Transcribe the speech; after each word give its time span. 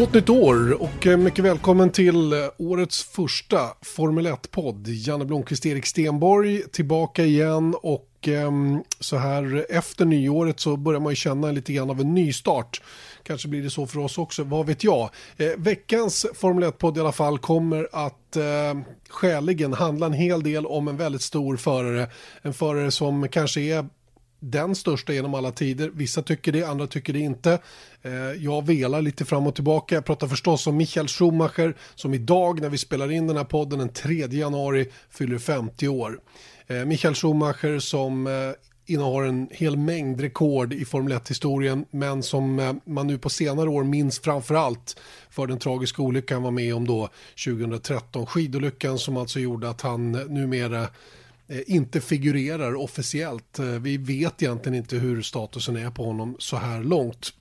Gott 0.00 0.14
nytt 0.14 0.28
år 0.30 0.82
och 0.82 1.06
eh, 1.06 1.16
mycket 1.16 1.44
välkommen 1.44 1.90
till 1.90 2.32
eh, 2.32 2.38
årets 2.58 3.04
första 3.04 3.58
Formel 3.82 4.26
1-podd. 4.26 4.88
Janne 4.88 5.24
Blomqvist, 5.24 5.66
Erik 5.66 5.86
Stenborg 5.86 6.62
tillbaka 6.62 7.24
igen 7.24 7.74
och 7.82 8.08
ehm, 8.22 8.82
så 9.00 9.16
här 9.16 9.66
efter 9.68 10.04
nyåret 10.04 10.60
så 10.60 10.76
börjar 10.76 11.00
man 11.00 11.12
ju 11.12 11.16
känna 11.16 11.52
lite 11.52 11.72
grann 11.72 11.90
av 11.90 12.00
en 12.00 12.14
nystart. 12.14 12.82
Kanske 13.22 13.48
blir 13.48 13.62
det 13.62 13.70
så 13.70 13.86
för 13.86 14.00
oss 14.00 14.18
också, 14.18 14.44
vad 14.44 14.66
vet 14.66 14.84
jag. 14.84 15.10
Eh, 15.36 15.50
veckans 15.56 16.26
Formel 16.34 16.64
1-podd 16.70 16.96
i 16.96 17.00
alla 17.00 17.12
fall 17.12 17.38
kommer 17.38 17.88
att 17.92 18.36
eh, 18.36 18.80
skäligen 19.08 19.72
handla 19.72 20.06
en 20.06 20.12
hel 20.12 20.42
del 20.42 20.66
om 20.66 20.88
en 20.88 20.96
väldigt 20.96 21.22
stor 21.22 21.56
förare. 21.56 22.10
En 22.42 22.54
förare 22.54 22.90
som 22.90 23.28
kanske 23.28 23.60
är 23.60 23.86
den 24.40 24.74
största 24.74 25.12
genom 25.12 25.34
alla 25.34 25.52
tider. 25.52 25.90
Vissa 25.94 26.22
tycker 26.22 26.52
det, 26.52 26.64
andra 26.64 26.86
tycker 26.86 27.12
det 27.12 27.18
inte. 27.18 27.58
Eh, 28.02 28.12
jag 28.38 28.66
velar 28.66 29.02
lite 29.02 29.24
fram 29.24 29.46
och 29.46 29.54
tillbaka. 29.54 29.94
Jag 29.94 30.04
pratar 30.04 30.26
förstås 30.26 30.66
om 30.66 30.76
Michael 30.76 31.08
Schumacher 31.08 31.76
som 31.94 32.14
idag 32.14 32.60
när 32.60 32.68
vi 32.68 32.78
spelar 32.78 33.12
in 33.12 33.26
den 33.26 33.36
här 33.36 33.44
podden 33.44 33.78
den 33.78 33.88
3 33.88 34.26
januari 34.30 34.88
fyller 35.10 35.38
50 35.38 35.88
år. 35.88 36.20
Eh, 36.66 36.84
Michael 36.84 37.14
Schumacher 37.14 37.78
som 37.78 38.26
eh, 38.26 38.32
innehar 38.86 39.22
en 39.22 39.48
hel 39.50 39.76
mängd 39.76 40.20
rekord 40.20 40.72
i 40.72 40.84
Formel 40.84 41.12
1-historien 41.12 41.84
men 41.90 42.22
som 42.22 42.80
man 42.84 43.06
nu 43.06 43.18
på 43.18 43.30
senare 43.30 43.68
år 43.70 43.84
minns 43.84 44.20
framförallt 44.20 45.00
för 45.30 45.46
den 45.46 45.58
tragiska 45.58 46.02
olyckan 46.02 46.34
han 46.34 46.42
var 46.42 46.50
med 46.50 46.74
om 46.74 46.86
då 46.86 47.08
2013. 47.46 48.26
Skidolyckan 48.26 48.98
som 48.98 49.16
alltså 49.16 49.40
gjorde 49.40 49.70
att 49.70 49.80
han 49.80 50.12
numera 50.12 50.88
Eh, 51.50 51.60
inte 51.66 52.00
figurerar 52.00 52.74
officiellt. 52.74 53.58
Eh, 53.58 53.66
vi 53.66 53.96
vet 53.96 54.42
egentligen 54.42 54.78
inte 54.78 54.96
hur 54.96 55.22
statusen 55.22 55.76
är 55.76 55.90
på 55.90 56.04
honom 56.04 56.36
så 56.38 56.56
här 56.56 56.82
långt. 56.82 57.32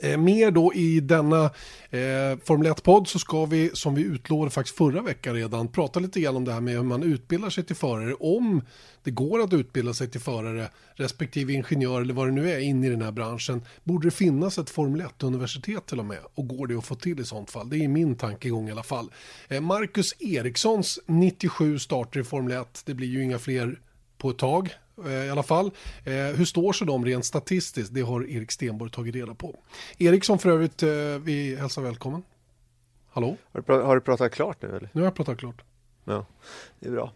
Eh, 0.00 0.16
mer 0.16 0.50
då 0.50 0.74
i 0.74 1.00
denna 1.00 1.44
eh, 1.90 2.38
Formel 2.44 2.72
1-podd 2.72 3.08
så 3.08 3.18
ska 3.18 3.44
vi, 3.44 3.70
som 3.74 3.94
vi 3.94 4.02
utlovade 4.02 4.50
faktiskt 4.50 4.76
förra 4.76 5.02
veckan 5.02 5.34
redan, 5.34 5.68
prata 5.68 6.00
lite 6.00 6.20
grann 6.20 6.36
om 6.36 6.44
det 6.44 6.52
här 6.52 6.60
med 6.60 6.74
hur 6.74 6.82
man 6.82 7.02
utbildar 7.02 7.50
sig 7.50 7.64
till 7.64 7.76
förare. 7.76 8.14
Om 8.14 8.62
det 9.02 9.10
går 9.10 9.40
att 9.40 9.52
utbilda 9.52 9.94
sig 9.94 10.10
till 10.10 10.20
förare, 10.20 10.68
respektive 10.94 11.52
ingenjör 11.52 12.00
eller 12.00 12.14
vad 12.14 12.26
det 12.26 12.32
nu 12.32 12.50
är 12.50 12.58
in 12.58 12.84
i 12.84 12.90
den 12.90 13.02
här 13.02 13.12
branschen, 13.12 13.62
borde 13.84 14.06
det 14.06 14.10
finnas 14.10 14.58
ett 14.58 14.70
Formel 14.70 15.02
1-universitet 15.02 15.86
till 15.86 15.98
och 15.98 16.06
med? 16.06 16.20
Och 16.34 16.48
går 16.48 16.66
det 16.66 16.78
att 16.78 16.84
få 16.84 16.94
till 16.94 17.20
i 17.20 17.24
sånt 17.24 17.50
fall? 17.50 17.70
Det 17.70 17.84
är 17.84 17.88
min 17.88 18.16
tankegång 18.16 18.68
i 18.68 18.72
alla 18.72 18.82
fall. 18.82 19.10
Eh, 19.48 19.60
Marcus 19.60 20.14
Erikssons 20.20 20.98
97 21.06 21.78
starter 21.78 22.20
i 22.20 22.24
Formel 22.24 22.52
1, 22.52 22.82
det 22.84 22.94
blir 22.94 23.08
ju 23.08 23.22
inga 23.22 23.38
fler 23.38 23.80
på 24.18 24.30
ett 24.30 24.38
tag. 24.38 24.74
Eh, 25.04 25.26
i 25.26 25.30
alla 25.30 25.42
fall. 25.42 25.70
Eh, 26.04 26.12
hur 26.12 26.44
står 26.44 26.72
sig 26.72 26.86
de 26.86 27.04
rent 27.04 27.24
statistiskt? 27.24 27.94
Det 27.94 28.00
har 28.00 28.30
Erik 28.30 28.52
Stenborg 28.52 28.90
tagit 28.90 29.14
reda 29.14 29.34
på. 29.34 29.58
Erik 29.98 30.24
som 30.24 30.38
för 30.38 30.50
övrigt, 30.50 30.82
eh, 30.82 30.88
vi 31.24 31.56
hälsar 31.56 31.82
välkommen. 31.82 32.22
Hallå? 33.10 33.36
Har 33.52 33.64
du, 33.66 33.72
har 33.72 33.94
du 33.94 34.00
pratat 34.00 34.32
klart 34.32 34.62
nu 34.62 34.68
eller? 34.68 34.90
Nu 34.92 35.00
har 35.00 35.06
jag 35.06 35.14
pratat 35.14 35.38
klart. 35.38 35.62
Ja, 36.04 36.26
det 36.80 36.88
är 36.88 36.92
bra. 36.92 37.12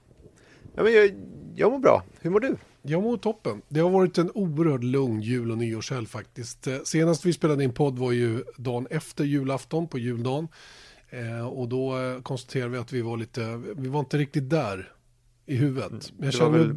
Ja, 0.74 0.82
men 0.82 0.92
jag, 0.92 1.10
jag 1.56 1.72
mår 1.72 1.78
bra. 1.78 2.02
Hur 2.20 2.30
mår 2.30 2.40
du? 2.40 2.56
Jag 2.82 3.02
mår 3.02 3.16
toppen. 3.16 3.62
Det 3.68 3.80
har 3.80 3.90
varit 3.90 4.18
en 4.18 4.30
oerhört 4.34 4.82
lugn 4.82 5.20
jul 5.20 5.50
och 5.50 5.58
nyårshelg 5.58 6.06
faktiskt. 6.06 6.68
Senast 6.84 7.24
vi 7.24 7.32
spelade 7.32 7.64
in 7.64 7.72
podd 7.72 7.98
var 7.98 8.12
ju 8.12 8.44
dagen 8.56 8.86
efter 8.90 9.24
julafton 9.24 9.88
på 9.88 9.98
juldagen. 9.98 10.48
och 11.52 11.68
då 11.68 11.96
konstaterade 12.22 12.70
vi 12.70 12.78
att 12.78 12.92
vi 12.92 13.02
var 13.02 13.16
lite, 13.16 13.62
vi 13.76 13.88
var 13.88 14.00
inte 14.00 14.18
riktigt 14.18 14.50
där 14.50 14.92
i 15.46 15.56
huvudet. 15.56 16.12
Jag 16.18 16.32
känner 16.32 16.58
väl 16.58 16.76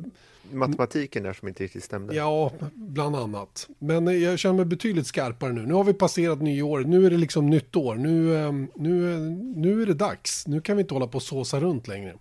matematiken 0.51 1.23
där 1.23 1.33
som 1.33 1.47
inte 1.47 1.63
riktigt 1.63 1.83
stämde. 1.83 2.15
Ja, 2.15 2.51
bland 2.73 3.15
annat. 3.15 3.69
Men 3.79 4.21
jag 4.21 4.39
känner 4.39 4.55
mig 4.55 4.65
betydligt 4.65 5.07
skarpare 5.07 5.53
nu. 5.53 5.65
Nu 5.65 5.73
har 5.73 5.83
vi 5.83 5.93
passerat 5.93 6.41
nyår. 6.41 6.79
Nu 6.79 7.05
är 7.05 7.09
det 7.09 7.17
liksom 7.17 7.49
nytt 7.49 7.75
år. 7.75 7.95
Nu, 7.95 8.37
ehm, 8.37 8.71
nu, 8.75 9.19
nu 9.55 9.81
är 9.81 9.85
det 9.85 9.93
dags. 9.93 10.47
Nu 10.47 10.61
kan 10.61 10.77
vi 10.77 10.81
inte 10.81 10.93
hålla 10.93 11.07
på 11.07 11.15
och 11.15 11.23
såsa 11.23 11.59
runt 11.59 11.87
längre. 11.87 12.15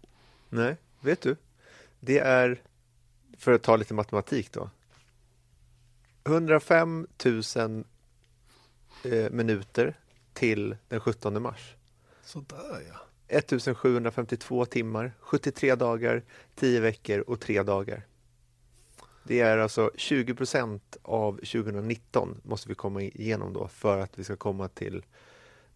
Nej, 0.49 0.77
vet 1.00 1.21
du? 1.21 1.37
Det 2.00 2.19
är, 2.19 2.62
för 3.38 3.53
att 3.53 3.62
ta 3.62 3.76
lite 3.76 3.94
matematik 3.94 4.53
då. 4.53 4.71
105 6.25 7.06
000 7.25 7.84
eh, 9.05 9.31
minuter 9.31 9.99
till 10.32 10.76
den 10.88 11.00
17 11.00 11.43
mars. 11.43 11.75
Sådär 12.25 12.82
ja. 12.88 13.04
1752 13.29 14.65
timmar, 14.65 15.12
73 15.21 15.75
dagar, 15.75 16.23
10 16.55 16.81
veckor 16.81 17.21
och 17.21 17.41
3 17.41 17.62
dagar. 17.62 18.07
Det 19.27 19.41
är 19.41 19.59
alltså 19.59 19.91
20% 19.95 20.81
av 21.03 21.33
2019 21.33 22.41
måste 22.43 22.69
vi 22.69 22.75
komma 22.75 23.03
igenom 23.03 23.53
då 23.53 23.69
för 23.69 23.99
att 23.99 24.19
vi 24.19 24.25
ska 24.25 24.37
komma 24.37 24.69
till 24.69 25.05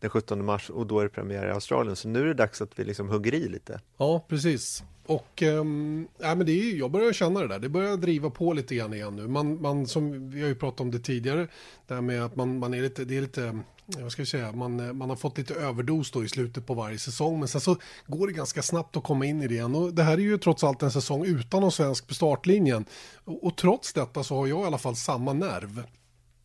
den 0.01 0.11
17 0.11 0.45
mars 0.45 0.71
och 0.71 0.87
då 0.87 1.01
är 1.01 1.05
det 1.05 1.11
premiär 1.11 1.47
i 1.47 1.51
Australien. 1.51 1.97
Så 1.97 2.09
nu 2.09 2.21
är 2.21 2.27
det 2.27 2.35
dags 2.35 2.63
att 2.63 2.79
vi 2.79 2.85
liksom 2.85 3.09
hugger 3.09 3.35
i 3.35 3.49
lite. 3.49 3.81
Ja, 3.97 4.25
precis. 4.29 4.85
Och 5.09 5.43
ähm, 5.43 6.09
ja, 6.19 6.35
men 6.35 6.47
det 6.47 6.53
är, 6.53 6.77
jag 6.77 6.91
börjar 6.91 7.13
känna 7.13 7.41
det 7.41 7.49
där. 7.49 7.59
Det 7.59 7.69
börjar 7.69 7.97
driva 7.97 8.31
på 8.31 8.53
lite 8.53 8.75
grann 8.75 8.95
igen 8.95 9.17
nu. 9.17 9.29
Man, 9.29 9.63
man, 9.63 9.87
som 9.87 10.31
vi 10.31 10.41
har 10.41 10.49
ju 10.49 10.55
pratat 10.55 10.81
om 10.81 10.91
det 10.91 10.99
tidigare, 10.99 11.49
det 11.87 11.95
här 11.95 12.01
med 12.01 12.25
att 12.25 12.37
man, 12.37 12.59
man 12.59 12.75
är 12.75 12.83
lite, 12.83 13.05
det 13.05 13.17
är 13.17 13.21
lite 13.21 13.61
vad 13.97 14.13
ska 14.13 14.21
jag 14.21 14.29
säga, 14.29 14.53
man, 14.53 14.97
man 14.97 15.09
har 15.09 15.17
fått 15.17 15.39
lite 15.39 15.55
överdos 15.55 16.11
då 16.11 16.25
i 16.25 16.29
slutet 16.29 16.67
på 16.67 16.75
varje 16.75 16.99
säsong. 16.99 17.39
Men 17.39 17.49
sen 17.49 17.61
så 17.61 17.77
går 18.07 18.27
det 18.27 18.33
ganska 18.33 18.63
snabbt 18.63 18.97
att 18.97 19.03
komma 19.03 19.27
in 19.27 19.43
i 19.43 19.49
det 19.49 19.55
igen. 19.55 19.75
Och 19.75 19.95
det 19.95 20.03
här 20.03 20.13
är 20.13 20.23
ju 20.23 20.39
trots 20.39 20.65
allt 20.65 20.83
en 20.83 20.91
säsong 20.91 21.25
utan 21.27 21.61
någon 21.61 21.73
svensk 21.73 22.09
på 22.09 22.15
startlinjen. 22.15 22.85
Och, 23.25 23.47
och 23.47 23.57
trots 23.57 23.93
detta 23.93 24.25
så 24.25 24.37
har 24.37 24.47
jag 24.47 24.61
i 24.61 24.65
alla 24.65 24.79
fall 24.79 24.97
samma 24.97 25.33
nerv. 25.33 25.83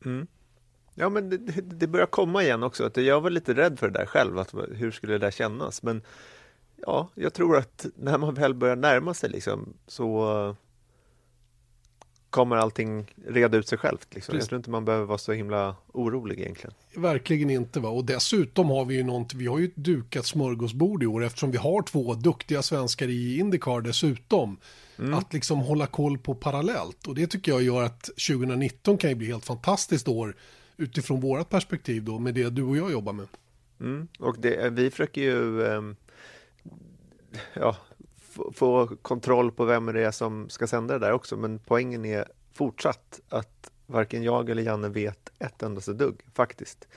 Mm. 0.05 0.27
Ja, 0.95 1.09
men 1.09 1.29
det, 1.29 1.37
det, 1.61 1.87
börjar 1.87 2.05
komma 2.05 2.43
igen 2.43 2.63
också. 2.63 2.91
Jag 2.95 3.21
var 3.21 3.29
lite 3.29 3.53
rädd 3.53 3.79
för 3.79 3.89
det 3.89 3.99
där 3.99 4.05
själv. 4.05 4.39
Att, 4.39 4.53
hur 4.71 4.91
skulle 4.91 5.13
det 5.13 5.19
där 5.19 5.31
kännas? 5.31 5.83
Men 5.83 6.01
ja, 6.85 7.09
jag 7.15 7.33
tror 7.33 7.57
att 7.57 7.85
när 7.95 8.17
man 8.17 8.33
väl 8.33 8.53
börjar 8.53 8.75
närma 8.75 9.13
sig 9.13 9.29
liksom, 9.29 9.73
så 9.87 10.55
kommer 12.33 12.55
allting 12.55 13.13
reda 13.27 13.57
ut 13.57 13.67
sig 13.67 13.77
självt. 13.77 14.07
Liksom. 14.15 14.37
Jag 14.37 14.45
tror 14.47 14.57
inte 14.57 14.69
man 14.69 14.85
behöver 14.85 15.05
vara 15.05 15.17
så 15.17 15.31
himla 15.31 15.75
orolig 15.87 16.39
egentligen. 16.39 16.73
Verkligen 16.95 17.49
inte. 17.49 17.79
Va? 17.79 17.89
Och 17.89 18.05
dessutom 18.05 18.69
har 18.69 18.85
vi 18.85 18.95
ju 18.95 19.03
något, 19.03 19.33
vi 19.33 19.47
har 19.47 19.59
ju 19.59 19.65
ett 19.65 19.75
dukat 19.75 20.25
smörgåsbord 20.25 21.03
i 21.03 21.05
år 21.05 21.23
eftersom 21.23 21.51
vi 21.51 21.57
har 21.57 21.81
två 21.81 22.13
duktiga 22.13 22.61
svenskar 22.61 23.07
i 23.07 23.37
Indycar 23.37 23.81
dessutom. 23.81 24.57
Mm. 24.99 25.13
Att 25.13 25.33
liksom 25.33 25.59
hålla 25.59 25.87
koll 25.87 26.17
på 26.17 26.35
parallellt. 26.35 27.07
Och 27.07 27.15
det 27.15 27.27
tycker 27.27 27.51
jag 27.51 27.63
gör 27.63 27.83
att 27.83 28.03
2019 28.03 28.97
kan 28.97 29.09
ju 29.09 29.15
bli 29.15 29.27
helt 29.27 29.45
fantastiskt 29.45 30.07
år 30.07 30.35
utifrån 30.77 31.21
vårat 31.21 31.49
perspektiv 31.49 32.03
då 32.03 32.19
med 32.19 32.33
det 32.33 32.49
du 32.49 32.63
och 32.63 32.77
jag 32.77 32.91
jobbar 32.91 33.13
med. 33.13 33.27
Mm. 33.79 34.07
Och 34.19 34.35
det, 34.39 34.69
vi 34.69 34.91
försöker 34.91 35.21
ju 35.21 35.61
um, 35.61 35.95
ja, 37.53 37.75
få 38.53 38.87
kontroll 39.01 39.51
på 39.51 39.65
vem 39.65 39.85
det 39.85 40.03
är 40.03 40.11
som 40.11 40.49
ska 40.49 40.67
sända 40.67 40.99
det 40.99 41.05
där 41.05 41.11
också. 41.11 41.37
Men 41.37 41.59
poängen 41.59 42.05
är 42.05 42.27
fortsatt 42.53 43.19
att 43.29 43.71
varken 43.85 44.23
jag 44.23 44.49
eller 44.49 44.63
Janne 44.63 44.89
vet 44.89 45.31
ett 45.39 45.63
endaste 45.63 45.93
dugg 45.93 46.21
faktiskt. 46.33 46.87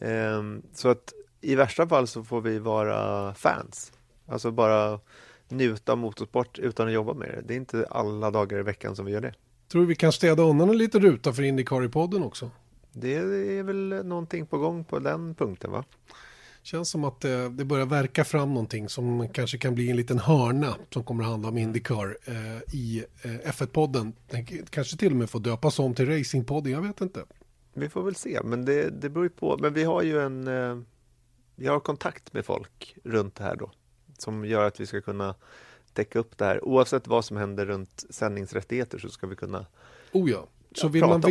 Um, 0.00 0.62
så 0.72 0.88
att 0.88 1.12
i 1.40 1.54
värsta 1.54 1.88
fall 1.88 2.06
så 2.06 2.24
får 2.24 2.40
vi 2.40 2.58
vara 2.58 3.34
fans. 3.34 3.92
Alltså 4.26 4.50
bara 4.50 5.00
njuta 5.48 5.92
av 5.92 5.98
motorsport 5.98 6.58
utan 6.58 6.86
att 6.86 6.92
jobba 6.92 7.14
med 7.14 7.28
det. 7.28 7.42
Det 7.46 7.54
är 7.54 7.56
inte 7.56 7.86
alla 7.90 8.30
dagar 8.30 8.58
i 8.58 8.62
veckan 8.62 8.96
som 8.96 9.06
vi 9.06 9.12
gör 9.12 9.20
det. 9.20 9.34
Tror 9.68 9.86
vi 9.86 9.94
kan 9.94 10.12
städa 10.12 10.42
undan 10.42 10.70
en 10.70 10.78
liten 10.78 11.02
ruta 11.02 11.32
för 11.32 11.42
Indycar 11.42 11.84
i 11.84 11.88
podden 11.88 12.22
också? 12.22 12.50
Det 12.92 13.14
är 13.58 13.62
väl 13.62 13.88
någonting 14.04 14.46
på 14.46 14.58
gång 14.58 14.84
på 14.84 14.98
den 14.98 15.34
punkten 15.34 15.70
va? 15.70 15.84
Känns 16.64 16.90
som 16.90 17.04
att 17.04 17.20
det, 17.20 17.48
det, 17.48 17.64
börjar 17.64 17.86
verka 17.86 18.24
fram 18.24 18.48
någonting 18.48 18.88
som 18.88 19.28
kanske 19.28 19.58
kan 19.58 19.74
bli 19.74 19.90
en 19.90 19.96
liten 19.96 20.18
hörna 20.18 20.74
som 20.90 21.04
kommer 21.04 21.24
att 21.24 21.30
handla 21.30 21.48
om 21.48 21.58
Indycar 21.58 22.18
eh, 22.24 22.74
i 22.74 23.04
eh, 23.22 23.30
F1-podden. 23.30 24.12
Kanske 24.70 24.96
till 24.96 25.12
och 25.12 25.16
med 25.16 25.30
får 25.30 25.40
döpas 25.40 25.78
om 25.78 25.94
till 25.94 26.08
Racingpodden, 26.08 26.72
jag 26.72 26.82
vet 26.82 27.00
inte. 27.00 27.24
Vi 27.74 27.88
får 27.88 28.02
väl 28.02 28.14
se, 28.14 28.40
men 28.44 28.64
det, 28.64 28.90
det 28.90 29.08
beror 29.08 29.24
ju 29.24 29.30
på. 29.30 29.58
Men 29.60 29.74
vi 29.74 29.84
har 29.84 30.02
ju 30.02 30.20
en, 30.20 30.48
eh, 30.48 30.78
vi 31.56 31.66
har 31.66 31.80
kontakt 31.80 32.32
med 32.32 32.44
folk 32.44 32.96
runt 33.04 33.34
det 33.34 33.44
här 33.44 33.56
då, 33.56 33.70
som 34.18 34.44
gör 34.44 34.64
att 34.66 34.80
vi 34.80 34.86
ska 34.86 35.00
kunna 35.00 35.34
täcka 35.92 36.18
upp 36.18 36.38
det 36.38 36.44
här. 36.44 36.64
Oavsett 36.64 37.06
vad 37.06 37.24
som 37.24 37.36
händer 37.36 37.66
runt 37.66 38.04
sändningsrättigheter 38.10 38.98
så 38.98 39.08
ska 39.08 39.26
vi 39.26 39.36
kunna 39.36 39.66
oh 40.12 40.30
ja. 40.30 40.46
Så 40.74 40.88
vill, 40.88 41.04
man, 41.04 41.22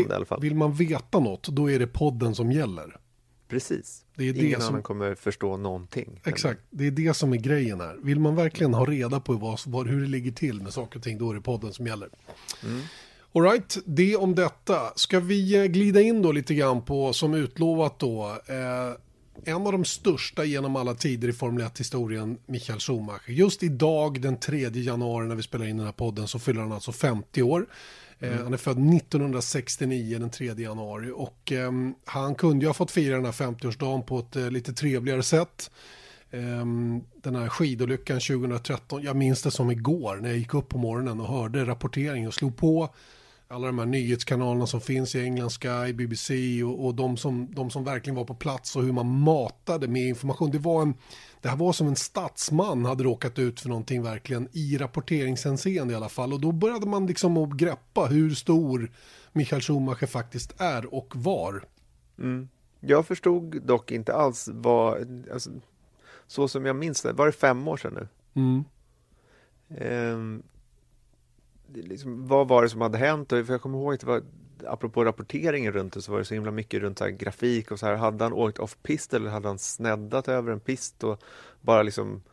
vill 0.42 0.56
man 0.56 0.74
veta 0.74 1.20
något, 1.20 1.48
då 1.48 1.72
är 1.72 1.80
det 1.80 1.88
podden 1.88 2.36
som 2.36 2.52
gäller. 2.52 2.98
Precis. 3.54 4.02
Det 4.16 4.30
är 4.30 4.34
det 4.34 4.46
Ingen 4.46 4.60
som- 4.62 4.70
annan 4.70 4.84
kommer 4.84 5.16
förstå 5.16 5.58
någonting. 5.58 6.22
Exakt, 6.26 6.60
det 6.70 6.88
är 6.88 6.92
det 6.92 7.14
som 7.14 7.34
är 7.34 7.38
grejen 7.38 7.80
här. 7.82 7.98
Vill 8.04 8.20
man 8.20 8.36
verkligen 8.36 8.74
ha 8.74 8.86
reda 8.86 9.20
på 9.20 9.34
vad, 9.34 9.60
vad, 9.66 9.88
hur 9.88 10.02
det 10.02 10.08
ligger 10.08 10.32
till 10.32 10.62
med 10.62 10.74
saker 10.74 11.00
och 11.00 11.04
ting, 11.04 11.18
då 11.18 11.32
är 11.32 11.36
det 11.36 11.42
podden 11.42 11.74
som 11.74 11.88
gäller. 11.88 12.10
All 13.36 13.42
right, 13.42 13.78
det 13.86 14.16
om 14.16 14.36
detta. 14.36 14.94
Ska 14.96 15.20
vi 15.20 15.56
eh, 15.56 15.64
glida 15.66 16.02
in 16.02 16.22
då 16.22 16.32
lite 16.32 16.54
grann 16.54 16.82
på, 16.82 17.14
som 17.14 17.34
utlovat 17.34 18.00
då, 18.00 18.38
eh, 18.48 19.54
en 19.54 19.56
av 19.68 19.72
de 19.72 19.86
största 19.86 20.44
genom 20.46 20.76
alla 20.76 20.94
tider 20.96 21.28
i 21.30 21.34
Formel 21.34 21.64
1-historien, 21.64 22.38
Michael 22.46 22.80
Schumacher. 22.80 23.32
Just 23.32 23.64
idag, 23.64 24.22
den 24.22 24.38
3 24.40 24.70
januari 24.74 25.28
när 25.28 25.36
vi 25.36 25.44
spelar 25.44 25.66
in 25.66 25.78
den 25.78 25.86
här 25.86 25.94
podden, 25.94 26.28
så 26.28 26.40
fyller 26.40 26.62
han 26.62 26.72
alltså 26.72 26.92
50 26.92 27.42
år. 27.42 27.66
Mm. 28.24 28.44
Han 28.44 28.54
är 28.54 28.58
född 28.58 28.94
1969, 28.96 30.20
den 30.20 30.30
3 30.30 30.46
januari. 30.46 31.12
Och 31.16 31.52
eh, 31.52 31.72
han 32.06 32.36
kunde 32.36 32.66
ju 32.66 32.70
ha 32.70 32.74
fått 32.74 32.92
fira 32.92 33.16
den 33.16 33.26
här 33.26 33.32
50-årsdagen 33.32 34.02
på 34.02 34.20
ett 34.20 34.36
eh, 34.36 34.52
lite 34.52 34.74
trevligare 34.74 35.24
sätt. 35.24 35.72
Eh, 36.32 36.66
den 37.24 37.36
här 37.36 37.50
skidolyckan 37.50 38.20
2013, 38.20 39.04
jag 39.04 39.16
minns 39.16 39.42
det 39.42 39.52
som 39.52 39.72
igår 39.72 40.16
när 40.22 40.30
jag 40.30 40.38
gick 40.38 40.54
upp 40.54 40.70
på 40.70 40.78
morgonen 40.78 41.20
och 41.20 41.28
hörde 41.28 41.66
rapporteringen 41.66 42.28
och 42.28 42.34
slog 42.34 42.58
på 42.58 42.90
alla 43.48 43.68
de 43.68 43.80
här 43.80 43.86
nyhetskanalerna 43.86 44.68
som 44.68 44.82
finns 44.82 45.16
i 45.16 45.22
England, 45.22 45.50
Sky, 45.50 45.94
BBC 45.94 46.64
och, 46.64 46.86
och 46.86 46.96
de, 46.96 47.18
som, 47.18 47.54
de 47.54 47.70
som 47.70 47.84
verkligen 47.84 48.16
var 48.16 48.26
på 48.26 48.36
plats 48.36 48.76
och 48.76 48.84
hur 48.84 48.92
man 48.92 49.20
matade 49.20 49.88
med 49.88 50.08
information. 50.08 50.52
Det, 50.52 50.58
var 50.58 50.82
en, 50.82 50.94
det 51.44 51.50
här 51.50 51.58
var 51.58 51.74
som 51.74 51.88
en 51.88 51.96
statsman 51.96 52.86
hade 52.86 53.04
råkat 53.04 53.40
ut 53.40 53.60
för 53.60 53.70
någonting 53.70 54.04
verkligen 54.04 54.48
i 54.52 54.78
rapporteringshänseende 54.78 55.94
i 55.94 55.96
alla 55.96 56.10
fall. 56.10 56.34
Och 56.34 56.42
då 56.42 56.52
började 56.52 56.88
man 56.88 57.08
liksom 57.08 57.38
att 57.38 57.50
greppa 57.50 58.06
hur 58.06 58.30
stor 58.30 58.92
Michael 59.32 59.62
Schumacher 59.62 60.06
faktiskt 60.06 60.62
är 60.62 60.94
och 60.94 61.16
var. 61.16 61.66
Mm. 62.20 62.50
Jag 62.80 63.08
förstod 63.08 63.62
dock 63.62 63.92
inte 63.92 64.14
alls 64.14 64.50
vad, 64.54 65.24
alltså, 65.34 65.50
så 66.28 66.48
som 66.48 66.66
jag 66.66 66.76
minns 66.76 67.02
det, 67.02 67.14
var 67.14 67.26
det 67.26 67.32
fem 67.32 67.68
år 67.68 67.78
sedan 67.78 67.94
nu? 67.94 68.08
Mm. 68.42 68.64
Ehm, 69.78 70.44
liksom, 71.74 72.28
vad 72.28 72.48
var 72.48 72.64
det 72.64 72.70
som 72.70 72.82
hade 72.82 72.98
hänt? 72.98 73.32
Och 73.32 73.46
för 73.46 73.54
jag 73.54 73.62
kommer 73.62 73.78
ihåg 73.78 73.94
att 73.94 74.00
det 74.00 74.08
var, 74.08 74.24
apropå 74.68 75.06
rapporteringen 75.06 75.74
runt 75.74 75.94
det, 75.94 76.02
så 76.02 76.12
var 76.12 76.20
det 76.20 76.26
så 76.26 76.34
himla 76.34 76.52
mycket 76.52 76.82
runt 76.82 76.98
så 76.98 77.04
här 77.04 77.12
grafik 77.12 77.72
och 77.72 77.80
så 77.80 77.86
här. 77.86 77.96
Hade 77.96 78.24
han 78.24 78.34
åkt 78.34 78.60
off-pist 78.60 79.14
eller 79.14 79.30
hade 79.30 79.48
han 79.48 79.60
sneddat 79.60 80.28
över 80.28 80.52
en 80.52 80.60
pist 80.60 81.04
och 81.04 81.24
bara 81.62 81.84
liksom 81.84 82.24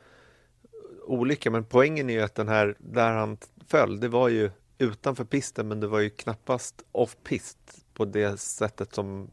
olycka? 1.07 1.51
Men 1.51 1.65
poängen 1.65 2.11
är 2.11 2.15
ju 2.15 2.21
att 2.21 2.35
den 2.35 2.49
här, 2.49 2.77
där 2.79 3.11
han 3.13 3.39
föll, 3.67 4.01
det 4.01 4.09
var 4.09 4.29
ju 4.29 4.51
utanför 4.79 5.25
pisten, 5.25 5.69
men 5.69 5.81
det 5.81 5.87
var 5.87 6.01
ju 6.01 6.11
knappast 6.11 6.75
off-pist 6.93 7.59
på 7.95 8.05
det 8.05 8.41
sättet 8.41 8.95
som 8.95 9.31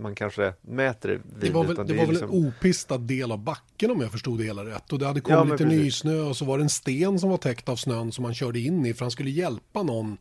man 0.00 0.14
kanske 0.14 0.54
mäter 0.60 1.08
det 1.08 1.14
vid. 1.14 1.22
Det 1.40 1.50
var 1.50 1.64
väl, 1.64 1.76
det 1.76 1.82
är 1.82 1.96
var 1.96 2.04
väl 2.06 2.08
liksom- 2.08 2.30
en 2.30 2.46
opistad 2.48 2.98
del 2.98 3.32
av 3.32 3.38
backen 3.38 3.90
om 3.90 4.00
jag 4.00 4.12
förstod 4.12 4.38
det 4.38 4.44
hela 4.44 4.64
rätt. 4.64 4.92
Och 4.92 4.98
det 4.98 5.06
hade 5.06 5.20
Ja, 5.28 5.36
kommit 5.36 5.60
men 5.60 5.68
lite 5.68 5.80
precis. 5.80 6.04
nysnö 6.04 6.20
och 6.20 6.36
så 6.36 6.44
var 6.44 6.58
det 6.58 6.64
en 6.64 6.68
sten 6.70 7.18
som 7.18 7.30
var 7.30 7.36
täckt 7.36 7.68
av 7.68 7.76
snön 7.76 8.12
som 8.12 8.24
han 8.24 8.34
körde 8.34 8.58
in 8.60 8.86
i 8.86 8.94
för 8.94 9.04
han 9.04 9.10
skulle 9.10 9.30
hjälpa 9.30 9.82
någon, 9.82 10.18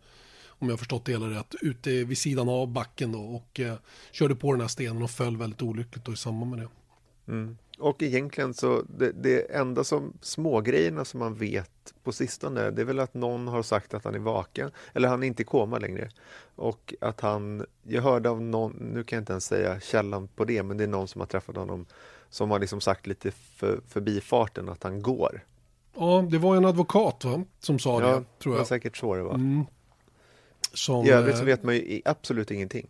om 0.60 0.70
jag 0.70 0.80
förstått 0.80 1.06
det 1.06 1.12
hela 1.12 1.30
rätt, 1.30 1.56
ute 1.62 2.04
vid 2.04 2.18
sidan 2.18 2.50
av 2.50 2.68
backen 2.68 3.12
då 3.12 3.20
och 3.20 3.60
eh, 3.60 3.76
körde 4.12 4.36
på 4.36 4.52
den 4.52 4.62
här 4.62 4.68
stenen 4.68 5.04
och 5.04 5.12
föll 5.12 5.38
väldigt 5.38 5.62
olyckligt 5.62 6.06
då 6.06 6.14
i 6.14 6.18
samband 6.18 6.52
med 6.52 6.60
det. 6.60 6.68
Mm. 7.32 7.58
Och 7.80 8.04
egentligen 8.04 8.54
så, 8.54 8.84
det, 8.98 9.12
det 9.12 9.56
enda 9.56 9.84
som 9.84 10.14
smågrejerna 10.22 11.06
som 11.06 11.20
man 11.20 11.36
vet 11.36 11.94
på 12.04 12.12
sistone, 12.12 12.72
det 12.72 12.82
är 12.82 12.86
väl 12.86 13.00
att 13.00 13.14
någon 13.14 13.48
har 13.48 13.64
sagt 13.64 13.94
att 13.94 14.04
han 14.04 14.16
är 14.16 14.20
vaken, 14.20 14.72
eller 14.94 15.08
han 15.08 15.24
är 15.24 15.28
inte 15.28 15.42
i 15.42 15.46
koma 15.46 15.78
längre. 15.78 16.10
Och 16.56 16.94
att 17.02 17.22
han, 17.22 17.66
jag 17.84 18.02
hörde 18.02 18.30
av 18.30 18.42
någon, 18.42 18.72
nu 18.72 19.04
kan 19.04 19.18
jag 19.18 19.22
inte 19.22 19.34
ens 19.34 19.46
säga 19.46 19.80
källan 19.80 20.28
på 20.28 20.46
det, 20.46 20.64
men 20.64 20.78
det 20.78 20.84
är 20.84 20.88
någon 20.88 21.08
som 21.08 21.22
har 21.22 21.28
träffat 21.28 21.56
honom 21.56 21.86
som 22.30 22.52
har 22.52 22.60
liksom 22.60 22.82
sagt 22.82 23.08
lite 23.08 23.32
för, 23.32 23.80
förbifarten 23.88 24.70
att 24.70 24.84
han 24.84 25.02
går. 25.02 25.44
Ja, 25.96 26.28
det 26.32 26.38
var 26.38 26.56
en 26.56 26.66
advokat 26.66 27.26
va? 27.26 27.44
som 27.60 27.80
sa 27.80 28.02
Ja, 28.02 28.08
det, 28.08 28.14
tror 28.14 28.24
det 28.40 28.50
var 28.50 28.58
jag. 28.58 28.68
säkert 28.68 28.98
så 28.98 29.16
det 29.16 29.24
var. 29.24 29.34
Mm. 29.34 29.66
Som, 30.76 31.06
I 31.06 31.10
övrigt 31.10 31.36
så 31.36 31.42
eh, 31.42 31.46
vet 31.46 31.64
man 31.64 31.76
ju 31.76 32.02
absolut 32.06 32.52
ingenting. 32.52 32.88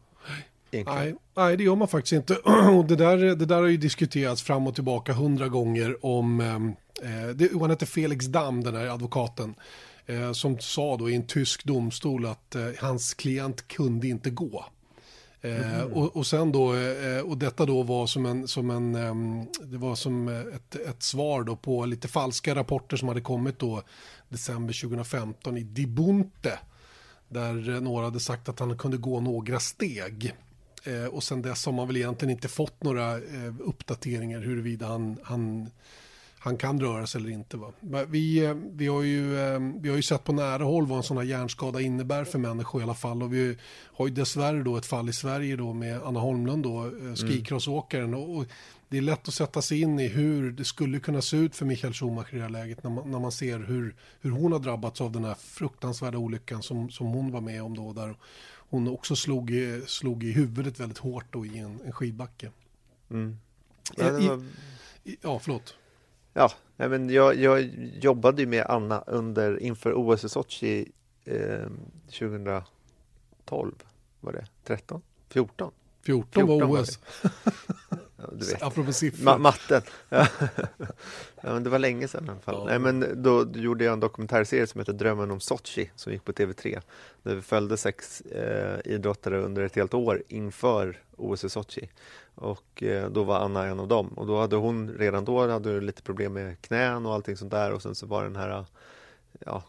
Nej, 0.71 1.15
nej, 1.35 1.57
det 1.57 1.63
gör 1.63 1.75
man 1.75 1.87
faktiskt 1.87 2.13
inte. 2.13 2.35
Och 2.77 2.85
det, 2.85 2.95
där, 2.95 3.17
det 3.17 3.45
där 3.45 3.55
har 3.55 3.67
ju 3.67 3.77
diskuterats 3.77 4.41
fram 4.41 4.67
och 4.67 4.75
tillbaka 4.75 5.13
hundra 5.13 5.47
gånger 5.47 6.05
om, 6.05 6.39
eh, 7.03 7.27
det, 7.35 7.51
han 7.59 7.69
heter 7.69 7.85
Felix 7.85 8.25
Damm, 8.25 8.63
den 8.63 8.75
här 8.75 8.87
advokaten, 8.87 9.55
eh, 10.05 10.31
som 10.31 10.59
sa 10.59 10.97
då 10.97 11.09
i 11.09 11.15
en 11.15 11.27
tysk 11.27 11.63
domstol 11.63 12.25
att 12.25 12.55
eh, 12.55 12.67
hans 12.79 13.13
klient 13.13 13.67
kunde 13.67 14.07
inte 14.07 14.29
gå. 14.29 14.65
Eh, 15.41 15.83
och, 15.83 16.15
och 16.15 16.27
sen 16.27 16.51
då, 16.51 16.75
eh, 16.75 17.19
och 17.19 17.37
detta 17.37 17.65
då 17.65 17.83
var 17.83 18.07
som 18.07 18.25
en, 18.25 18.47
som 18.47 18.69
en 18.69 18.95
ehm, 18.95 19.45
det 19.63 19.77
var 19.77 19.95
som 19.95 20.27
ett, 20.27 20.75
ett 20.75 21.03
svar 21.03 21.43
då 21.43 21.55
på 21.55 21.85
lite 21.85 22.07
falska 22.07 22.55
rapporter 22.55 22.97
som 22.97 23.07
hade 23.07 23.21
kommit 23.21 23.59
då 23.59 23.81
december 24.29 24.81
2015 24.81 25.57
i 25.57 25.63
Dibunte. 25.63 26.59
Där 27.29 27.69
eh, 27.69 27.81
några 27.81 28.05
hade 28.05 28.19
sagt 28.19 28.49
att 28.49 28.59
han 28.59 28.77
kunde 28.77 28.97
gå 28.97 29.19
några 29.19 29.59
steg. 29.59 30.33
Eh, 30.83 31.05
och 31.05 31.23
sen 31.23 31.41
dess 31.41 31.65
har 31.65 31.73
man 31.73 31.87
väl 31.87 31.97
egentligen 31.97 32.35
inte 32.35 32.47
fått 32.47 32.83
några 32.83 33.17
eh, 33.17 33.53
uppdateringar 33.59 34.39
huruvida 34.39 34.87
han, 34.87 35.17
han, 35.23 35.69
han 36.45 36.57
kan 36.57 36.79
röra 36.79 37.07
sig 37.07 37.21
eller 37.21 37.29
inte. 37.29 37.57
Va? 37.57 37.73
Vi, 38.07 38.45
eh, 38.45 38.53
vi, 38.71 38.87
har 38.87 39.01
ju, 39.01 39.39
eh, 39.39 39.59
vi 39.79 39.89
har 39.89 39.95
ju 39.95 40.01
sett 40.01 40.23
på 40.23 40.33
nära 40.33 40.63
håll 40.63 40.87
vad 40.87 40.97
en 40.97 41.03
sån 41.03 41.17
här 41.17 41.23
hjärnskada 41.23 41.81
innebär 41.81 42.23
för 42.23 42.39
människor 42.39 42.81
i 42.81 42.83
alla 42.83 42.93
fall. 42.93 43.23
Och 43.23 43.33
vi 43.33 43.57
har 43.67 44.07
ju 44.07 44.13
dessvärre 44.13 44.63
då 44.63 44.77
ett 44.77 44.85
fall 44.85 45.09
i 45.09 45.13
Sverige 45.13 45.55
då 45.55 45.73
med 45.73 46.01
Anna 46.03 46.19
Holmlund 46.19 46.63
då, 46.63 46.85
eh, 46.85 47.15
skikrossåkaren. 47.15 48.13
Och, 48.13 48.37
och 48.37 48.45
det 48.89 48.97
är 48.97 49.01
lätt 49.01 49.27
att 49.27 49.33
sätta 49.33 49.61
sig 49.61 49.81
in 49.81 49.99
i 49.99 50.07
hur 50.07 50.51
det 50.51 50.65
skulle 50.65 50.99
kunna 50.99 51.21
se 51.21 51.37
ut 51.37 51.55
för 51.55 51.65
Michael 51.65 51.93
Schumacher 51.93 52.33
i 52.33 52.37
det 52.37 52.43
här 52.43 52.49
läget 52.49 52.83
när 52.83 52.91
man, 52.91 53.11
när 53.11 53.19
man 53.19 53.31
ser 53.31 53.59
hur, 53.59 53.95
hur 54.21 54.31
hon 54.31 54.51
har 54.51 54.59
drabbats 54.59 55.01
av 55.01 55.11
den 55.11 55.23
här 55.23 55.35
fruktansvärda 55.35 56.17
olyckan 56.17 56.63
som, 56.63 56.89
som 56.89 57.07
hon 57.07 57.31
var 57.31 57.41
med 57.41 57.63
om 57.63 57.75
då. 57.75 57.93
Där 57.93 58.15
hon 58.69 58.87
också 58.87 59.15
slog, 59.15 59.51
slog 59.87 60.23
i 60.23 60.31
huvudet 60.31 60.79
väldigt 60.79 60.97
hårt 60.97 61.25
då 61.29 61.45
i 61.45 61.57
en, 61.57 61.79
en 61.85 61.91
skidbacke. 61.91 62.51
Mm. 63.11 63.37
Ja, 63.97 64.19
I- 64.19 64.27
var... 64.27 64.45
I, 65.03 65.17
ja, 65.21 65.39
förlåt. 65.39 65.75
Ja, 66.37 66.51
nej, 66.75 66.89
men 66.89 67.09
jag, 67.09 67.35
jag 67.35 67.61
jobbade 68.01 68.41
ju 68.41 68.47
med 68.47 68.65
Anna 68.65 69.03
under, 69.07 69.59
inför 69.59 69.93
OS 69.95 70.23
i 70.23 70.29
Sochi 70.29 70.91
eh, 71.25 71.67
2012, 72.05 72.63
var 74.19 74.33
det 74.33 74.45
13? 74.63 75.01
14? 75.29 75.71
14 76.01 76.47
var 76.47 76.57
14 76.57 76.69
var 76.69 76.81
OS, 76.81 76.99
Ja, 78.17 78.23
du 78.31 78.45
vet. 78.45 78.63
apropå 78.63 78.93
siffror. 78.93 79.25
Ma 79.25 79.37
matten. 79.37 79.81
ja, 80.09 80.27
men 81.41 81.63
det 81.63 81.69
var 81.69 81.79
länge 81.79 82.07
sedan 82.07 82.25
i 82.25 82.29
alla 82.29 82.39
fall. 82.39 82.55
Ja. 82.55 82.65
Nej, 82.65 82.79
men 82.79 83.23
då 83.23 83.47
gjorde 83.53 83.83
jag 83.83 83.93
en 83.93 83.99
dokumentärserie 83.99 84.67
som 84.67 84.79
heter 84.79 84.93
Drömmen 84.93 85.31
om 85.31 85.39
Sochi 85.39 85.91
som 85.95 86.13
gick 86.13 86.25
på 86.25 86.31
TV3. 86.31 86.81
Där 87.23 87.35
vi 87.35 87.41
följde 87.41 87.77
sex 87.77 88.21
eh, 88.21 88.79
idrottare 88.85 89.41
under 89.41 89.63
ett 89.63 89.75
helt 89.75 89.93
år 89.93 90.23
inför 90.27 91.01
OS 91.17 91.43
i 91.43 91.49
Sochi. 91.49 91.89
Och 92.35 92.83
eh, 92.83 93.09
då 93.09 93.23
var 93.23 93.39
Anna 93.39 93.65
en 93.65 93.79
av 93.79 93.87
dem. 93.87 94.07
Och 94.07 94.27
då 94.27 94.39
hade 94.39 94.55
hon 94.55 94.89
redan 94.89 95.25
då 95.25 95.47
hade 95.47 95.81
lite 95.81 96.01
problem 96.01 96.33
med 96.33 96.61
knän 96.61 97.05
och 97.05 97.13
allting 97.13 97.37
sånt 97.37 97.51
där. 97.51 97.71
Och 97.71 97.81
sen 97.81 97.95
så 97.95 98.05
var 98.05 98.23
den 98.23 98.35
här 98.35 98.65
ja, 99.39 99.63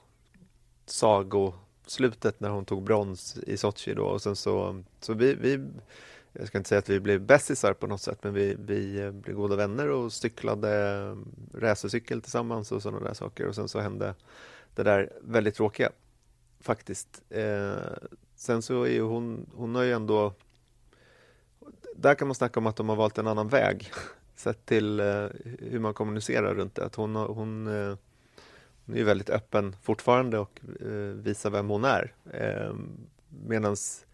sagoslutet 0.87 2.41
när 2.41 2.49
hon 2.49 2.65
tog 2.65 2.83
brons 2.83 3.39
i 3.47 3.57
Sochi 3.57 3.95
då. 3.95 4.05
Och 4.05 4.23
sen 4.23 4.37
så, 4.37 4.83
så 5.01 5.15
vi, 5.15 5.35
vi 5.35 5.69
jag 6.39 6.49
ska 6.49 6.59
inte 6.59 6.69
säga 6.69 6.79
att 6.79 6.89
vi 6.89 7.01
blev 7.01 7.21
bästisar 7.21 7.73
på 7.73 7.87
något 7.87 8.01
sätt, 8.01 8.19
men 8.23 8.35
vi, 8.35 8.57
vi 8.59 9.01
eh, 9.01 9.11
blev 9.11 9.37
goda 9.37 9.57
vänner 9.57 9.91
och 9.91 10.13
cyklade 10.13 10.71
mm, 10.73 11.29
racercykel 11.55 12.23
tillsammans 12.23 12.73
och 12.73 12.83
sådana 12.83 13.05
där 13.05 13.15
saker. 13.15 13.47
Och 13.47 13.55
sen 13.55 13.69
så 13.69 13.81
hände 13.81 14.15
det 14.75 14.83
där 14.83 15.13
väldigt 15.21 15.55
tråkiga, 15.55 15.91
faktiskt. 16.61 17.23
Eh, 17.31 17.75
sen 18.37 18.63
så 18.63 18.83
är 18.83 18.91
ju 18.91 19.03
hon, 19.03 19.47
hon 19.55 19.75
har 19.75 19.83
ju 19.83 19.93
ändå... 19.93 20.35
Där 21.97 22.15
kan 22.15 22.29
man 22.29 22.35
snacka 22.35 22.61
om 22.61 22.67
att 22.67 22.77
de 22.77 22.89
har 22.89 22.97
valt 22.97 23.19
en 23.19 23.27
annan 23.27 23.49
väg, 23.49 23.91
sett 24.37 24.67
till 24.67 25.01
eh, 25.01 25.27
hur 25.61 25.79
man 25.79 25.95
kommunicerar 25.95 26.55
runt 26.55 26.75
det. 26.75 26.85
Att 26.85 26.95
hon, 26.95 27.17
hon, 27.17 27.67
eh, 27.67 27.97
hon 28.87 28.95
är 28.95 28.99
ju 28.99 29.05
väldigt 29.05 29.31
öppen 29.31 29.77
fortfarande 29.83 30.39
och 30.39 30.61
eh, 30.81 31.15
visar 31.15 31.51
vem 31.51 31.69
hon 31.69 31.85
är. 31.85 32.15
Eh, 32.33 32.75
medans 33.47 34.07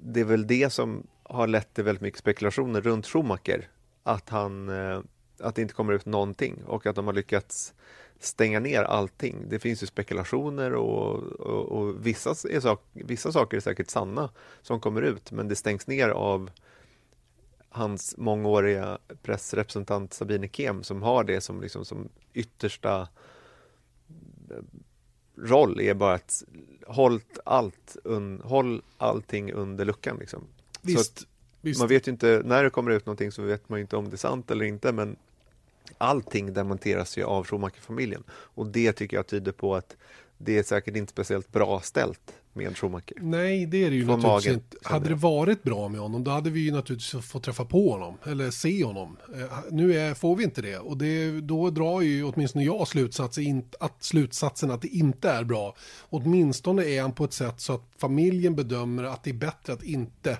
det 0.00 0.20
är 0.20 0.24
väl 0.24 0.46
det 0.46 0.70
som 0.72 1.06
har 1.28 1.46
lett 1.46 1.74
till 1.74 1.84
väldigt 1.84 2.02
mycket 2.02 2.20
spekulationer 2.20 2.80
runt 2.80 3.06
Schumacher. 3.06 3.68
Att, 4.02 4.28
han, 4.28 4.68
eh, 4.68 5.00
att 5.40 5.54
det 5.54 5.62
inte 5.62 5.74
kommer 5.74 5.92
ut 5.92 6.06
någonting 6.06 6.64
och 6.66 6.86
att 6.86 6.96
de 6.96 7.06
har 7.06 7.12
lyckats 7.12 7.74
stänga 8.18 8.60
ner 8.60 8.82
allting. 8.82 9.48
Det 9.48 9.58
finns 9.58 9.82
ju 9.82 9.86
spekulationer 9.86 10.74
och, 10.74 11.22
och, 11.22 11.78
och 11.78 12.06
vissa, 12.06 12.30
är 12.30 12.60
sak, 12.60 12.84
vissa 12.92 13.32
saker 13.32 13.56
är 13.56 13.60
säkert 13.60 13.90
sanna 13.90 14.30
som 14.62 14.80
kommer 14.80 15.02
ut 15.02 15.32
men 15.32 15.48
det 15.48 15.56
stängs 15.56 15.86
ner 15.86 16.08
av 16.08 16.50
hans 17.68 18.16
mångåriga 18.16 18.98
pressrepresentant 19.22 20.12
Sabine 20.12 20.48
Kem 20.48 20.82
som 20.82 21.02
har 21.02 21.24
det 21.24 21.40
som, 21.40 21.60
liksom, 21.60 21.84
som 21.84 22.08
yttersta 22.32 23.08
eh, 24.50 24.56
roll 25.36 25.80
är 25.80 25.94
bara 25.94 26.14
att 26.14 26.42
håll 26.86 27.20
allt 27.44 27.96
un, 28.04 28.40
håll 28.44 28.82
allting 28.96 29.52
under 29.52 29.84
luckan 29.84 30.16
liksom. 30.20 30.44
Visst, 30.96 31.26
Visst. 31.60 31.80
Man 31.80 31.88
vet 31.88 32.08
ju 32.08 32.12
inte, 32.12 32.42
när 32.44 32.64
det 32.64 32.70
kommer 32.70 32.90
ut 32.90 33.06
någonting 33.06 33.32
så 33.32 33.42
vet 33.42 33.68
man 33.68 33.78
ju 33.78 33.80
inte 33.80 33.96
om 33.96 34.10
det 34.10 34.14
är 34.14 34.16
sant 34.16 34.50
eller 34.50 34.64
inte, 34.64 34.92
men 34.92 35.16
allting 35.98 36.52
demonteras 36.52 37.18
ju 37.18 37.24
av 37.24 37.46
Schumacher-familjen. 37.46 38.22
Och 38.30 38.66
det 38.66 38.92
tycker 38.92 39.16
jag 39.16 39.26
tyder 39.26 39.52
på 39.52 39.74
att 39.74 39.96
det 40.38 40.58
är 40.58 40.62
säkert 40.62 40.96
inte 40.96 41.10
speciellt 41.10 41.52
bra 41.52 41.80
ställt 41.80 42.32
med 42.52 42.78
Schumacher. 42.78 43.14
Nej, 43.20 43.66
det 43.66 43.84
är 43.84 43.90
det 43.90 43.96
ju 43.96 44.06
Från 44.06 44.20
naturligtvis 44.20 44.46
magen, 44.46 44.54
inte. 44.54 44.88
Hade 44.88 45.08
det 45.08 45.14
varit 45.14 45.62
bra 45.62 45.88
med 45.88 46.00
honom, 46.00 46.24
då 46.24 46.30
hade 46.30 46.50
vi 46.50 46.60
ju 46.60 46.72
naturligtvis 46.72 47.26
fått 47.26 47.42
träffa 47.42 47.64
på 47.64 47.90
honom, 47.90 48.14
eller 48.24 48.50
se 48.50 48.84
honom. 48.84 49.16
Eh, 49.34 49.58
nu 49.70 49.98
är, 49.98 50.14
får 50.14 50.36
vi 50.36 50.44
inte 50.44 50.62
det, 50.62 50.78
och 50.78 50.96
det, 50.96 51.40
då 51.40 51.70
drar 51.70 52.00
ju 52.00 52.24
åtminstone 52.24 52.64
jag 52.64 52.88
slutsatsen, 52.88 53.64
att 53.80 54.04
slutsatsen 54.04 54.70
att 54.70 54.82
det 54.82 54.88
inte 54.88 55.30
är 55.30 55.44
bra. 55.44 55.76
Åtminstone 56.10 56.84
är 56.84 57.02
han 57.02 57.12
på 57.12 57.24
ett 57.24 57.32
sätt 57.32 57.60
så 57.60 57.72
att 57.72 57.88
familjen 57.98 58.56
bedömer 58.56 59.04
att 59.04 59.24
det 59.24 59.30
är 59.30 59.34
bättre 59.34 59.72
att 59.72 59.82
inte 59.82 60.38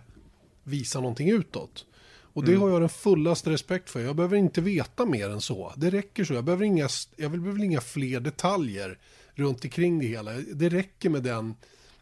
visa 0.68 1.00
någonting 1.00 1.30
utåt. 1.30 1.84
Och 2.32 2.44
det 2.44 2.54
har 2.54 2.70
jag 2.70 2.82
den 2.82 2.88
fullaste 2.88 3.50
respekt 3.50 3.90
för. 3.90 4.00
Jag 4.00 4.16
behöver 4.16 4.36
inte 4.36 4.60
veta 4.60 5.06
mer 5.06 5.30
än 5.30 5.40
så. 5.40 5.72
Det 5.76 5.90
räcker 5.90 6.24
så. 6.24 6.34
Jag 6.34 6.44
behöver 6.44 6.64
inga, 6.64 6.88
jag 7.16 7.30
behöver 7.30 7.64
inga 7.64 7.80
fler 7.80 8.20
detaljer 8.20 8.98
runt 9.34 9.64
omkring 9.64 9.98
det 9.98 10.06
hela. 10.06 10.32
Det 10.32 10.68
räcker 10.68 11.10
med 11.10 11.22
den 11.22 11.54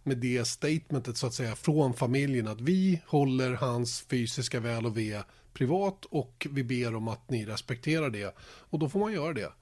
med 0.03 0.19
det 0.19 0.45
statementet 0.45 1.17
så 1.17 1.27
att 1.27 1.35
säga 1.35 1.57
från 1.57 1.95
familjen 1.95 2.49
att 2.49 2.61
vi 2.61 3.01
håller 3.07 3.53
hans 3.53 4.01
fysiska 4.01 4.61
väl 4.61 4.87
och 4.87 4.97
ve 4.97 5.23
privat 5.53 6.05
och 6.05 6.47
vi 6.51 6.65
ber 6.65 6.95
om 6.95 7.09
att 7.09 7.31
ni 7.31 7.47
respekterar 7.47 8.11
det. 8.11 8.37
Och 8.41 8.79
då 8.79 8.89
får 8.89 9.01
man 9.01 9.13
göra 9.13 9.33
det. 9.33 9.53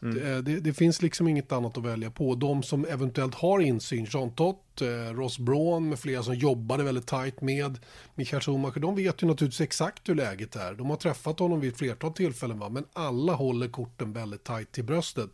Det, 0.00 0.42
det, 0.42 0.60
det 0.60 0.72
finns 0.72 1.02
liksom 1.02 1.28
inget 1.28 1.52
annat 1.52 1.78
att 1.78 1.84
välja 1.84 2.10
på. 2.10 2.34
De 2.34 2.62
som 2.62 2.84
eventuellt 2.84 3.34
har 3.34 3.60
insyn, 3.60 4.06
Jean 4.10 4.30
Tott, 4.30 4.80
eh, 4.80 5.14
Ross 5.14 5.38
Braun 5.38 5.88
med 5.88 5.98
flera 5.98 6.22
som 6.22 6.34
jobbade 6.34 6.84
väldigt 6.84 7.06
tajt 7.06 7.40
med 7.40 7.78
Michael 8.14 8.42
Schumacher, 8.42 8.80
de 8.80 8.96
vet 8.96 9.22
ju 9.22 9.26
naturligtvis 9.26 9.60
exakt 9.60 10.08
hur 10.08 10.14
läget 10.14 10.56
är. 10.56 10.74
De 10.74 10.90
har 10.90 10.96
träffat 10.96 11.38
honom 11.38 11.60
vid 11.60 11.72
ett 11.72 11.78
flertal 11.78 12.12
tillfällen, 12.12 12.58
va? 12.58 12.68
men 12.68 12.84
alla 12.92 13.32
håller 13.32 13.68
korten 13.68 14.12
väldigt 14.12 14.44
tajt 14.44 14.72
till 14.72 14.84
bröstet. 14.84 15.30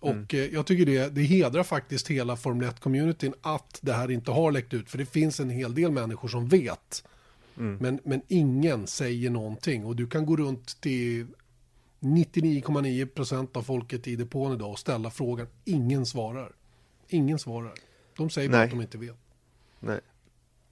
Och 0.00 0.34
eh, 0.34 0.54
jag 0.54 0.66
tycker 0.66 0.86
det, 0.86 1.14
det 1.14 1.22
hedrar 1.22 1.62
faktiskt 1.62 2.08
hela 2.08 2.36
Formel 2.36 2.68
1-communityn 2.68 3.32
att 3.40 3.78
det 3.82 3.92
här 3.92 4.10
inte 4.10 4.30
har 4.30 4.52
läckt 4.52 4.74
ut. 4.74 4.90
För 4.90 4.98
det 4.98 5.06
finns 5.06 5.40
en 5.40 5.50
hel 5.50 5.74
del 5.74 5.90
människor 5.90 6.28
som 6.28 6.48
vet. 6.48 7.04
Men, 7.54 8.00
men 8.04 8.22
ingen 8.28 8.86
säger 8.86 9.30
någonting. 9.30 9.84
Och 9.84 9.96
du 9.96 10.06
kan 10.06 10.26
gå 10.26 10.36
runt 10.36 10.80
till 10.80 11.26
99,9% 12.02 13.56
av 13.56 13.62
folket 13.62 14.08
i 14.08 14.16
depån 14.16 14.52
idag 14.52 14.70
och 14.70 14.78
ställa 14.78 15.10
frågan. 15.10 15.46
Ingen 15.64 16.06
svarar. 16.06 16.52
Ingen 17.08 17.38
svarar. 17.38 17.72
De 18.16 18.30
säger 18.30 18.48
bara 18.48 18.62
att 18.62 18.70
de 18.70 18.80
inte 18.80 18.98
vet. 18.98 19.16
Nej. 19.80 20.00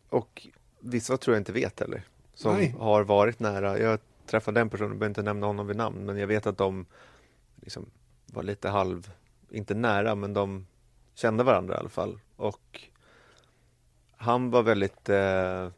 Och 0.08 0.48
vissa 0.80 1.16
tror 1.16 1.34
jag 1.34 1.40
inte 1.40 1.52
vet 1.52 1.80
heller, 1.80 2.02
som 2.34 2.56
Nej. 2.56 2.74
har 2.78 3.04
varit 3.04 3.40
nära. 3.40 3.78
Jag 3.78 3.98
träffade 4.26 4.60
en 4.60 4.70
person, 4.70 4.88
jag 4.88 4.98
behöver 4.98 5.10
inte 5.10 5.22
nämna 5.22 5.46
honom 5.46 5.66
vid 5.66 5.76
namn, 5.76 6.06
men 6.06 6.18
jag 6.18 6.26
vet 6.26 6.46
att 6.46 6.58
de 6.58 6.86
liksom 7.56 7.86
var 8.26 8.42
lite 8.42 8.68
halv, 8.68 9.10
inte 9.50 9.74
nära, 9.74 10.14
men 10.14 10.32
de 10.32 10.66
kände 11.14 11.44
varandra 11.44 11.74
i 11.74 11.78
alla 11.78 11.88
fall. 11.88 12.18
Och 12.36 12.88
han 14.16 14.50
var 14.50 14.62
väldigt 14.62 15.08
eh, 15.08 15.68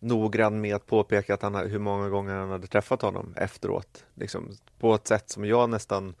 noggrann 0.00 0.60
med 0.60 0.76
att 0.76 0.86
påpeka 0.86 1.34
att 1.34 1.42
han, 1.42 1.54
ha- 1.54 1.64
hur 1.64 1.78
många 1.78 2.08
gånger 2.08 2.34
han 2.34 2.50
hade 2.50 2.66
träffat 2.66 3.02
honom 3.02 3.34
efteråt. 3.36 4.04
Liksom, 4.14 4.50
på 4.78 4.94
ett 4.94 5.06
sätt 5.06 5.30
som 5.30 5.44
jag 5.44 5.70
nästan 5.70 6.14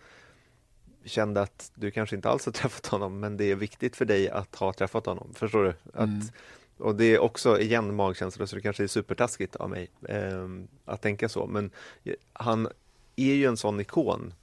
kände 1.04 1.40
att 1.40 1.70
du 1.74 1.90
kanske 1.90 2.16
inte 2.16 2.28
alls 2.28 2.46
har 2.46 2.52
träffat 2.62 2.86
honom, 2.86 3.20
men 3.20 3.36
det 3.36 3.44
är 3.44 3.56
viktigt 3.56 3.96
för 3.96 4.04
dig 4.04 4.28
att 4.30 4.56
ha 4.56 4.72
träffat 4.72 5.06
honom. 5.06 5.34
Förstår 5.34 5.64
du? 5.64 5.74
Att, 5.92 6.32
Och 6.78 6.94
det 6.94 7.04
är 7.04 7.18
också, 7.18 7.60
igen, 7.60 7.94
magkänsla, 7.94 8.46
så 8.46 8.56
det 8.56 8.62
kanske 8.62 8.82
är 8.82 8.86
supertaskigt 8.86 9.56
av 9.56 9.70
mig 9.70 9.90
ehm, 10.08 10.68
att 10.84 11.02
tänka 11.02 11.28
så. 11.28 11.46
Men 11.46 11.70
han 12.32 12.68
är 13.16 13.34
ju 13.34 13.46
en 13.46 13.56
sån 13.56 13.80
ikon. 13.80 14.34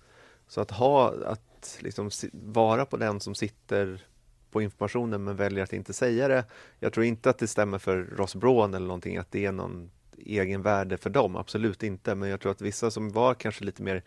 Så 0.47 0.61
att 0.61 0.71
ha, 0.71 1.13
att 1.25 1.77
liksom 1.79 2.09
vara 2.33 2.85
på 2.85 2.97
den 2.97 3.19
som 3.19 3.35
sitter 3.35 4.05
på 4.55 4.61
informationen 4.61 5.23
men 5.23 5.35
väljer 5.35 5.63
att 5.63 5.73
inte 5.73 5.93
säga 5.93 6.27
det. 6.27 6.45
Jag 6.79 6.93
tror 6.93 7.05
inte 7.05 7.29
att 7.29 7.37
det 7.37 7.47
stämmer 7.47 7.77
för 7.77 7.97
Ross 7.97 8.35
Brown 8.35 8.73
eller 8.73 8.87
någonting, 8.87 9.17
att 9.17 9.31
det 9.31 9.45
är 9.45 9.51
någon 9.51 9.91
egen 10.17 10.61
värde 10.61 10.97
för 10.97 11.09
dem, 11.09 11.35
absolut 11.35 11.83
inte. 11.83 12.15
Men 12.15 12.29
jag 12.29 12.39
tror 12.39 12.51
att 12.51 12.61
vissa 12.61 12.91
som 12.91 13.09
var 13.09 13.33
kanske 13.33 13.65
lite 13.65 13.83
mer 13.83 14.03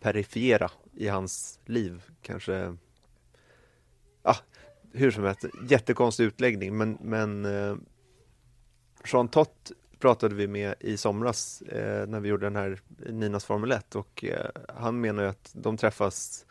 perifera 0.00 0.70
i 0.94 1.08
hans 1.08 1.60
liv 1.64 2.02
kanske 2.22 2.76
ja, 4.22 4.36
hur 4.92 5.10
som 5.10 5.24
helst, 5.24 5.44
jättekonstig 5.68 6.24
utläggning 6.24 6.76
men, 6.76 6.98
men 7.00 7.44
eh, 7.44 7.76
Jean 9.04 9.28
Tott 9.28 9.72
pratade 9.98 10.34
vi 10.34 10.46
med 10.46 10.74
i 10.80 10.96
somras 10.96 11.62
eh, 11.62 12.06
när 12.06 12.20
vi 12.20 12.28
gjorde 12.28 12.46
den 12.46 12.56
här 12.56 12.80
Ninas 13.10 13.44
Formel 13.44 13.72
1 13.72 13.94
och 13.94 14.24
eh, 14.24 14.50
han 14.68 15.00
menar 15.00 15.22
ju 15.22 15.28
att 15.28 15.50
de 15.52 15.76
träffas 15.76 16.46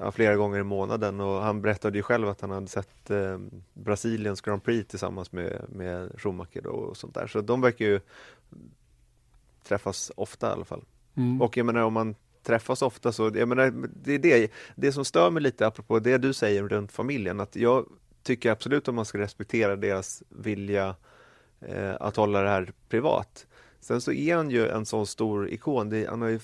ja, 0.00 0.12
flera 0.12 0.36
gånger 0.36 0.58
i 0.58 0.62
månaden 0.62 1.20
och 1.20 1.42
han 1.42 1.62
berättade 1.62 1.98
ju 1.98 2.02
själv 2.02 2.28
att 2.28 2.40
han 2.40 2.50
hade 2.50 2.66
sett 2.66 3.10
eh, 3.10 3.38
Brasiliens 3.74 4.40
Grand 4.40 4.64
Prix 4.64 4.88
tillsammans 4.88 5.32
med, 5.32 5.64
med 5.68 6.20
Schumacher 6.20 6.66
och 6.66 6.96
sånt 6.96 7.14
där 7.14 7.26
så 7.26 7.40
de 7.40 7.60
verkar 7.60 7.84
ju 7.84 8.00
träffas 9.62 10.12
ofta 10.16 10.48
i 10.48 10.52
alla 10.52 10.64
fall. 10.64 10.84
Mm. 11.16 11.42
Och 11.42 11.56
jag 11.56 11.66
menar 11.66 11.80
om 11.80 11.92
man 11.92 12.14
träffas 12.42 12.82
ofta 12.82 13.12
så, 13.12 13.30
jag 13.34 13.48
menar, 13.48 13.88
det 14.02 14.12
är 14.12 14.18
det, 14.18 14.52
det 14.74 14.92
som 14.92 15.04
stör 15.04 15.30
mig 15.30 15.42
lite 15.42 15.66
apropå 15.66 15.98
det 15.98 16.18
du 16.18 16.32
säger 16.32 16.68
runt 16.68 16.92
familjen, 16.92 17.40
att 17.40 17.56
jag 17.56 17.86
tycker 18.22 18.50
absolut 18.50 18.88
att 18.88 18.94
man 18.94 19.04
ska 19.04 19.18
respektera 19.18 19.76
deras 19.76 20.22
vilja 20.28 20.96
eh, 21.60 21.94
att 22.00 22.16
hålla 22.16 22.42
det 22.42 22.48
här 22.48 22.72
privat. 22.88 23.46
Sen 23.80 24.00
så 24.00 24.12
är 24.12 24.36
han 24.36 24.50
ju 24.50 24.68
en 24.68 24.86
sån 24.86 25.06
stor 25.06 25.48
ikon, 25.48 25.90
det, 25.90 26.06
han 26.08 26.22
har 26.22 26.28
ju 26.28 26.40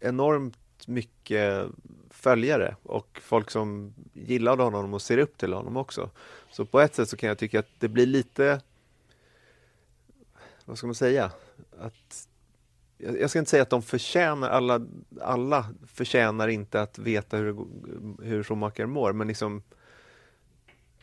enormt 0.00 0.58
mycket 0.88 1.66
följare 2.10 2.76
och 2.82 3.20
folk 3.22 3.50
som 3.50 3.94
gillade 4.12 4.62
honom 4.62 4.94
och 4.94 5.02
ser 5.02 5.18
upp 5.18 5.38
till 5.38 5.52
honom 5.52 5.76
också. 5.76 6.10
Så 6.50 6.64
på 6.64 6.80
ett 6.80 6.94
sätt 6.94 7.08
så 7.08 7.16
kan 7.16 7.28
jag 7.28 7.38
tycka 7.38 7.58
att 7.58 7.68
det 7.78 7.88
blir 7.88 8.06
lite, 8.06 8.60
vad 10.64 10.78
ska 10.78 10.86
man 10.86 10.94
säga, 10.94 11.30
att 11.78 12.28
jag 12.98 13.30
ska 13.30 13.38
inte 13.38 13.50
säga 13.50 13.62
att 13.62 13.70
de 13.70 13.82
förtjänar, 13.82 14.50
alla, 14.50 14.86
alla 15.20 15.66
förtjänar 15.86 16.48
inte 16.48 16.80
att 16.80 16.98
veta 16.98 17.36
hur, 17.36 17.66
hur 18.22 18.42
Schumacher 18.42 18.86
mår, 18.86 19.12
men 19.12 19.28
liksom 19.28 19.62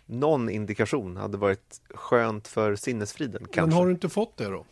någon 0.06 0.50
indikation 0.50 1.18
hade 1.18 1.38
varit 1.38 1.82
skönt 1.90 2.48
för 2.48 2.76
sinnesfriden 2.76 3.42
kanske. 3.52 3.62
Men 3.62 3.72
har 3.72 3.86
du 3.86 3.92
inte 3.92 4.10
fått 4.10 4.38
det 4.38 4.46
då? 4.46 4.66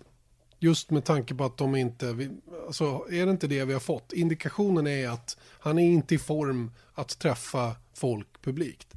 Just 0.64 0.92
med 0.92 1.06
tanke 1.06 1.36
på 1.36 1.44
att 1.46 1.58
de 1.58 1.76
inte, 1.76 2.14
vi- 2.14 2.30
alltså 2.68 3.06
är 3.12 3.26
det 3.26 3.32
inte 3.32 3.48
det 3.48 3.66
vi 3.66 3.74
har 3.74 3.80
fått? 3.80 4.14
Indikationen 4.14 4.88
är 4.88 5.10
att 5.10 5.38
han 5.60 5.80
är 5.80 5.84
inte 5.92 6.16
i 6.16 6.18
form 6.18 6.72
att 6.94 7.20
träffa 7.20 7.76
folk 7.94 8.28
publikt. 8.42 8.88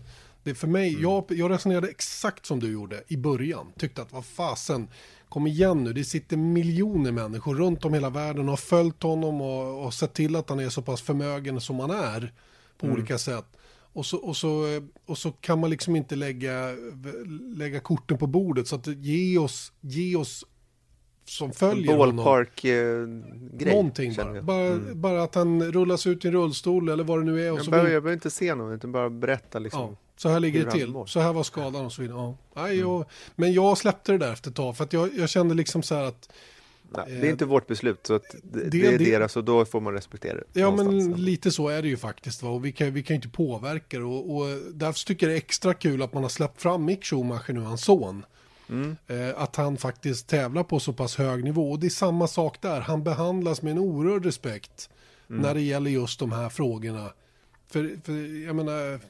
Det 0.42 0.50
är 0.50 0.54
för 0.54 0.66
mig, 0.66 0.88
Mm. 0.88 1.02
jag, 1.02 1.24
jag 1.28 1.50
resonerade 1.50 1.88
exakt 1.88 2.46
som 2.46 2.60
du 2.60 2.72
gjorde 2.72 3.02
i 3.08 3.16
början. 3.16 3.66
Tyckte 3.78 4.02
att 4.02 4.12
vad 4.12 4.24
fasen, 4.24 4.88
kom 5.28 5.46
igen 5.46 5.84
nu, 5.84 5.92
det 5.92 6.04
sitter 6.04 6.36
miljoner 6.36 7.12
människor 7.12 7.54
runt 7.54 7.84
om 7.84 7.94
hela 7.94 8.10
världen 8.10 8.42
och 8.44 8.50
har 8.52 8.56
följt 8.56 9.02
honom 9.02 9.40
och, 9.40 9.84
och 9.84 9.94
sett 9.94 10.14
till 10.14 10.36
att 10.36 10.48
han 10.48 10.60
är 10.60 10.68
så 10.68 10.82
pass 10.82 11.02
förmögen 11.02 11.60
som 11.60 11.80
han 11.80 11.90
är 11.90 12.32
på 12.78 12.86
Mm. 12.86 12.98
olika 12.98 13.18
sätt. 13.18 13.46
Och 13.92 14.06
så, 14.06 14.16
och, 14.16 14.36
så, 14.36 14.64
och 15.06 15.18
så 15.18 15.32
kan 15.32 15.60
man 15.60 15.70
liksom 15.70 15.96
inte 15.96 16.16
lägga, 16.16 16.74
lägga 17.56 17.80
korten 17.80 18.18
på 18.18 18.26
bordet. 18.26 18.68
Så 18.68 18.76
att 18.76 18.86
ge 18.86 19.38
oss, 19.38 19.72
ge 19.80 20.16
oss 20.16 20.44
som 21.28 21.52
följer 21.52 21.96
honom 21.96 22.16
Ballpark-grej. 22.16 23.72
någonting 23.74 24.14
känner 24.14 24.32
bara. 24.32 24.42
Bara, 24.42 24.66
Mm. 24.66 25.00
bara 25.00 25.22
att 25.22 25.34
han 25.34 25.72
rullas 25.72 26.06
ut 26.06 26.24
i 26.24 26.28
en 26.28 26.34
rullstol 26.34 26.88
eller 26.88 27.04
vad 27.04 27.18
det 27.20 27.24
nu 27.24 27.46
är. 27.46 27.52
Och 27.52 27.58
Jag 27.58 27.64
så 27.64 27.70
behöver, 27.70 27.90
jag 27.90 28.02
behöver 28.02 28.16
inte 28.16 28.30
se 28.30 28.54
någon, 28.54 28.72
utan 28.72 28.92
bara 28.92 29.10
berätta 29.10 29.58
liksom. 29.58 29.80
ja, 29.80 29.96
så 30.16 30.28
här 30.28 30.40
ligger 30.40 30.64
det 30.64 30.70
till. 30.70 30.94
Så 31.06 31.20
här 31.20 31.32
var 31.32 31.42
skadan 31.42 31.86
och 31.86 31.92
så 31.92 32.02
vidare. 32.02 32.18
Ja. 32.18 32.36
Nej, 32.62 32.78
jag, 32.78 33.04
men 33.36 33.52
jag 33.52 33.78
släppte 33.78 34.12
det 34.12 34.18
där 34.18 34.32
efter 34.32 34.50
ett 34.50 34.56
tag. 34.56 34.76
För 34.76 34.84
att 34.84 34.92
jag, 34.92 35.10
jag 35.16 35.28
kände 35.28 35.54
liksom 35.54 35.82
så 35.82 35.94
här 35.94 36.02
att 36.04 36.28
Nej, 36.96 37.04
det 37.20 37.26
är 37.26 37.30
inte 37.30 37.44
vårt 37.44 37.66
beslut, 37.66 38.06
så 38.06 38.20
det, 38.42 38.70
det, 38.70 38.86
är 38.86 38.98
det- 38.98 39.04
deras 39.04 39.36
och 39.36 39.44
då 39.44 39.64
får 39.64 39.80
man 39.80 39.92
respektera 39.92 40.34
det. 40.34 40.60
Ja, 40.60 40.70
men 40.76 41.12
lite 41.12 41.50
så 41.50 41.68
är 41.68 41.82
det 41.82 41.88
ju 41.88 41.96
faktiskt. 41.96 42.42
Va? 42.42 42.50
Och 42.50 42.64
vi 42.64 42.72
kan, 42.72 42.92
vi 42.94 43.02
kan 43.02 43.14
ju 43.14 43.16
inte 43.22 43.28
påverka 43.36 43.98
det. 43.98 44.04
Och, 44.04 44.36
och 44.36 44.46
därför 44.72 45.04
tycker 45.06 45.26
jag 45.26 45.30
det 45.32 45.36
är 45.36 45.38
extra 45.38 45.74
kul 45.74 46.02
att 46.02 46.12
man 46.14 46.22
har 46.22 46.30
släppt 46.30 46.62
fram 46.62 46.84
Mick 46.84 47.04
Schumacher 47.04 47.52
nu, 47.52 47.60
hans 47.60 47.84
son. 47.84 48.24
Mm. 48.68 48.96
Att 49.36 49.56
han 49.56 49.76
faktiskt 49.76 50.26
tävlar 50.26 50.62
på 50.62 50.80
så 50.80 50.92
pass 50.92 51.16
hög 51.16 51.44
nivå. 51.44 51.70
Och 51.70 51.78
det 51.78 51.86
är 51.86 51.90
samma 51.90 52.26
sak 52.28 52.62
där. 52.62 52.80
Han 52.80 53.04
behandlas 53.04 53.62
med 53.62 53.70
en 53.70 53.78
oerhörd 53.78 54.24
respekt 54.24 54.90
Mm. 55.30 55.42
när 55.42 55.54
det 55.54 55.60
gäller 55.60 55.90
just 55.90 56.18
de 56.18 56.32
här 56.32 56.48
frågorna. 56.48 57.12
För, 57.68 57.98
för 58.04 58.44
jag 58.46 58.56
menar, 58.56 59.00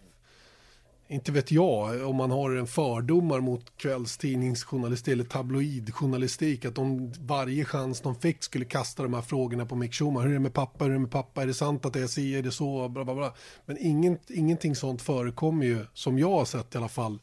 inte 1.09 1.33
vet 1.33 1.53
jag 1.53 2.09
om 2.09 2.17
man 2.17 2.31
har 2.31 2.51
en 2.51 2.67
fördomar 2.67 3.41
mot 3.41 3.77
kvällstidningsjournalistik 3.77 5.13
eller 5.13 5.25
tabloidjournalistik. 5.25 6.65
Att 6.65 6.75
de 6.75 7.13
varje 7.21 7.65
chans 7.65 8.01
de 8.01 8.15
fick 8.15 8.43
skulle 8.43 8.65
kasta 8.65 9.03
de 9.03 9.15
här 9.15 9.23
frågorna 9.23 9.67
på 9.67 9.75
Mick 9.75 9.95
Schumacher. 9.95 10.23
Hur 10.25 10.31
är 10.31 10.35
det 10.35 10.41
med 10.41 10.55
pappa? 10.55 10.85
Hur 10.85 10.91
är 10.91 10.95
det 10.95 11.01
med 11.01 11.11
pappa? 11.11 11.43
Är 11.43 11.47
det 11.47 11.55
sant 11.55 11.87
att 11.87 11.93
det 11.93 12.01
är 12.01 12.07
si? 12.07 12.37
Är 12.37 12.43
det 12.43 12.53
så? 12.53 12.89
Bla, 12.89 13.05
bla, 13.05 13.15
bla. 13.15 13.35
Men 13.67 13.77
ingen, 13.81 14.19
ingenting 14.29 14.77
sånt 14.77 15.03
förekommer 15.03 15.67
ju, 15.67 15.87
som 15.95 16.19
jag 16.19 16.31
har 16.31 16.45
sett 16.45 16.75
i 16.75 16.79
alla 16.79 16.89
fall, 16.89 17.19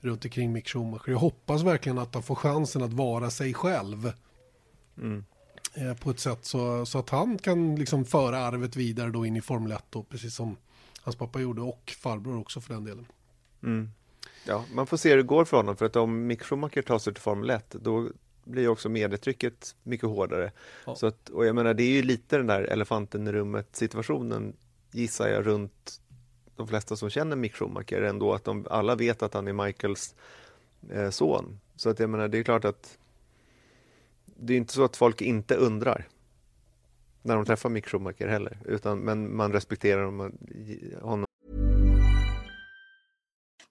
runt 0.00 0.24
omkring 0.24 0.52
Mick 0.52 0.68
Schumacher. 0.68 1.10
Jag 1.10 1.18
hoppas 1.18 1.62
verkligen 1.62 1.98
att 1.98 2.14
han 2.14 2.22
får 2.22 2.34
chansen 2.34 2.82
att 2.82 2.92
vara 2.92 3.30
sig 3.30 3.54
själv. 3.54 4.12
Mm. 4.98 5.24
Eh, 5.74 5.94
på 5.94 6.10
ett 6.10 6.20
sätt 6.20 6.44
så, 6.44 6.86
så 6.86 6.98
att 6.98 7.10
han 7.10 7.38
kan 7.38 7.76
liksom 7.76 8.04
föra 8.04 8.38
arvet 8.38 8.76
vidare 8.76 9.10
då 9.10 9.26
in 9.26 9.36
i 9.36 9.40
Formel 9.40 9.72
1 9.72 9.84
då, 9.90 10.02
precis 10.02 10.34
som 10.34 10.56
hans 11.00 11.16
pappa 11.16 11.40
gjorde 11.40 11.62
och 11.62 11.94
farbror 11.98 12.38
också 12.38 12.60
för 12.60 12.74
den 12.74 12.84
delen. 12.84 13.06
Mm. 13.62 13.90
Ja, 14.46 14.64
man 14.74 14.86
får 14.86 14.96
se 14.96 15.10
hur 15.10 15.16
det 15.16 15.22
går 15.22 15.44
för 15.44 15.56
honom 15.56 15.76
för 15.76 15.86
att 15.86 15.96
om 15.96 16.26
Mick 16.26 16.42
Schumacher 16.42 16.82
tar 16.82 16.98
sig 16.98 17.14
till 17.14 17.22
Formel 17.22 17.50
1 17.50 17.70
då 17.80 18.08
blir 18.44 18.68
också 18.68 18.88
medietrycket 18.88 19.76
mycket 19.82 20.08
hårdare. 20.08 20.52
Ja. 20.86 20.94
Så 20.94 21.06
att, 21.06 21.28
och 21.28 21.46
jag 21.46 21.54
menar 21.54 21.74
det 21.74 21.82
är 21.82 21.90
ju 21.90 22.02
lite 22.02 22.36
den 22.36 22.46
där 22.46 22.62
elefanten 22.62 23.26
i 23.26 23.32
rummet 23.32 23.68
situationen 23.72 24.56
gissar 24.92 25.28
jag 25.28 25.46
runt 25.46 25.99
de 26.60 26.66
flesta 26.66 26.96
som 26.96 27.10
känner 27.10 27.36
Mick 27.36 27.54
Schumacher 27.54 28.02
ändå 28.02 28.34
att 28.34 28.44
de 28.44 28.66
alla 28.70 28.94
vet 28.94 29.22
att 29.22 29.34
han 29.34 29.48
är 29.48 29.52
Michaels 29.52 30.14
eh, 30.90 31.10
son. 31.10 31.60
Så 31.76 31.90
att 31.90 32.00
jag 32.00 32.10
menar 32.10 32.28
det 32.28 32.38
är 32.38 32.42
klart 32.42 32.64
att 32.64 32.98
det 34.24 34.52
är 34.52 34.56
inte 34.56 34.72
så 34.72 34.84
att 34.84 34.96
folk 34.96 35.22
inte 35.22 35.54
undrar 35.54 36.08
när 37.22 37.36
de 37.36 37.44
träffar 37.44 37.68
Mick 37.68 37.88
Schumacher 37.88 38.28
heller, 38.28 38.58
utan, 38.64 38.98
men 38.98 39.36
man 39.36 39.52
respekterar 39.52 40.04
honom. 41.00 41.26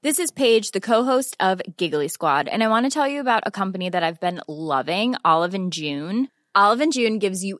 This 0.04 0.20
is 0.20 0.32
Paige, 0.32 0.72
the 0.74 0.80
co-host 0.80 1.36
of 1.40 1.62
Giggly 1.78 2.10
Squad, 2.10 2.48
and 2.48 2.64
I 2.64 2.68
want 2.68 2.94
to 2.94 3.00
tell 3.00 3.12
you 3.12 3.20
about 3.20 3.44
a 3.46 3.52
company 3.52 3.92
that 3.92 4.04
I've 4.04 4.20
been 4.20 4.42
loving, 4.48 5.16
Olive 5.24 5.58
and 5.58 5.74
June. 5.74 6.28
Olive 6.56 6.84
and 6.84 6.94
June 6.94 7.20
gives 7.20 7.44
you 7.44 7.60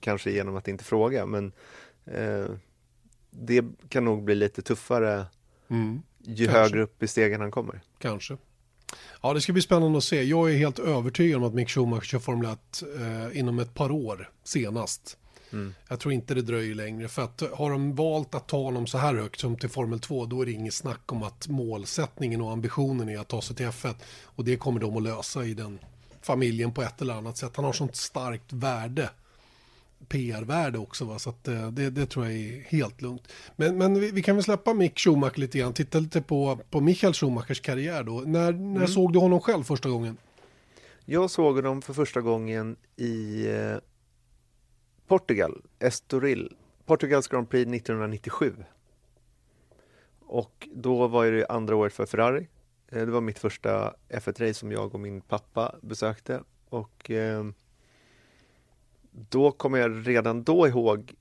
Kanske 0.00 0.30
genom 0.30 0.56
att 0.56 0.68
inte 0.68 0.84
fråga, 0.84 1.26
men 1.26 1.52
eh, 2.04 2.46
det 3.30 3.64
kan 3.88 4.04
nog 4.04 4.24
bli 4.24 4.34
lite 4.34 4.62
tuffare 4.62 5.26
mm, 5.68 6.02
ju 6.24 6.44
kanske. 6.44 6.60
högre 6.60 6.82
upp 6.82 7.02
i 7.02 7.08
stegen 7.08 7.40
han 7.40 7.50
kommer. 7.50 7.80
Kanske. 7.98 8.36
Ja, 9.22 9.34
det 9.34 9.40
ska 9.40 9.52
bli 9.52 9.62
spännande 9.62 9.98
att 9.98 10.04
se. 10.04 10.22
Jag 10.22 10.50
är 10.50 10.56
helt 10.56 10.78
övertygad 10.78 11.36
om 11.36 11.44
att 11.44 11.54
Mick 11.54 11.70
Schumacher 11.70 12.00
kör 12.00 12.18
Formel 12.18 12.50
1 12.50 12.82
eh, 13.00 13.38
inom 13.38 13.58
ett 13.58 13.74
par 13.74 13.90
år 13.90 14.30
senast. 14.44 15.18
Mm. 15.52 15.74
Jag 15.88 16.00
tror 16.00 16.14
inte 16.14 16.34
det 16.34 16.42
dröjer 16.42 16.74
längre. 16.74 17.08
För 17.08 17.22
att 17.22 17.42
har 17.52 17.70
de 17.70 17.94
valt 17.94 18.34
att 18.34 18.48
ta 18.48 18.62
honom 18.62 18.86
så 18.86 18.98
här 18.98 19.14
högt 19.14 19.40
som 19.40 19.56
till 19.56 19.68
Formel 19.68 20.00
2 20.00 20.26
då 20.26 20.42
är 20.42 20.46
det 20.46 20.52
inget 20.52 20.74
snack 20.74 21.12
om 21.12 21.22
att 21.22 21.48
målsättningen 21.48 22.40
och 22.40 22.52
ambitionen 22.52 23.08
är 23.08 23.18
att 23.18 23.28
ta 23.28 23.42
sig 23.42 23.56
till 23.56 23.66
F1. 23.66 23.94
Och 24.22 24.44
det 24.44 24.56
kommer 24.56 24.80
de 24.80 24.96
att 24.96 25.02
lösa 25.02 25.44
i 25.44 25.54
den 25.54 25.78
familjen 26.22 26.72
på 26.72 26.82
ett 26.82 27.02
eller 27.02 27.14
annat 27.14 27.36
sätt. 27.36 27.56
Han 27.56 27.64
har 27.64 27.72
sånt 27.72 27.96
starkt 27.96 28.52
värde 28.52 29.10
PR-värde 30.08 30.78
också. 30.78 31.04
Va? 31.04 31.18
Så 31.18 31.30
att, 31.30 31.48
eh, 31.48 31.70
det, 31.70 31.90
det, 31.90 32.06
tror 32.06 32.24
jag 32.24 32.34
är 32.34 32.60
helt 32.60 33.02
lugnt. 33.02 33.32
Men, 33.56 33.78
men 33.78 34.00
vi, 34.00 34.10
vi, 34.10 34.22
kan 34.22 34.36
väl 34.36 34.44
släppa 34.44 34.74
Mick 34.74 34.98
Schumacher 34.98 35.38
lite 35.38 35.58
grann. 35.58 35.72
Titta 35.72 35.98
lite 35.98 36.22
på, 36.22 36.58
på 36.70 36.80
Michael 36.80 37.14
Schumachers 37.14 37.60
karriär 37.60 38.02
då. 38.02 38.22
När, 38.26 38.52
när 38.52 38.76
mm. 38.76 38.88
såg 38.88 39.12
du 39.12 39.18
honom 39.18 39.40
själv 39.40 39.62
första 39.62 39.88
gången? 39.88 40.16
Jag 41.04 41.30
såg 41.30 41.56
honom 41.56 41.82
för 41.82 41.92
första 41.92 42.20
gången 42.20 42.76
i 42.96 43.46
eh, 43.46 43.76
Portugal, 45.06 45.62
Estoril. 45.78 46.56
Portugals 46.86 47.28
Grand 47.28 47.50
Prix 47.50 47.70
1997. 47.70 48.54
Och 50.20 50.68
då 50.74 51.06
var 51.06 51.26
det 51.26 51.46
andra 51.46 51.76
året 51.76 51.92
för 51.92 52.06
Ferrari. 52.06 52.48
Eh, 52.88 53.06
det 53.06 53.12
var 53.12 53.20
mitt 53.20 53.38
första 53.38 53.94
F1-race 54.08 54.54
som 54.54 54.72
jag 54.72 54.94
och 54.94 55.00
min 55.00 55.20
pappa 55.20 55.74
besökte. 55.82 56.42
Och 56.68 57.10
då 59.28 59.50
kommer 59.50 59.78
jag 59.78 60.08
redan 60.08 60.42
då 60.42 60.68
ihåg 60.68 61.14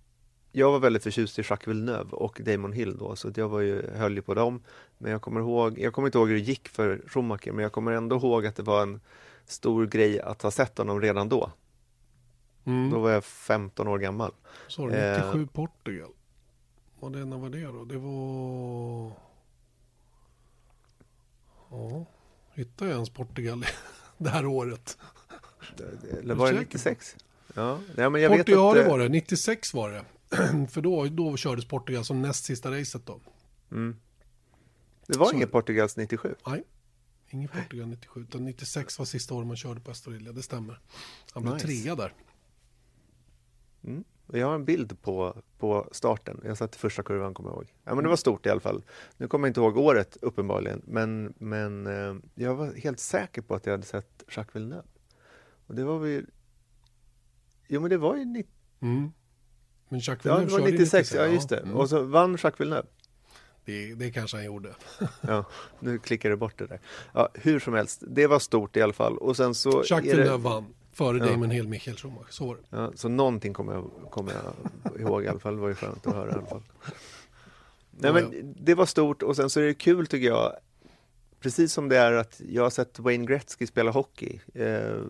jag 0.56 0.72
var 0.72 0.80
väldigt 0.80 1.04
förtjust 1.04 1.40
i 1.40 1.42
Jacques 1.42 1.68
Villeneuve 1.68 2.12
och 2.12 2.42
Damon 2.46 2.74
Hill 2.74 2.98
då, 2.98 3.16
så 3.16 3.32
jag 3.36 3.50
var 3.50 3.60
ju, 3.60 3.92
höll 3.92 4.16
ju 4.16 4.22
på 4.22 4.34
dem. 4.34 4.64
Men 4.98 5.12
jag 5.12 5.22
kommer 5.22 5.40
ihåg, 5.40 5.80
jag 5.80 5.94
kommer 5.94 6.08
inte 6.08 6.18
ihåg 6.18 6.28
hur 6.28 6.36
det 6.36 6.42
gick 6.42 6.68
för 6.68 7.02
Schumacher, 7.08 7.52
men 7.52 7.64
jag 7.64 7.72
kommer 7.72 7.92
ändå 7.92 8.16
ihåg 8.16 8.46
att 8.46 8.56
det 8.56 8.64
var 8.64 8.82
en 8.82 9.02
stor 9.46 9.88
grej 9.88 10.22
att 10.22 10.42
ha 10.42 10.52
sett 10.52 10.78
honom 10.78 11.02
redan 11.02 11.30
då. 11.30 11.52
Mm. 12.66 12.90
Då 12.90 13.00
var 13.00 13.12
jag 13.12 13.26
15 13.26 13.88
år 13.88 14.00
gammal. 14.00 14.32
Så 14.68 14.86
97 14.88 15.42
eh, 15.42 15.48
Portugal. 15.48 16.12
Och 17.00 17.12
det, 17.12 17.26
när 17.26 17.38
var 17.38 17.50
det 17.50 17.64
då? 17.64 17.86
Det 17.86 17.98
var... 17.98 19.12
Ja, 21.70 22.06
hittade 22.54 22.92
jag 22.92 22.96
ens 22.96 23.10
Portugal 23.10 23.66
det 24.18 24.30
här 24.30 24.46
året? 24.46 24.98
Eller 26.20 26.36
var 26.36 26.54
det 26.54 26.60
96? 26.60 27.16
Ja, 27.56 27.80
men 27.96 28.22
jag 28.22 28.38
Portugal, 28.38 28.76
vet 28.76 28.82
att... 28.82 28.86
Det 28.86 28.92
var 28.92 29.00
det. 29.00 29.10
96 29.10 29.74
var 29.74 29.92
det. 29.92 30.06
För 30.72 30.82
då, 30.82 31.06
då 31.06 31.38
kördes 31.38 31.66
Portugal 31.66 32.06
som 32.06 32.22
näst 32.22 32.46
sista 32.46 32.72
racet 32.72 33.06
då. 33.06 33.20
Mm. 33.72 33.96
Det 35.08 35.18
var 35.18 35.26
Så... 35.26 35.36
inget 35.36 35.52
Portugals 35.52 35.98
97? 35.98 36.36
Nej, 36.48 36.64
inget 37.30 37.52
Portugal 37.52 37.88
97. 37.88 38.22
Utan 38.22 38.46
96 38.46 39.00
var 39.00 39.06
sista 39.06 39.34
året 39.34 39.48
man 39.48 39.58
körde 39.58 39.80
på 39.80 39.92
Estorilla, 39.92 40.32
det 40.32 40.44
stämmer. 40.44 40.80
Han 41.32 41.44
blev 41.44 41.54
nice. 41.54 41.68
trea 41.68 41.96
där. 41.96 42.14
Mm. 43.84 44.04
Jag 44.32 44.48
har 44.48 44.56
en 44.56 44.66
bild 44.66 45.02
på, 45.02 45.42
på 45.58 45.90
starten. 45.92 46.42
Jag 46.46 46.58
satt 46.58 46.76
i 46.76 46.80
första 46.80 47.04
kurvan, 47.04 47.34
kommer 47.34 47.50
jag 47.50 47.56
ihåg. 47.56 47.74
Ja, 47.84 47.96
men 47.96 48.04
det 48.04 48.10
var 48.10 48.16
stort 48.16 48.46
i 48.46 48.50
alla 48.50 48.60
fall. 48.60 48.84
Nu 49.18 49.28
kommer 49.28 49.48
jag 49.48 49.50
inte 49.50 49.60
ihåg 49.60 49.78
året, 49.78 50.18
uppenbarligen. 50.22 50.82
Men, 50.86 51.34
men 51.38 51.88
eh, 51.88 52.16
jag 52.36 52.56
var 52.56 52.74
helt 52.74 53.00
säker 53.00 53.42
på 53.42 53.56
att 53.56 53.66
jag 53.66 53.74
hade 53.74 53.86
sett 53.86 54.24
Jacques 54.28 54.56
Villeneuve. 54.56 54.88
Och 55.68 55.76
det 55.76 55.84
var 55.84 56.00
väl 56.00 56.26
Jo, 57.68 57.82
men 57.82 57.90
det 57.90 57.98
var 57.98 58.16
ju 58.16 58.26
90... 58.26 58.52
Mm. 58.82 59.12
Men 59.90 60.00
Jacques 60.00 60.26
Villeneuve 60.26 60.52
ja, 60.52 60.58
det 60.58 60.62
var 60.62 60.72
96, 60.72 60.94
96 60.94 61.14
ja 61.14 61.28
just 61.28 61.50
det. 61.50 61.58
Mm. 61.58 61.76
Och 61.76 61.90
så 61.90 62.04
vann 62.04 62.32
Jacques 62.32 62.60
Villeneuve. 62.60 62.88
Det, 63.66 63.96
det 63.96 64.12
kanske 64.12 64.38
han 64.38 64.46
gjorde. 64.46 64.76
ja, 65.22 65.46
nu 65.80 66.00
klickar 66.00 66.30
du 66.30 66.36
bort 66.36 66.58
det 66.58 66.68
där. 66.68 66.80
Ja, 67.14 67.30
hur 67.34 67.60
som 67.60 67.74
helst, 67.74 68.04
det 68.08 68.28
var 68.28 68.40
stort 68.40 68.78
i 68.78 68.82
alla 68.82 68.94
fall. 68.94 69.18
Och 69.18 69.38
sen 69.38 69.56
så 69.56 69.84
Jacques 69.86 70.14
Villeneuve 70.14 70.32
det... 70.32 70.38
vann 70.38 70.74
före 70.92 71.18
ja. 71.18 71.26
Damon 71.26 71.52
Hill, 71.52 71.68
Michael 71.68 71.98
Schumacher. 71.98 72.28
Så 72.30 72.48
var 72.48 72.56
det. 72.56 72.62
Ja, 72.70 72.92
så 72.96 73.10
någonting 73.10 73.54
kommer 73.54 73.74
jag, 73.74 73.92
kommer 74.12 74.34
jag 74.34 75.02
ihåg 75.02 75.24
i 75.24 75.28
alla 75.28 75.40
fall. 75.40 75.56
Det 75.56 75.62
var 75.62 75.68
ju 75.68 75.76
skönt 75.76 76.08
att 76.08 76.14
höra 76.14 76.32
i 76.32 76.34
alla 76.34 76.46
fall. 76.46 76.64
Nej, 77.92 78.14
men 78.14 78.56
det 78.60 78.76
var 78.76 78.86
stort 78.86 79.24
och 79.24 79.36
sen 79.36 79.50
så 79.50 79.60
är 79.60 79.66
det 79.66 79.74
kul 79.74 80.08
tycker 80.08 80.28
jag 80.28 80.56
Precis 81.46 81.74
som 81.74 81.90
det 81.90 81.98
är 81.98 82.14
att 82.14 82.42
jag 82.50 82.64
har 82.64 82.70
sett 82.70 83.00
Wayne 83.00 83.26
Gretzky 83.26 83.68
spela 83.68 83.92
hockey. 83.92 84.40
Eh, 84.54 85.02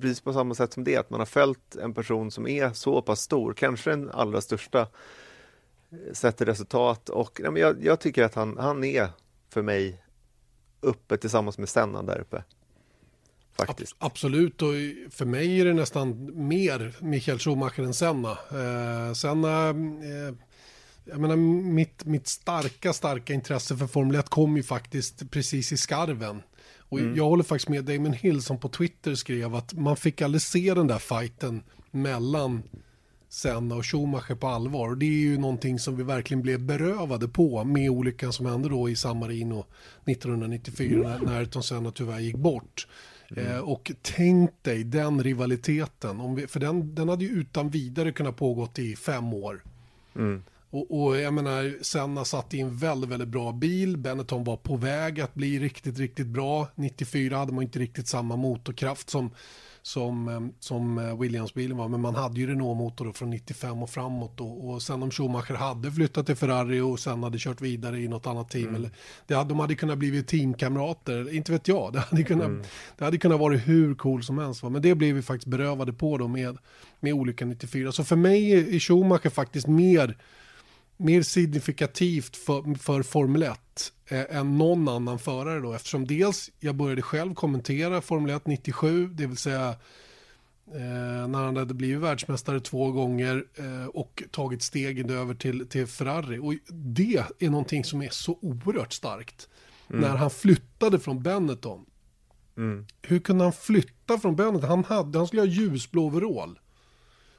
precis 0.00 0.20
på 0.20 0.32
samma 0.32 0.54
sätt 0.54 0.72
som 0.72 0.84
det, 0.84 0.96
att 0.96 1.10
man 1.10 1.20
har 1.20 1.26
följt 1.26 1.76
en 1.76 1.94
person 1.94 2.30
som 2.30 2.46
är 2.46 2.72
så 2.72 3.02
pass 3.02 3.20
stor, 3.20 3.52
kanske 3.52 3.90
den 3.90 4.10
allra 4.10 4.40
största 4.40 4.80
eh, 4.80 6.12
sett 6.12 6.36
till 6.36 6.46
resultat 6.46 7.08
och 7.08 7.40
ja, 7.44 7.50
men 7.50 7.62
jag, 7.62 7.84
jag, 7.84 8.00
tycker 8.00 8.24
att 8.24 8.34
han, 8.34 8.58
han 8.58 8.84
är 8.84 9.08
för 9.48 9.62
mig 9.62 10.02
uppe 10.80 11.16
tillsammans 11.16 11.58
med 11.58 11.68
Senna 11.68 12.02
där 12.02 12.20
uppe. 12.20 12.44
Faktiskt. 13.52 13.96
Absolut, 13.98 14.62
och 14.62 14.72
för 15.10 15.24
mig 15.24 15.60
är 15.60 15.64
det 15.64 15.74
nästan 15.74 16.30
mer 16.48 16.96
Michael 17.00 17.38
Schumacher 17.38 17.82
än 17.82 17.94
Senna. 17.94 18.30
Eh, 18.30 19.12
Senna, 19.12 19.68
eh, 19.68 20.34
jag 21.04 21.20
menar 21.20 21.36
mitt, 21.36 22.04
mitt 22.04 22.28
starka, 22.28 22.92
starka 22.92 23.32
intresse 23.32 23.76
för 23.76 23.86
Formel 23.86 24.16
1 24.16 24.28
kom 24.28 24.56
ju 24.56 24.62
faktiskt 24.62 25.30
precis 25.30 25.72
i 25.72 25.76
skarven. 25.76 26.42
Och 26.90 26.98
mm. 26.98 27.16
jag 27.16 27.24
håller 27.24 27.44
faktiskt 27.44 27.68
med 27.68 27.84
Damon 27.84 28.12
Hill 28.12 28.42
som 28.42 28.58
på 28.58 28.68
Twitter 28.68 29.14
skrev 29.14 29.54
att 29.54 29.72
man 29.72 29.96
fick 29.96 30.22
aldrig 30.22 30.42
se 30.42 30.74
den 30.74 30.86
där 30.86 30.98
fighten 30.98 31.62
mellan 31.90 32.62
Senna 33.28 33.74
och 33.74 33.86
Schumacher 33.86 34.34
på 34.34 34.46
allvar. 34.46 34.88
Och 34.88 34.98
det 34.98 35.06
är 35.06 35.20
ju 35.20 35.38
någonting 35.38 35.78
som 35.78 35.96
vi 35.96 36.02
verkligen 36.02 36.42
blev 36.42 36.60
berövade 36.60 37.28
på 37.28 37.64
med 37.64 37.90
olyckan 37.90 38.32
som 38.32 38.46
hände 38.46 38.68
då 38.68 38.88
i 38.88 38.96
San 38.96 39.18
Marino 39.18 39.64
1994 40.04 41.08
när, 41.08 41.18
när 41.18 41.38
Ayrton 41.38 41.62
Senna 41.62 41.90
tyvärr 41.90 42.18
gick 42.18 42.36
bort. 42.36 42.86
Mm. 43.30 43.46
Eh, 43.46 43.58
och 43.58 43.92
tänk 44.02 44.50
dig 44.62 44.84
den 44.84 45.22
rivaliteten, 45.22 46.20
om 46.20 46.34
vi, 46.34 46.46
för 46.46 46.60
den, 46.60 46.94
den 46.94 47.08
hade 47.08 47.24
ju 47.24 47.30
utan 47.30 47.70
vidare 47.70 48.12
kunnat 48.12 48.36
pågått 48.36 48.78
i 48.78 48.96
fem 48.96 49.34
år. 49.34 49.62
Mm. 50.16 50.42
Och, 50.70 51.02
och, 51.02 51.16
jag 51.16 51.34
menar, 51.34 51.82
Senna 51.82 52.24
satt 52.24 52.54
i 52.54 52.60
en 52.60 52.76
väldigt, 52.76 53.10
väldigt 53.10 53.28
bra 53.28 53.52
bil. 53.52 53.96
Benetton 53.96 54.44
var 54.44 54.56
på 54.56 54.76
väg 54.76 55.20
att 55.20 55.34
bli 55.34 55.58
riktigt, 55.58 55.98
riktigt 55.98 56.26
bra. 56.26 56.68
94 56.74 57.36
hade 57.36 57.52
man 57.52 57.62
inte 57.62 57.78
riktigt 57.78 58.08
samma 58.08 58.36
motorkraft 58.36 59.10
som, 59.10 59.30
som, 59.82 60.28
eh, 60.28 60.40
som 60.60 60.98
eh, 60.98 61.18
Williams-bilen 61.18 61.76
var. 61.76 61.88
Men 61.88 62.00
man 62.00 62.14
hade 62.14 62.40
ju 62.40 62.46
Renault-motor 62.46 63.12
från 63.12 63.30
95 63.30 63.82
och 63.82 63.90
framåt. 63.90 64.40
Och, 64.40 64.70
och 64.70 64.82
sen 64.82 65.02
om 65.02 65.10
Schumacher 65.10 65.54
hade 65.54 65.92
flyttat 65.92 66.26
till 66.26 66.36
Ferrari 66.36 66.80
och 66.80 67.00
sen 67.00 67.22
hade 67.22 67.38
kört 67.38 67.60
vidare 67.60 67.98
i 67.98 68.08
något 68.08 68.26
annat 68.26 68.50
team. 68.50 68.64
Mm. 68.64 68.74
Eller, 68.74 68.90
det 69.26 69.34
hade, 69.34 69.48
de 69.48 69.60
hade 69.60 69.74
kunnat 69.74 69.98
bli 69.98 70.22
teamkamrater. 70.22 71.34
Inte 71.34 71.52
vet 71.52 71.68
jag. 71.68 71.92
Det 71.92 72.00
hade 72.00 72.22
kunnat, 72.22 72.46
mm. 72.46 72.62
det 72.98 73.04
hade 73.04 73.18
kunnat 73.18 73.40
vara 73.40 73.56
hur 73.56 73.94
cool 73.94 74.22
som 74.22 74.38
helst. 74.38 74.62
Va? 74.62 74.68
Men 74.68 74.82
det 74.82 74.94
blev 74.94 75.14
vi 75.14 75.22
faktiskt 75.22 75.48
berövade 75.48 75.92
på 75.92 76.18
då 76.18 76.28
med, 76.28 76.58
med 77.00 77.12
olika 77.12 77.46
94. 77.46 77.92
Så 77.92 78.04
för 78.04 78.16
mig 78.16 78.52
är 78.52 78.78
Schumacher 78.78 79.30
faktiskt 79.30 79.66
mer 79.66 80.16
mer 81.00 81.22
signifikativt 81.22 82.36
för, 82.36 82.78
för 82.78 83.02
Formel 83.02 83.42
1 83.42 83.92
eh, 84.08 84.36
än 84.36 84.58
någon 84.58 84.88
annan 84.88 85.18
förare 85.18 85.60
då 85.60 85.72
eftersom 85.72 86.06
dels 86.06 86.50
jag 86.60 86.74
började 86.74 87.02
själv 87.02 87.34
kommentera 87.34 88.00
Formel 88.00 88.36
1 88.36 88.46
97 88.46 89.06
det 89.06 89.26
vill 89.26 89.36
säga 89.36 89.68
eh, 90.66 91.28
när 91.28 91.44
han 91.44 91.56
hade 91.56 91.74
blivit 91.74 92.02
världsmästare 92.02 92.60
två 92.60 92.92
gånger 92.92 93.44
eh, 93.54 93.86
och 93.86 94.22
tagit 94.30 94.62
steget 94.62 95.10
över 95.10 95.34
till, 95.34 95.68
till 95.68 95.86
Ferrari. 95.86 96.38
Och 96.38 96.54
det 96.72 97.24
är 97.38 97.50
någonting 97.50 97.84
som 97.84 98.02
är 98.02 98.10
så 98.10 98.38
oerhört 98.42 98.92
starkt. 98.92 99.48
Mm. 99.90 100.02
när 100.02 100.16
han 100.16 100.30
flyttade 100.30 100.98
från 100.98 101.22
Benetton. 101.22 101.86
Mm. 102.56 102.86
hur 103.02 103.18
kunde 103.18 103.44
han 103.44 103.52
flytta 103.52 104.18
från 104.18 104.36
Benetton? 104.36 104.68
Han, 104.70 104.84
hade, 104.84 105.18
han 105.18 105.26
skulle 105.26 105.42
ha 105.42 105.46
ljusblå 105.46 106.04
overall 106.06 106.58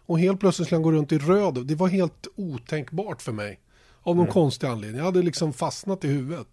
och 0.06 0.20
helt 0.20 0.40
plötsligt 0.40 0.66
skulle 0.66 0.78
han 0.78 0.84
gå 0.84 0.92
runt 0.92 1.12
i 1.12 1.18
röd. 1.18 1.66
Det 1.66 1.76
var 1.76 1.88
helt 1.88 2.28
otänkbart 2.36 3.22
för 3.22 3.32
mig. 3.32 3.60
Av 4.04 4.16
någon 4.16 4.26
mm. 4.26 4.34
konstig 4.34 4.68
anledning. 4.68 4.98
Jag 4.98 5.06
hade 5.06 5.22
liksom 5.22 5.54
fastnat 5.54 6.06
i 6.06 6.08
huvudet. 6.08 6.48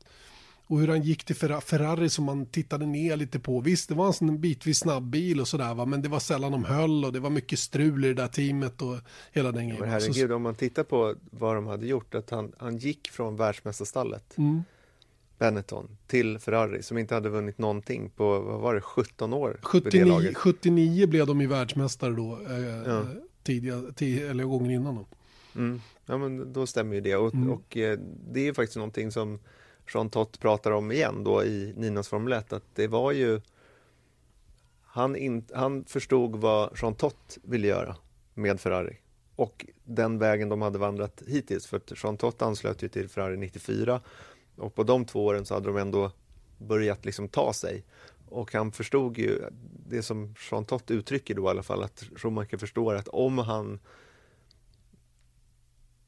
Och 0.66 0.80
hur 0.80 0.88
han 0.88 1.02
gick 1.02 1.24
till 1.24 1.37
Ferrari 1.37 2.08
som 2.08 2.24
man 2.24 2.46
tittade 2.46 2.87
ner 2.87 3.16
lite 3.16 3.38
på. 3.38 3.61
Visst, 3.61 3.88
det 3.88 3.94
var 3.94 4.06
en 4.06 4.12
sån 4.12 4.40
bitvis 4.40 4.78
snabb 4.78 5.02
bil 5.02 5.40
och 5.40 5.48
sådär 5.48 5.74
va. 5.74 5.84
Men 5.84 6.02
det 6.02 6.08
var 6.08 6.18
sällan 6.18 6.52
de 6.52 6.64
höll 6.64 7.04
och 7.04 7.12
det 7.12 7.20
var 7.20 7.30
mycket 7.30 7.58
strul 7.58 8.04
i 8.04 8.08
det 8.08 8.14
där 8.14 8.28
teamet 8.28 8.82
och 8.82 8.96
hela 9.32 9.52
den 9.52 9.68
grejen. 9.68 9.80
Men 9.80 9.90
herregud, 9.90 10.32
om 10.32 10.42
man 10.42 10.54
tittar 10.54 10.84
på 10.84 11.14
vad 11.30 11.54
de 11.54 11.66
hade 11.66 11.87
gjort. 11.87 12.14
Att 12.14 12.30
han, 12.30 12.52
han 12.58 12.76
gick 12.76 13.11
från 13.11 13.37
världsmästarstallet. 13.37 14.38
Mm. 14.38 14.62
Benetton 15.38 15.96
till 16.06 16.38
Ferrari 16.38 16.82
som 16.82 16.98
inte 16.98 17.14
hade 17.14 17.28
vunnit 17.28 17.58
någonting 17.58 18.11
på, 18.11 18.40
vad 18.40 18.61
var 18.61 18.74
det, 18.74 18.80
17 18.80 19.32
år? 19.32 19.58
79, 19.62 20.34
79 20.34 21.06
blev 21.06 21.26
de 21.26 21.40
ju 21.40 21.46
världsmästare 21.46 22.12
då. 22.12 22.38
Eh, 22.50 22.92
ja 22.92 23.04
tidiga, 23.48 23.82
tid, 23.94 24.30
eller 24.30 24.44
gången 24.44 24.70
innan. 24.70 24.94
Då. 24.94 25.06
Mm. 25.61 25.80
Ja, 26.06 26.18
men 26.18 26.52
då 26.52 26.66
stämmer 26.66 26.94
ju 26.94 27.00
det. 27.00 27.16
Och, 27.16 27.34
mm. 27.34 27.50
och 27.50 27.76
eh, 27.76 27.98
det 28.32 28.48
är 28.48 28.52
faktiskt 28.52 28.76
någonting 28.76 29.12
som 29.12 29.38
Jean 29.94 30.11
Tott 30.11 30.40
pratar 30.40 30.70
om 30.70 30.92
igen 30.92 31.24
då 31.24 31.44
i 31.44 31.74
Ninas 31.76 32.08
Formel 32.08 32.32
1, 32.32 32.52
att 32.52 32.64
det 32.74 32.87
var 32.87 33.12
ju 33.12 33.40
han, 34.82 35.16
in, 35.16 35.46
han 35.54 35.84
förstod 35.84 36.37
vad 36.37 36.78
Jean 36.82 36.94
Tott 36.94 37.38
ville 37.42 37.66
göra 37.66 37.96
med 38.34 38.61
Ferrari 38.61 38.96
och 39.37 39.66
den 39.84 40.18
vägen 40.18 40.48
de 40.48 40.62
hade 40.62 40.78
vandrat 40.78 41.22
hittills. 41.26 41.66
För 41.66 41.76
att 41.76 41.92
Jean 42.02 42.16
Tott 42.16 42.42
anslöt 42.42 42.82
ju 42.82 42.88
till 42.88 43.08
Ferrari 43.08 43.37
94 43.37 44.00
och 44.56 44.74
på 44.74 44.82
de 44.82 45.04
två 45.04 45.24
åren 45.24 45.44
så 45.44 45.54
hade 45.54 45.66
de 45.66 45.76
ändå 45.76 46.12
börjat 46.58 47.04
liksom 47.04 47.28
ta 47.28 47.52
sig. 47.52 47.84
Och 48.31 48.53
han 48.53 48.73
förstod 48.73 49.19
ju 49.19 49.43
det 49.88 50.03
som 50.03 50.35
Jean 50.51 50.64
Tott 50.64 50.91
uttrycker 50.91 51.35
då 51.35 51.47
i 51.47 51.49
alla 51.49 51.62
fall, 51.62 51.83
att 51.83 52.05
Schumacher 52.17 52.57
förstår 52.57 52.95
att 52.95 53.09
om 53.09 53.38
han 53.38 53.81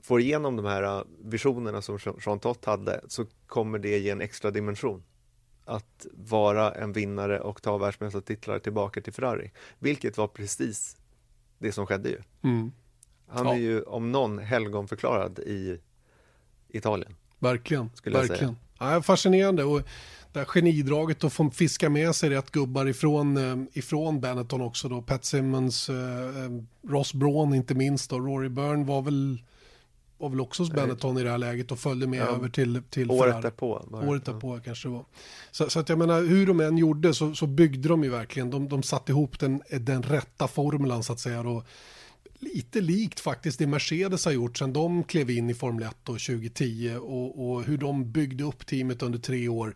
får 0.02 0.20
igenom 0.20 0.56
de 0.56 0.66
här 0.66 1.04
visionerna 1.24 1.82
som 1.82 1.98
Jean 2.26 2.38
Tott 2.38 2.64
hade 2.64 3.00
så 3.08 3.26
kommer 3.46 3.78
det 3.78 3.98
ge 3.98 4.10
en 4.10 4.20
extra 4.20 4.50
dimension. 4.50 5.02
Att 5.64 6.06
vara 6.12 6.72
en 6.72 6.92
vinnare 6.92 7.40
och 7.40 7.62
ta 7.62 7.78
världsmästartitlar 7.78 8.58
tillbaka 8.58 9.00
till 9.00 9.12
Ferrari. 9.12 9.52
Vilket 9.78 10.16
var 10.16 10.28
precis 10.28 10.96
det 11.58 11.72
som 11.72 11.86
skedde 11.86 12.08
ju. 12.08 12.18
Mm. 12.42 12.72
Han 13.26 13.46
ja. 13.46 13.54
är 13.54 13.58
ju 13.58 13.82
om 13.82 14.12
någon 14.12 14.38
helgonförklarad 14.38 15.38
i 15.38 15.80
Italien. 16.68 17.16
Verkligen, 17.38 17.90
verkligen. 18.04 18.56
Ja, 18.78 19.02
fascinerande 19.02 19.64
och 19.64 19.82
det 20.32 20.38
här 20.38 20.46
genidraget 20.46 21.24
att 21.24 21.32
få 21.32 21.50
fiska 21.50 21.90
med 21.90 22.14
sig 22.14 22.30
rätt 22.30 22.50
gubbar 22.50 22.86
ifrån, 22.86 23.36
eh, 23.36 23.78
ifrån 23.78 24.20
Benetton 24.20 24.60
också 24.60 24.88
då. 24.88 25.02
Pat 25.02 25.24
Simmons, 25.24 25.88
eh, 25.88 26.44
eh, 26.44 26.50
Ross 26.88 27.14
Braun 27.14 27.54
inte 27.54 27.74
minst 27.74 28.12
och 28.12 28.26
Rory 28.26 28.48
Byrne 28.48 28.84
var 28.84 29.02
väl 29.02 29.38
var 30.18 30.28
väl 30.28 30.40
också 30.40 30.62
hos 30.62 30.70
Benetton 30.70 31.18
i 31.18 31.22
det 31.22 31.30
här 31.30 31.38
läget 31.38 31.72
och 31.72 31.78
följde 31.78 32.06
med 32.06 32.20
ja, 32.20 32.26
över 32.26 32.48
till, 32.48 32.82
till 32.90 33.10
Året 33.10 33.42
därpå. 33.42 33.86
Året 33.92 34.24
därpå 34.24 34.56
ja. 34.56 34.62
kanske 34.64 34.88
det 34.88 34.92
var. 34.92 35.04
Så, 35.50 35.70
så, 35.70 35.80
att 35.80 35.88
jag 35.88 35.98
menar, 35.98 36.22
hur 36.22 36.46
de 36.46 36.60
än 36.60 36.78
gjorde 36.78 37.14
så, 37.14 37.34
så 37.34 37.46
byggde 37.46 37.88
de 37.88 38.04
ju 38.04 38.10
verkligen, 38.10 38.50
de, 38.50 38.68
de 38.68 38.82
satte 38.82 39.12
ihop 39.12 39.38
den, 39.38 39.62
den 39.70 40.02
rätta 40.02 40.48
formulan 40.48 41.02
så 41.02 41.12
att 41.12 41.20
säga. 41.20 41.40
Och 41.40 41.66
lite 42.38 42.80
likt 42.80 43.20
faktiskt 43.20 43.58
det 43.58 43.66
Mercedes 43.66 44.24
har 44.24 44.32
gjort 44.32 44.58
sedan 44.58 44.72
de 44.72 45.04
klev 45.04 45.30
in 45.30 45.50
i 45.50 45.54
Formel 45.54 45.82
1 45.82 46.08
och 46.08 46.20
2010 46.20 46.96
och, 47.00 47.50
och 47.50 47.64
hur 47.64 47.78
de 47.78 48.12
byggde 48.12 48.44
upp 48.44 48.66
teamet 48.66 49.02
under 49.02 49.18
tre 49.18 49.48
år 49.48 49.74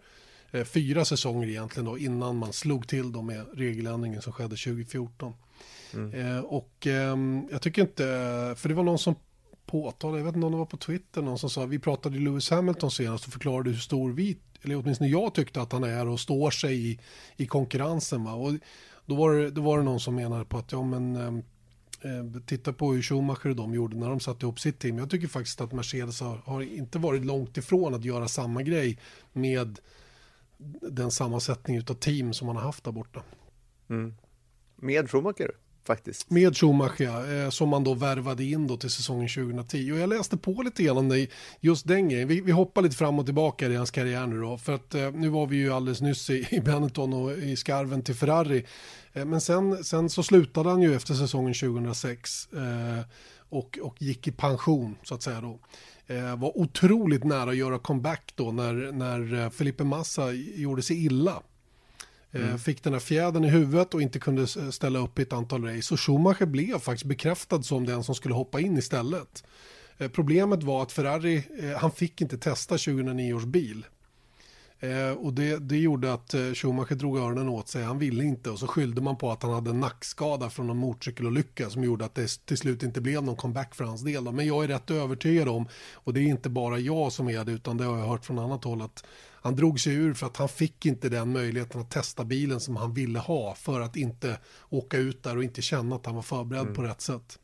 Eh, 0.54 0.64
fyra 0.64 1.04
säsonger 1.04 1.48
egentligen 1.48 1.84
då 1.84 1.98
innan 1.98 2.36
man 2.36 2.52
slog 2.52 2.88
till 2.88 3.12
dem 3.12 3.26
med 3.26 3.46
regeländringen 3.54 4.22
som 4.22 4.32
skedde 4.32 4.56
2014. 4.56 5.32
Mm. 5.94 6.14
Eh, 6.14 6.40
och 6.40 6.86
eh, 6.86 7.16
jag 7.50 7.62
tycker 7.62 7.82
inte, 7.82 8.04
för 8.56 8.68
det 8.68 8.74
var 8.74 8.82
någon 8.82 8.98
som 8.98 9.14
påtalade, 9.66 10.18
jag 10.18 10.24
vet 10.24 10.34
inte 10.34 10.46
om 10.46 10.52
det 10.52 10.58
var 10.58 10.66
på 10.66 10.76
Twitter, 10.76 11.22
någon 11.22 11.38
som 11.38 11.50
sa, 11.50 11.66
vi 11.66 11.78
pratade 11.78 12.18
Lewis 12.18 12.50
Hamilton 12.50 12.90
senast 12.90 13.26
och 13.26 13.32
förklarade 13.32 13.70
hur 13.70 13.76
stor 13.76 14.12
vi, 14.12 14.36
eller 14.62 14.76
åtminstone 14.76 15.10
jag 15.10 15.34
tyckte 15.34 15.62
att 15.62 15.72
han 15.72 15.84
är 15.84 16.06
och 16.06 16.20
står 16.20 16.50
sig 16.50 16.90
i, 16.90 16.98
i 17.36 17.46
konkurrensen. 17.46 18.24
Va? 18.24 18.32
Och 18.32 18.52
då 19.06 19.14
var, 19.14 19.34
det, 19.34 19.50
då 19.50 19.62
var 19.62 19.78
det 19.78 19.84
någon 19.84 20.00
som 20.00 20.14
menade 20.14 20.44
på 20.44 20.58
att, 20.58 20.72
ja 20.72 20.82
men 20.82 21.16
ehm, 21.16 21.42
eh, 22.00 22.40
titta 22.46 22.72
på 22.72 22.92
hur 22.92 23.02
Schumacher 23.02 23.48
och 23.48 23.56
de 23.56 23.74
gjorde 23.74 23.96
när 23.96 24.08
de 24.08 24.20
satte 24.20 24.46
ihop 24.46 24.60
sitt 24.60 24.78
team. 24.78 24.98
Jag 24.98 25.10
tycker 25.10 25.28
faktiskt 25.28 25.60
att 25.60 25.72
Mercedes 25.72 26.20
har, 26.20 26.36
har 26.36 26.62
inte 26.62 26.98
varit 26.98 27.24
långt 27.24 27.56
ifrån 27.56 27.94
att 27.94 28.04
göra 28.04 28.28
samma 28.28 28.62
grej 28.62 28.98
med 29.32 29.78
den 30.80 31.10
sammansättning 31.10 31.78
av 31.78 31.94
team 31.94 32.32
som 32.32 32.46
man 32.46 32.56
har 32.56 32.62
haft 32.62 32.84
där 32.84 32.92
borta. 32.92 33.22
Mm. 33.88 34.14
Med 34.76 35.10
Schumacher 35.10 35.50
faktiskt. 35.86 36.30
Med 36.30 36.56
Schumacher, 36.56 37.44
eh, 37.44 37.50
som 37.50 37.68
man 37.68 37.84
då 37.84 37.94
värvade 37.94 38.44
in 38.44 38.66
då 38.66 38.76
till 38.76 38.90
säsongen 38.90 39.28
2010. 39.28 39.92
Och 39.92 39.98
jag 39.98 40.08
läste 40.08 40.36
på 40.36 40.62
lite 40.62 40.82
grann 40.82 40.96
om 40.96 41.08
det, 41.08 41.26
just 41.60 41.88
den 41.88 42.08
grejen. 42.08 42.28
Vi, 42.28 42.40
vi 42.40 42.52
hoppar 42.52 42.82
lite 42.82 42.96
fram 42.96 43.18
och 43.18 43.24
tillbaka 43.24 43.66
i 43.66 43.76
hans 43.76 43.90
karriär 43.90 44.26
nu 44.26 44.40
då. 44.40 44.58
För 44.58 44.72
att 44.72 44.94
eh, 44.94 45.10
nu 45.12 45.28
var 45.28 45.46
vi 45.46 45.56
ju 45.56 45.72
alldeles 45.72 46.00
nyss 46.00 46.30
i, 46.30 46.46
i 46.50 46.60
Benetton 46.60 47.12
och 47.12 47.32
i 47.32 47.56
skarven 47.56 48.02
till 48.02 48.14
Ferrari. 48.14 48.66
Eh, 49.12 49.24
men 49.24 49.40
sen, 49.40 49.84
sen 49.84 50.10
så 50.10 50.22
slutade 50.22 50.70
han 50.70 50.82
ju 50.82 50.94
efter 50.94 51.14
säsongen 51.14 51.54
2006. 51.54 52.52
Eh, 52.52 53.04
och, 53.48 53.78
och 53.82 54.02
gick 54.02 54.28
i 54.28 54.32
pension 54.32 54.96
så 55.02 55.14
att 55.14 55.22
säga 55.22 55.40
då. 55.40 55.58
Eh, 56.06 56.36
var 56.36 56.58
otroligt 56.58 57.24
nära 57.24 57.50
att 57.50 57.56
göra 57.56 57.78
comeback 57.78 58.32
då 58.34 58.52
när, 58.52 58.92
när 58.92 59.44
eh, 59.44 59.50
Felipe 59.50 59.84
Massa 59.84 60.32
gjorde 60.32 60.82
sig 60.82 61.04
illa. 61.04 61.42
Eh, 62.32 62.46
mm. 62.46 62.58
Fick 62.58 62.82
den 62.82 62.92
här 62.92 63.00
fjädern 63.00 63.44
i 63.44 63.48
huvudet 63.48 63.94
och 63.94 64.02
inte 64.02 64.18
kunde 64.18 64.46
ställa 64.72 64.98
upp 64.98 65.18
i 65.18 65.22
ett 65.22 65.32
antal 65.32 65.64
race. 65.64 65.94
Och 65.94 66.00
Schumacher 66.00 66.46
blev 66.46 66.78
faktiskt 66.78 67.04
bekräftad 67.04 67.62
som 67.62 67.86
den 67.86 68.04
som 68.04 68.14
skulle 68.14 68.34
hoppa 68.34 68.60
in 68.60 68.78
istället. 68.78 69.44
Problemet 70.12 70.62
var 70.62 70.82
att 70.82 70.92
Ferrari, 70.92 71.42
han 71.78 71.90
fick 71.90 72.20
inte 72.20 72.38
testa 72.38 72.74
2009 72.78 73.34
års 73.34 73.44
bil. 73.44 73.86
Eh, 74.80 75.10
och 75.10 75.32
det, 75.32 75.58
det 75.58 75.78
gjorde 75.78 76.12
att 76.12 76.34
eh, 76.34 76.52
Schumacher 76.52 76.94
drog 76.94 77.18
öronen 77.18 77.48
åt 77.48 77.68
sig, 77.68 77.82
han 77.82 77.98
ville 77.98 78.24
inte 78.24 78.50
och 78.50 78.58
så 78.58 78.66
skyllde 78.66 79.00
man 79.00 79.16
på 79.16 79.30
att 79.30 79.42
han 79.42 79.52
hade 79.52 79.70
en 79.70 79.80
nackskada 79.80 80.50
från 80.50 80.70
en 80.70 80.76
motorcykelolycka 80.76 81.70
som 81.70 81.84
gjorde 81.84 82.04
att 82.04 82.14
det 82.14 82.46
till 82.46 82.58
slut 82.58 82.82
inte 82.82 83.00
blev 83.00 83.22
någon 83.22 83.36
comeback 83.36 83.74
för 83.74 83.84
hans 83.84 84.02
del. 84.02 84.24
Då. 84.24 84.32
Men 84.32 84.46
jag 84.46 84.64
är 84.64 84.68
rätt 84.68 84.90
övertygad 84.90 85.48
om, 85.48 85.68
och 85.94 86.14
det 86.14 86.20
är 86.20 86.24
inte 86.24 86.50
bara 86.50 86.78
jag 86.78 87.12
som 87.12 87.28
är 87.28 87.44
det 87.44 87.52
utan 87.52 87.76
det 87.76 87.84
har 87.84 87.98
jag 87.98 88.06
hört 88.06 88.24
från 88.24 88.38
annat 88.38 88.64
håll, 88.64 88.82
att 88.82 89.04
han 89.44 89.56
drog 89.56 89.80
sig 89.80 89.94
ur 89.94 90.14
för 90.14 90.26
att 90.26 90.36
han 90.36 90.48
fick 90.48 90.86
inte 90.86 91.08
den 91.08 91.32
möjligheten 91.32 91.80
att 91.80 91.90
testa 91.90 92.24
bilen 92.24 92.60
som 92.60 92.76
han 92.76 92.94
ville 92.94 93.18
ha 93.18 93.54
för 93.54 93.80
att 93.80 93.96
inte 93.96 94.38
åka 94.68 94.96
ut 94.96 95.22
där 95.22 95.36
och 95.36 95.44
inte 95.44 95.62
känna 95.62 95.96
att 95.96 96.06
han 96.06 96.14
var 96.14 96.22
förberedd 96.22 96.62
mm. 96.62 96.74
på 96.74 96.82
rätt 96.82 97.00
sätt. 97.00 97.38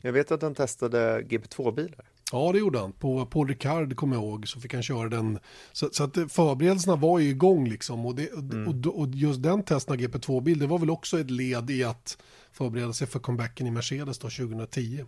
Jag 0.00 0.12
vet 0.12 0.32
att 0.32 0.42
han 0.42 0.54
testade 0.54 1.20
GP2-bilar. 1.20 2.13
Ja, 2.34 2.52
det 2.52 2.58
gjorde 2.58 2.78
han. 2.78 2.92
På 2.92 3.26
Paul 3.26 3.48
Ricard, 3.48 3.96
kommer 3.96 4.16
jag 4.16 4.24
ihåg, 4.24 4.48
så 4.48 4.60
fick 4.60 4.74
han 4.74 4.82
köra 4.82 5.08
den. 5.08 5.38
Så, 5.72 5.88
så 5.92 6.04
att 6.04 6.14
förberedelserna 6.14 6.96
var 6.96 7.18
ju 7.18 7.28
igång 7.28 7.68
liksom. 7.68 8.06
Och, 8.06 8.14
det, 8.14 8.32
mm. 8.32 8.68
och, 8.68 9.00
och, 9.00 9.08
just 9.08 9.42
den 9.42 9.62
testen 9.62 9.92
av 9.92 10.00
GP2-bil, 10.00 10.58
det 10.58 10.66
var 10.66 10.78
väl 10.78 10.90
också 10.90 11.20
ett 11.20 11.30
led 11.30 11.70
i 11.70 11.84
att 11.84 12.18
förbereda 12.52 12.92
sig 12.92 13.06
för 13.06 13.18
comebacken 13.18 13.66
i 13.66 13.70
Mercedes 13.70 14.18
då 14.18 14.30
2010. 14.30 15.04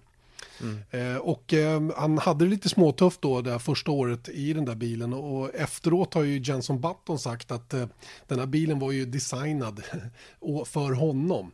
Mm. 0.61 0.79
Eh, 0.91 1.17
och 1.17 1.55
eh, 1.55 1.83
han 1.97 2.19
hade 2.19 2.45
det 2.45 2.51
lite 2.51 2.69
småtufft 2.69 3.23
då 3.23 3.41
det 3.41 3.59
första 3.59 3.91
året 3.91 4.29
i 4.29 4.53
den 4.53 4.65
där 4.65 4.75
bilen 4.75 5.13
och 5.13 5.55
efteråt 5.55 6.15
har 6.15 6.23
ju 6.23 6.39
Jenson 6.39 6.81
Button 6.81 7.19
sagt 7.19 7.51
att 7.51 7.75
eh, 7.75 7.87
den 8.27 8.39
här 8.39 8.47
bilen 8.47 8.79
var 8.79 8.93
ju 8.93 9.05
designad 9.05 9.83
för 10.67 10.93
honom. 10.93 11.53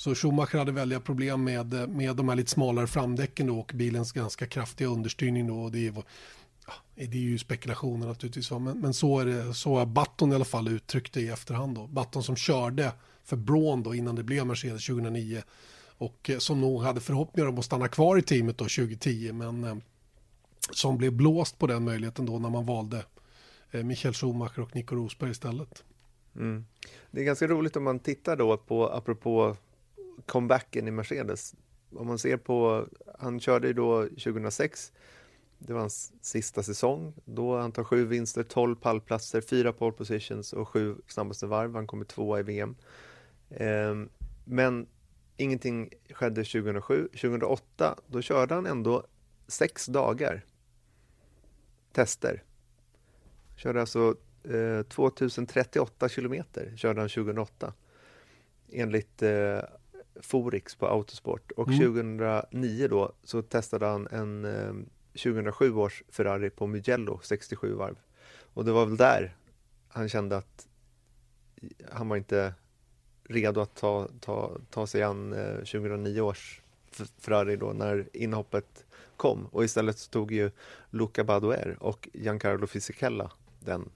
Så 0.00 0.14
Schumacher 0.14 0.58
hade 0.58 0.72
väldiga 0.72 1.00
problem 1.00 1.44
med, 1.44 1.90
med 1.90 2.16
de 2.16 2.28
här 2.28 2.36
lite 2.36 2.50
smalare 2.50 2.86
framdäcken 2.86 3.46
då 3.46 3.58
och 3.58 3.72
bilens 3.74 4.12
ganska 4.12 4.46
kraftiga 4.46 4.88
understyrning 4.88 5.46
då. 5.46 5.60
Och 5.60 5.72
det, 5.72 5.86
är, 5.86 5.92
det 6.94 7.16
är 7.16 7.22
ju 7.22 7.38
spekulationer 7.38 8.06
naturligtvis, 8.06 8.50
men, 8.50 8.80
men 8.80 8.94
så, 8.94 9.18
är 9.18 9.26
det, 9.26 9.54
så 9.54 9.78
har 9.78 9.86
Button 9.86 10.32
i 10.32 10.34
alla 10.34 10.44
fall 10.44 10.68
uttryckt 10.68 11.12
det 11.12 11.20
i 11.20 11.28
efterhand 11.28 11.74
då. 11.74 11.86
Button 11.86 12.22
som 12.22 12.36
körde 12.36 12.92
för 13.24 13.36
Braun 13.36 13.82
då 13.82 13.94
innan 13.94 14.14
det 14.14 14.22
blev 14.22 14.46
Mercedes 14.46 14.86
2009 14.86 15.42
och 15.86 16.30
eh, 16.30 16.38
som 16.38 16.60
nog 16.60 16.82
hade 16.82 17.00
förhoppningar 17.00 17.48
om 17.48 17.58
att 17.58 17.64
stanna 17.64 17.88
kvar 17.88 18.18
i 18.18 18.22
teamet 18.22 18.58
då 18.58 18.64
2010 18.64 19.32
men 19.32 19.64
eh, 19.64 19.76
som 20.70 20.98
blev 20.98 21.12
blåst 21.12 21.58
på 21.58 21.66
den 21.66 21.84
möjligheten 21.84 22.26
då 22.26 22.38
när 22.38 22.50
man 22.50 22.66
valde 22.66 23.04
eh, 23.70 23.84
Michael 23.84 24.14
Schumacher 24.14 24.60
och 24.60 24.76
Nico 24.76 24.94
Rosberg 24.94 25.30
istället. 25.30 25.84
Mm. 26.36 26.66
Det 27.10 27.20
är 27.20 27.24
ganska 27.24 27.46
roligt 27.46 27.76
om 27.76 27.84
man 27.84 27.98
tittar 27.98 28.36
då 28.36 28.56
på, 28.56 28.88
apropå 28.88 29.56
comebacken 30.26 30.88
i 30.88 30.90
Mercedes. 30.90 31.54
Om 31.96 32.06
man 32.06 32.18
ser 32.18 32.36
på, 32.36 32.86
han 33.18 33.40
körde 33.40 33.66
ju 33.66 33.72
då 33.72 34.02
2006, 34.02 34.92
det 35.58 35.72
var 35.72 35.80
hans 35.80 36.12
sista 36.20 36.62
säsong. 36.62 37.14
Då 37.24 37.58
han 37.58 37.72
tar 37.72 37.84
sju 37.84 38.06
vinster, 38.06 38.42
tolv 38.42 38.76
pallplatser, 38.76 39.40
fyra 39.40 39.72
pole 39.72 39.92
positions 39.92 40.52
och 40.52 40.68
sju 40.68 40.96
snabbaste 41.06 41.46
varv. 41.46 41.74
Han 41.74 41.86
kommer 41.86 42.04
tvåa 42.04 42.40
i 42.40 42.42
VM. 42.42 42.76
Eh, 43.50 43.94
men 44.44 44.86
ingenting 45.36 45.90
skedde 46.10 46.44
2007. 46.44 47.08
2008, 47.08 47.98
då 48.06 48.22
körde 48.22 48.54
han 48.54 48.66
ändå 48.66 49.06
sex 49.48 49.86
dagar 49.86 50.44
tester. 51.92 52.42
Körde 53.56 53.80
alltså 53.80 54.16
eh, 54.44 54.82
2038 54.82 56.08
kilometer 56.08 56.72
körde 56.76 57.00
han 57.00 57.08
2008 57.08 57.72
enligt 58.72 59.22
eh, 59.22 59.58
Forix 60.20 60.74
på 60.74 60.86
Autosport 60.86 61.50
och 61.50 61.68
mm. 61.68 61.78
2009 61.78 62.88
då 62.88 63.12
så 63.24 63.42
testade 63.42 63.86
han 63.86 64.08
en 64.10 64.44
eh, 64.44 64.72
2007 65.12 65.74
års 65.74 66.02
Ferrari 66.08 66.50
på 66.50 66.66
Mugello 66.66 67.20
67 67.22 67.74
varv 67.74 67.96
och 68.54 68.64
det 68.64 68.72
var 68.72 68.86
väl 68.86 68.96
där 68.96 69.36
han 69.88 70.08
kände 70.08 70.36
att 70.36 70.68
han 71.92 72.08
var 72.08 72.16
inte 72.16 72.54
redo 73.24 73.60
att 73.60 73.74
ta, 73.74 74.08
ta, 74.20 74.58
ta 74.70 74.86
sig 74.86 75.02
an 75.02 75.32
eh, 75.32 75.54
2009 75.54 76.20
års 76.20 76.60
Ferrari 77.18 77.56
då 77.56 77.72
när 77.72 78.08
inhoppet 78.12 78.84
kom 79.16 79.46
och 79.46 79.64
istället 79.64 79.98
så 79.98 80.10
tog 80.10 80.32
ju 80.32 80.50
Luca 80.90 81.24
Badoer 81.24 81.76
och 81.80 82.08
Giancarlo 82.12 82.66
Fisichella 82.66 83.30
den 83.60 83.90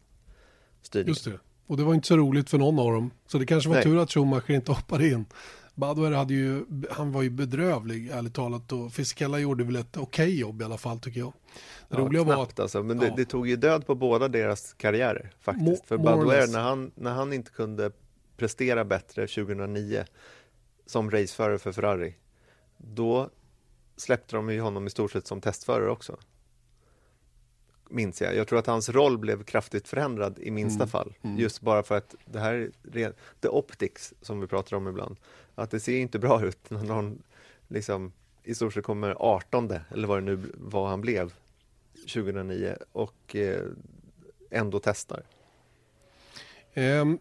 styrningen. 0.83 1.09
Just 1.09 1.25
det, 1.25 1.39
och 1.67 1.77
det 1.77 1.85
var 1.85 1.95
inte 1.95 2.07
så 2.07 2.17
roligt 2.17 2.51
för 2.51 2.59
någon 2.59 2.79
av 2.79 2.93
dem 2.93 3.11
så 3.27 3.39
det 3.39 3.47
kanske 3.47 3.69
var 3.69 3.77
Nej. 3.77 3.85
tur 3.85 3.99
att 3.99 4.13
Schumacher 4.13 4.51
inte 4.51 4.73
hoppade 4.73 5.09
in. 5.09 5.25
Badoer 5.75 6.11
hade 6.11 6.35
ju, 6.35 6.65
han 6.91 7.13
var 7.13 7.23
ju 7.23 7.31
bedrövlig 7.31 8.09
ärligt 8.09 8.35
talat 8.35 8.73
och 8.73 8.93
Fiskella 8.93 9.39
gjorde 9.39 9.65
väl 9.65 9.77
ett 9.77 9.97
okej 9.97 10.27
okay 10.27 10.39
jobb 10.39 10.63
i 10.63 10.65
alla 10.65 10.79
fall 10.79 11.01
tycker 11.01 11.21
jag. 11.21 11.33
Det 11.89 11.97
ja, 11.97 11.99
roliga 11.99 12.25
var 12.25 12.43
att, 12.43 12.61
alltså, 12.61 12.83
men 12.83 12.99
det, 12.99 13.07
ja. 13.07 13.15
det, 13.17 13.25
tog 13.25 13.49
ju 13.49 13.57
död 13.57 13.87
på 13.87 13.95
båda 13.95 14.29
deras 14.29 14.75
karriärer 14.75 15.33
faktiskt. 15.41 15.83
Mo 15.83 15.87
För 15.87 15.97
Badoer 15.99 16.47
när 16.47 16.61
han, 16.61 16.91
när 16.95 17.13
han 17.13 17.33
inte 17.33 17.51
kunde 17.51 17.91
prestera 18.37 18.85
bättre 18.85 19.27
2009 19.27 20.05
som 20.87 21.11
raceförare 21.11 21.59
för 21.59 21.73
Ferrari, 21.73 22.15
då 22.77 23.31
släppte 23.97 24.37
de 24.37 24.51
ju 24.51 24.61
honom 24.61 24.87
i 24.87 24.91
stort 24.91 25.13
sett 25.13 25.27
som 25.27 25.41
testförare 25.41 25.91
också. 25.91 26.17
Minns 27.89 28.21
jag. 28.21 28.37
Jag 28.37 28.49
tror 28.49 28.59
att 28.59 28.67
hans 28.67 28.89
roll 28.89 29.19
blev 29.19 29.45
kraftigt 29.45 29.89
förändrad 29.89 30.39
i 30.39 30.51
minsta 30.51 30.83
mm. 30.83 30.89
fall. 30.89 31.15
Mm. 31.23 31.39
Just 31.39 31.61
bara 31.61 31.83
för 31.83 31.97
att 31.97 32.15
det 32.25 32.41
här, 32.41 32.71
the 33.41 33.49
optics 33.49 34.15
som 34.21 34.41
vi 34.41 34.47
pratar 34.47 34.77
om 34.77 34.89
ibland, 34.89 35.17
att 35.55 35.71
det 35.71 35.81
ser 35.81 35.99
inte 35.99 36.19
bra 36.19 36.45
ut 36.45 36.71
när 36.71 36.83
någon 36.83 37.23
liksom 37.69 38.13
i 38.43 38.55
stort 38.55 38.75
sett 38.75 38.85
kommer 38.85 39.17
18 39.19 39.73
eller 39.91 40.09
vad 40.09 40.19
det 40.19 40.25
nu 40.25 40.39
var 40.55 40.89
han 40.89 41.01
blev 41.01 41.33
2009 42.15 42.77
och 42.93 43.37
eh, 43.37 43.63
ändå 44.51 44.81
testar. 44.83 45.23
Um, 46.75 47.19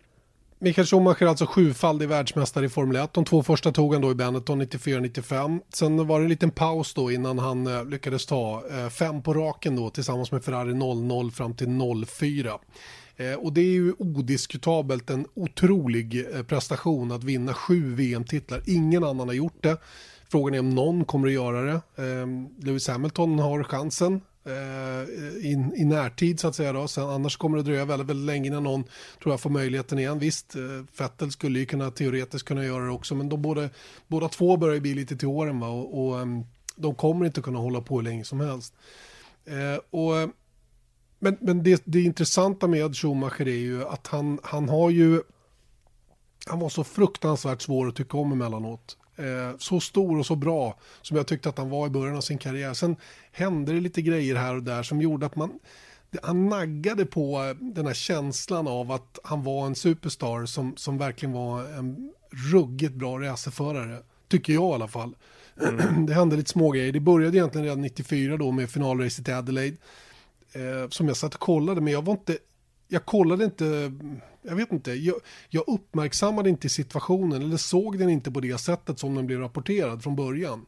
Michael 0.64 0.88
Schumacher 0.88 1.22
är 1.22 1.30
alltså 1.30 1.46
sjufaldig 1.46 2.10
världsmästare 2.10 2.66
i 2.66 2.70
Formel 2.70 2.96
1. 2.96 3.14
De 3.14 3.26
två 3.26 3.44
första 3.44 3.72
tog 3.72 3.94
han 3.94 4.02
då 4.02 4.12
i 4.12 4.16
Benetton 4.16 4.62
94-95. 4.62 5.60
Sen 5.74 6.08
var 6.08 6.20
det 6.20 6.26
en 6.26 6.30
liten 6.30 6.52
paus 6.52 6.94
då 6.94 7.12
innan 7.12 7.40
han 7.40 7.68
eh, 7.68 7.86
lyckades 7.86 8.26
ta 8.26 8.64
eh, 8.72 8.90
fem 8.90 9.22
på 9.22 9.34
raken 9.34 9.76
då 9.76 9.90
tillsammans 9.90 10.32
med 10.32 10.44
Ferrari 10.44 10.74
00 10.74 11.32
fram 11.32 11.56
till 11.56 11.68
04. 12.08 12.60
Eh, 13.18 13.34
och 13.34 13.54
det 13.54 13.62
är 13.62 13.72
ju 13.72 13.94
odiskutabelt 13.98 15.10
en 15.10 15.26
otrolig 15.34 16.26
eh, 16.36 16.44
prestation 16.44 17.12
att 17.12 17.24
vinna 17.24 17.54
sju 17.54 17.96
VM-titlar. 17.96 18.62
Ingen 18.66 19.04
annan 19.04 19.28
har 19.28 19.36
gjort 19.36 19.64
det. 19.64 19.78
Frågan 20.30 20.54
är 20.54 20.60
om 20.60 20.70
någon 20.70 21.06
kommer 21.06 21.28
att 21.28 21.34
göra 21.34 21.62
det. 21.62 22.04
Eh, 22.04 22.28
Lewis 22.66 22.88
Hamilton 22.88 23.40
har 23.40 23.64
chansen 23.64 24.22
i, 25.42 25.52
i 25.76 25.86
närtid 25.86 26.40
så 26.40 26.48
att 26.48 26.56
säga. 26.56 26.74
Då. 26.74 26.88
Sen, 26.88 27.04
annars 27.04 27.38
kommer 27.38 27.58
det 27.58 27.64
dröja 27.64 27.86
väldigt, 27.86 28.10
väldigt 28.10 28.26
länge 28.26 28.48
innan 28.48 28.64
någon 28.64 28.84
tror 29.24 29.34
jag 29.34 29.40
får 29.40 29.50
möjligheten 29.50 30.00
igen. 30.00 30.20
Visst, 30.20 30.56
Vettel 30.98 31.32
skulle 31.32 31.60
ju 31.60 31.66
kunna 31.66 31.92
teoretiskt 31.92 32.48
kunna 32.48 32.66
göra 32.66 32.86
det 32.86 32.92
också, 32.92 33.16
men 33.16 33.30
de 33.30 33.42
båda, 33.42 33.70
båda 34.08 34.30
två 34.30 34.58
börjar 34.58 34.80
bli 34.80 34.94
lite 34.94 35.18
till 35.18 35.28
åren 35.28 35.60
va? 35.60 35.68
och, 35.68 36.08
och 36.08 36.22
ehm, 36.22 36.44
de 36.76 36.96
kommer 36.96 37.26
inte 37.26 37.42
kunna 37.42 37.60
hålla 37.60 37.82
på 37.82 37.96
hur 37.96 38.04
länge 38.04 38.24
som 38.24 38.40
helst. 38.40 38.74
och 39.90 40.30
men, 41.24 41.38
men 41.40 41.64
det, 41.64 41.82
det 41.86 42.02
intressanta 42.02 42.68
med 42.68 42.98
Schumacher 42.98 43.48
är 43.48 43.58
ju 43.58 43.88
att 43.88 44.08
han, 44.08 44.40
han 44.44 44.70
har 44.70 44.90
ju, 44.90 45.22
han 46.46 46.60
var 46.60 46.70
så 46.70 46.84
fruktansvärt 46.84 47.62
svår 47.62 47.88
att 47.88 47.96
tycka 47.96 48.18
om 48.18 48.32
emellanåt. 48.32 48.98
Eh, 49.16 49.58
så 49.58 49.80
stor 49.80 50.20
och 50.20 50.26
så 50.26 50.36
bra 50.36 50.80
som 51.02 51.18
jag 51.18 51.28
tyckte 51.28 51.50
att 51.50 51.58
han 51.58 51.70
var 51.70 51.88
i 51.88 51.90
början 51.90 52.18
av 52.18 52.22
sin 52.22 52.38
karriär. 52.38 52.74
Sen 52.74 52.96
hände 53.32 53.74
det 53.74 53.80
lite 53.80 54.02
grejer 54.02 54.36
här 54.36 54.56
och 54.56 54.64
där 54.64 54.84
som 54.84 55.02
gjorde 55.02 55.26
att 55.26 55.36
man, 55.36 55.60
han 56.24 56.50
naggade 56.50 57.06
på 57.06 57.56
den 57.60 57.88
här 57.88 57.94
känslan 57.94 58.68
av 58.68 58.92
att 58.92 59.20
han 59.24 59.44
var 59.44 59.66
en 59.66 59.76
superstar 59.76 60.46
som, 60.46 60.78
som 60.78 60.98
verkligen 60.98 61.34
var 61.34 61.64
en 61.64 62.14
ruggigt 62.52 62.94
bra 62.94 63.20
racerförare. 63.20 63.98
Tycker 64.28 64.54
jag 64.54 64.72
i 64.72 64.74
alla 64.74 64.88
fall. 64.88 65.16
Mm. 65.62 66.06
Det 66.06 66.14
hände 66.14 66.36
lite 66.36 66.50
små 66.50 66.72
grejer. 66.72 66.92
Det 66.92 67.00
började 67.00 67.38
egentligen 67.38 67.66
redan 67.66 67.82
94 67.82 68.38
då 68.38 68.52
med 68.52 68.70
finalracet 68.70 69.28
i 69.28 69.32
Adelaide 69.32 69.78
eh, 70.54 70.90
som 70.90 71.08
jag 71.08 71.18
satt 71.18 71.34
och 71.34 71.40
kollade, 71.40 71.82
men 71.82 71.94
jag 71.94 72.06
var 72.06 72.14
inte, 72.14 72.38
jag 72.88 73.06
kollade 73.06 73.46
inte, 73.46 73.94
jag 74.42 74.56
vet 74.56 74.72
inte, 74.72 74.92
jag, 74.92 75.16
jag 75.50 75.64
uppmärksammade 75.68 76.50
inte 76.50 76.70
situationen 76.70 77.42
eller 77.42 77.58
såg 77.58 78.00
den 78.00 78.10
inte 78.10 78.32
på 78.32 78.40
det 78.40 78.58
sättet 78.58 79.00
som 79.00 79.16
den 79.16 79.28
blev 79.28 79.40
rapporterad 79.40 80.04
från 80.04 80.16
början 80.16 80.66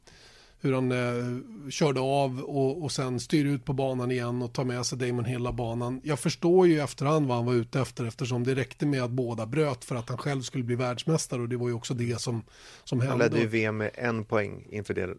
hur 0.66 0.74
han 0.74 0.92
eh, 0.92 1.70
körde 1.70 2.00
av 2.00 2.40
och, 2.40 2.84
och 2.84 2.92
sen 2.92 3.20
styr 3.20 3.46
ut 3.46 3.66
på 3.66 3.74
banan 3.74 4.12
igen 4.12 4.42
och 4.42 4.54
tar 4.54 4.64
med 4.64 4.86
sig 4.86 4.98
Damon 4.98 5.26
hela 5.26 5.52
banan. 5.52 6.02
Jag 6.04 6.20
förstår 6.20 6.68
ju 6.68 6.80
efterhand 6.80 7.28
vad 7.28 7.38
han 7.38 7.46
var 7.46 7.54
ute 7.54 7.80
efter 7.80 8.06
eftersom 8.06 8.44
det 8.44 8.56
räckte 8.56 8.86
med 8.86 9.04
att 9.04 9.12
båda 9.12 9.46
bröt 9.46 9.86
för 9.86 9.96
att 9.96 10.10
han 10.10 10.18
själv 10.18 10.42
skulle 10.42 10.64
bli 10.64 10.76
världsmästare 10.76 11.42
och 11.42 11.50
det 11.50 11.58
var 11.58 11.68
ju 11.68 11.74
också 11.74 11.94
det 11.94 12.22
som, 12.22 12.44
som 12.84 13.00
hände. 13.00 13.12
Han 13.12 13.20
ledde 13.20 13.40
ju 13.40 13.48
VM 13.48 13.78
med 13.78 13.92
en 13.94 14.26
poäng 14.26 14.68
inför 14.70 14.94
det, 14.94 15.16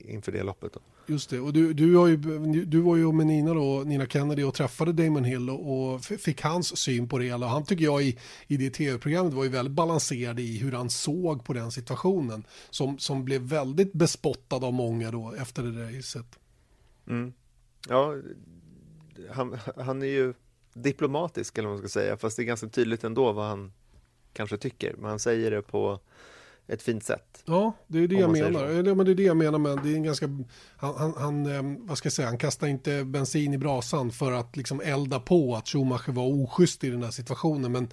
inför 0.00 0.32
det 0.32 0.42
loppet. 0.42 0.72
Då. 0.72 0.80
Just 1.06 1.30
det, 1.30 1.40
och 1.40 1.52
du, 1.52 1.72
du, 1.72 1.96
har 1.96 2.06
ju, 2.06 2.16
du 2.64 2.80
var 2.80 2.96
ju 2.96 3.12
med 3.12 3.26
Nina 3.26 3.54
då, 3.54 3.82
Nina 3.86 4.06
Kennedy 4.06 4.42
och 4.42 4.54
träffade 4.54 4.92
Damon 4.92 5.24
Hill 5.24 5.50
och, 5.50 5.92
och 5.94 6.04
fick 6.04 6.42
hans 6.42 6.76
syn 6.76 7.08
på 7.08 7.18
det 7.18 7.24
hela. 7.24 7.46
Han 7.46 7.64
tycker 7.64 7.84
jag 7.84 8.02
i, 8.02 8.18
i 8.46 8.56
det 8.56 8.70
tv-programmet 8.70 9.34
var 9.34 9.44
ju 9.44 9.50
väldigt 9.50 9.74
balanserad 9.74 10.40
i 10.40 10.58
hur 10.58 10.72
han 10.72 10.90
såg 10.90 11.44
på 11.44 11.52
den 11.52 11.70
situationen 11.70 12.44
som, 12.70 12.98
som 12.98 13.24
blev 13.24 13.42
väldigt 13.42 13.92
bespottad 13.92 14.56
av 14.56 14.72
många 14.72 15.10
då 15.10 15.34
efter 15.38 15.62
det 15.62 15.72
där 15.72 15.96
racet. 15.96 16.38
Mm. 17.08 17.32
Ja, 17.88 18.14
han, 19.30 19.58
han 19.76 20.02
är 20.02 20.06
ju 20.06 20.34
diplomatisk 20.74 21.58
eller 21.58 21.68
vad 21.68 21.78
man 21.78 21.88
ska 21.88 22.00
säga, 22.00 22.16
fast 22.16 22.36
det 22.36 22.42
är 22.42 22.44
ganska 22.44 22.68
tydligt 22.68 23.04
ändå 23.04 23.32
vad 23.32 23.46
han 23.46 23.72
kanske 24.32 24.56
tycker, 24.56 24.94
men 24.96 25.10
han 25.10 25.18
säger 25.18 25.50
det 25.50 25.62
på 25.62 26.00
ett 26.72 26.82
fint 26.82 27.04
sätt. 27.04 27.42
Ja, 27.44 27.72
det 27.86 27.98
är 27.98 28.08
det 28.08 28.14
jag 28.14 28.30
menar. 28.30 28.68
Ja, 28.68 28.94
men 28.94 29.06
det 29.06 29.12
är 29.12 29.14
det 29.14 29.22
jag 29.22 29.36
menar 29.36 29.58
med 29.58 29.78
det 29.82 29.92
är 29.92 29.94
en 29.94 30.02
ganska, 30.02 30.26
han, 30.76 30.94
han, 30.96 31.14
han, 31.16 31.46
ehm, 31.46 31.86
vad 31.86 31.98
ska 31.98 32.06
jag 32.06 32.12
säga, 32.12 32.28
han 32.28 32.38
kastar 32.38 32.66
inte 32.66 33.04
bensin 33.04 33.54
i 33.54 33.58
brasan 33.58 34.10
för 34.10 34.32
att 34.32 34.56
liksom 34.56 34.80
elda 34.80 35.20
på 35.20 35.56
att 35.56 35.68
Schumacher 35.68 36.12
var 36.12 36.42
oschysst 36.42 36.84
i 36.84 36.90
den 36.90 37.02
här 37.02 37.10
situationen, 37.10 37.72
men 37.72 37.88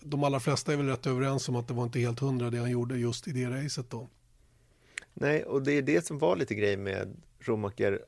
de 0.00 0.24
allra 0.24 0.40
flesta 0.40 0.72
är 0.72 0.76
väl 0.76 0.86
rätt 0.86 1.06
överens 1.06 1.48
om 1.48 1.56
att 1.56 1.68
det 1.68 1.74
var 1.74 1.84
inte 1.84 2.00
helt 2.00 2.20
hundra 2.20 2.50
det 2.50 2.58
han 2.58 2.70
gjorde 2.70 2.98
just 2.98 3.28
i 3.28 3.32
det 3.32 3.46
racet 3.46 3.90
då. 3.90 4.08
Nej, 5.14 5.44
och 5.44 5.62
det 5.62 5.72
är 5.72 5.82
det 5.82 6.06
som 6.06 6.18
var 6.18 6.36
lite 6.36 6.54
grej 6.54 6.76
med 6.76 7.16
Schumacher, 7.40 8.00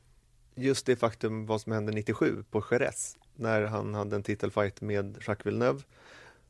just 0.55 0.87
det 0.87 0.97
faktum 0.97 1.47
vad 1.47 1.61
som 1.61 1.73
hände 1.73 1.93
97 1.93 2.45
på 2.51 2.65
Jerez, 2.71 3.17
när 3.37 3.63
han 3.63 3.95
hade 3.95 4.17
en 4.17 4.23
titelfight 4.23 4.81
med 4.81 5.17
Jacques 5.27 5.47
Villeneuve 5.47 5.81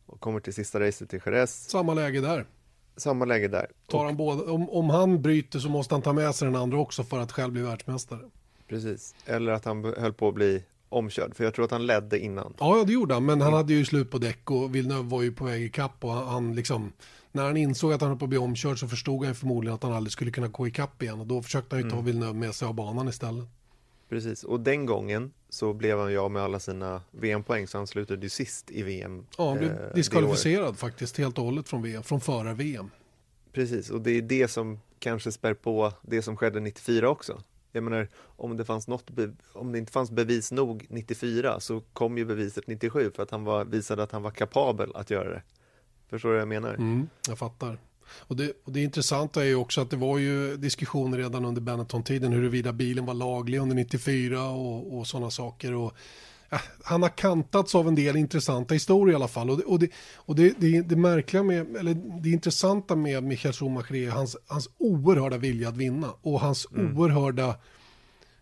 och 0.07 0.21
kommer 0.21 0.41
till 0.41 0.55
sista 0.55 0.81
racet 0.81 1.11
till 1.11 1.21
Jerez. 1.27 1.71
Samma 1.71 1.95
läge 1.95 2.21
där. 2.21 2.47
Samma 2.97 3.25
läge 3.25 3.49
där. 3.49 3.67
Tar 3.87 4.05
han 4.05 4.17
både, 4.17 4.43
om, 4.43 4.71
om 4.71 4.91
han 4.91 5.23
bryter 5.23 5.59
så 5.59 5.69
måste 5.69 5.95
han 5.95 6.03
ta 6.03 6.13
med 6.13 6.35
sig 6.35 6.47
den 6.47 6.57
andra 6.57 6.79
också 6.79 7.05
för 7.05 7.19
att 7.19 7.33
själv 7.33 7.53
bli 7.53 7.63
världsmästare. 7.63 8.21
Precis, 8.69 9.15
eller 9.27 9.53
att 9.53 9.65
han 9.65 9.85
höll 9.85 10.13
på 10.13 10.29
att 10.29 10.35
bli 10.35 10.63
omkörd, 10.89 11.35
för 11.35 11.45
jag 11.45 11.55
tror 11.55 11.65
att 11.65 11.71
han 11.71 11.87
ledde 11.87 12.19
innan. 12.19 12.55
Ja, 12.59 12.85
det 12.87 12.93
gjorde 12.93 13.15
han, 13.15 13.25
men 13.25 13.41
han 13.41 13.53
hade 13.53 13.73
ju 13.73 13.85
slut 13.85 14.11
på 14.11 14.19
däck 14.19 14.51
och 14.51 14.75
Villeneuve 14.75 15.09
var 15.09 15.23
ju 15.23 15.33
på 15.33 15.45
väg 15.45 15.63
i 15.63 15.69
kapp 15.69 16.05
och 16.05 16.13
han 16.13 16.55
liksom, 16.55 16.93
när 17.33 17.45
han 17.45 17.57
insåg 17.57 17.93
att 17.93 18.01
han 18.01 18.11
höll 18.11 18.19
på 18.19 18.25
att 18.25 18.29
bli 18.29 18.39
omkörd 18.39 18.79
så 18.79 18.89
förstod 18.89 19.25
han 19.25 19.35
förmodligen 19.35 19.75
att 19.75 19.83
han 19.83 19.93
aldrig 19.93 20.13
skulle 20.13 20.31
kunna 20.31 20.49
gå 20.49 20.67
i 20.67 20.71
kapp 20.71 21.03
igen 21.03 21.21
och 21.21 21.27
då 21.27 21.43
försökte 21.43 21.77
han 21.77 21.85
ju 21.85 21.91
ta 21.91 21.97
mm. 21.97 22.07
Villeneuve 22.07 22.39
med 22.39 22.55
sig 22.55 22.69
av 22.69 22.75
banan 22.75 23.09
istället. 23.09 23.49
Precis, 24.11 24.45
och 24.45 24.61
den 24.61 24.87
gången 24.87 25.33
så 25.49 25.73
blev 25.73 25.99
han 25.99 26.11
ju 26.11 26.19
av 26.19 26.31
med 26.31 26.43
alla 26.43 26.61
sina 26.61 27.03
VM-poäng 27.11 27.67
så 27.67 27.79
han 27.79 27.87
slutade 27.87 28.23
ju 28.23 28.29
sist 28.29 28.71
i 28.71 28.83
VM. 28.83 29.27
Ja, 29.39 29.49
han 29.49 29.59
blev 29.59 29.71
eh, 29.71 29.95
diskvalificerad 29.95 30.79
faktiskt 30.79 31.19
helt 31.19 31.39
och 31.39 31.45
hållet 31.45 31.69
från 31.69 31.83
VM, 31.83 32.03
från 32.03 32.21
förar-VM. 32.21 32.91
Precis, 33.53 33.91
och 33.91 34.01
det 34.01 34.11
är 34.11 34.23
det 34.23 34.49
som 34.49 34.81
kanske 34.99 35.33
spär 35.33 35.55
på 35.55 35.93
det 36.03 36.23
som 36.23 36.37
skedde 36.37 36.61
94 36.61 37.09
också. 37.09 37.43
Jag 37.73 37.85
menar, 37.85 38.09
om 38.37 38.57
det, 38.57 38.65
fanns 38.65 38.89
något 38.89 39.11
om 39.53 39.73
det 39.73 39.79
inte 39.79 39.93
fanns 39.93 40.11
bevis 40.11 40.53
nog 40.53 40.87
94 40.89 41.61
så 41.61 41.81
kom 41.93 42.19
ju 42.19 42.25
beviset 42.25 42.67
97 42.67 43.11
för 43.15 43.23
att 43.23 43.31
han 43.31 43.45
var, 43.45 43.65
visade 43.65 44.03
att 44.03 44.13
han 44.13 44.23
var 44.23 44.31
kapabel 44.31 44.93
att 44.95 45.11
göra 45.11 45.31
det. 45.31 45.43
Förstår 46.09 46.29
du 46.29 46.35
vad 46.35 46.41
jag 46.41 46.49
menar? 46.49 46.75
Mm, 46.75 47.09
jag 47.29 47.39
fattar. 47.39 47.79
Och 48.13 48.37
det, 48.37 48.53
och 48.65 48.73
det 48.73 48.83
intressanta 48.83 49.43
är 49.43 49.47
ju 49.47 49.55
också 49.55 49.81
att 49.81 49.91
det 49.91 49.97
var 49.97 50.19
ju 50.19 50.57
diskussioner 50.57 51.19
redan 51.19 51.45
under 51.45 51.61
Benetton-tiden 51.61 52.33
huruvida 52.33 52.73
bilen 52.73 53.07
var 53.07 53.15
laglig 53.15 53.59
under 53.59 53.77
94 53.77 54.51
och, 54.51 54.99
och 54.99 55.07
sådana 55.07 55.31
saker. 55.31 55.75
Och, 55.75 55.93
ja, 56.51 56.61
han 56.85 57.03
har 57.03 57.09
kantats 57.09 57.75
av 57.75 57.89
en 57.89 57.95
del 57.95 58.17
intressanta 58.17 58.75
historier 58.75 59.13
i 59.13 59.17
alla 59.17 59.29
fall. 59.29 59.51
Och 59.51 59.57
det, 59.57 59.65
och 59.65 59.79
det, 59.79 59.91
och 60.15 60.37
det, 60.37 60.55
det, 60.59 60.83
det 60.83 60.97
märkliga 60.97 61.43
med, 61.43 61.77
eller 61.77 62.21
det 62.23 62.31
intressanta 62.31 62.97
med 62.97 63.23
Michael 63.25 63.55
Schumacher 63.55 63.95
är 63.95 64.11
hans, 64.11 64.37
hans 64.47 64.71
oerhörda 64.79 65.37
vilja 65.37 65.69
att 65.69 65.77
vinna 65.77 66.15
och 66.23 66.41
hans 66.41 66.67
mm. 66.73 66.99
oerhörda 66.99 67.49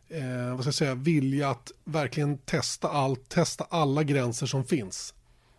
eh, 0.08 0.54
vad 0.54 0.60
ska 0.60 0.68
jag 0.68 0.74
säga, 0.74 0.94
vilja 0.94 1.50
att 1.50 1.72
verkligen 1.84 2.38
testa 2.38 2.88
allt, 2.88 3.28
testa 3.28 3.66
alla 3.70 4.02
gränser 4.02 4.46
som 4.46 4.64
finns 4.64 5.14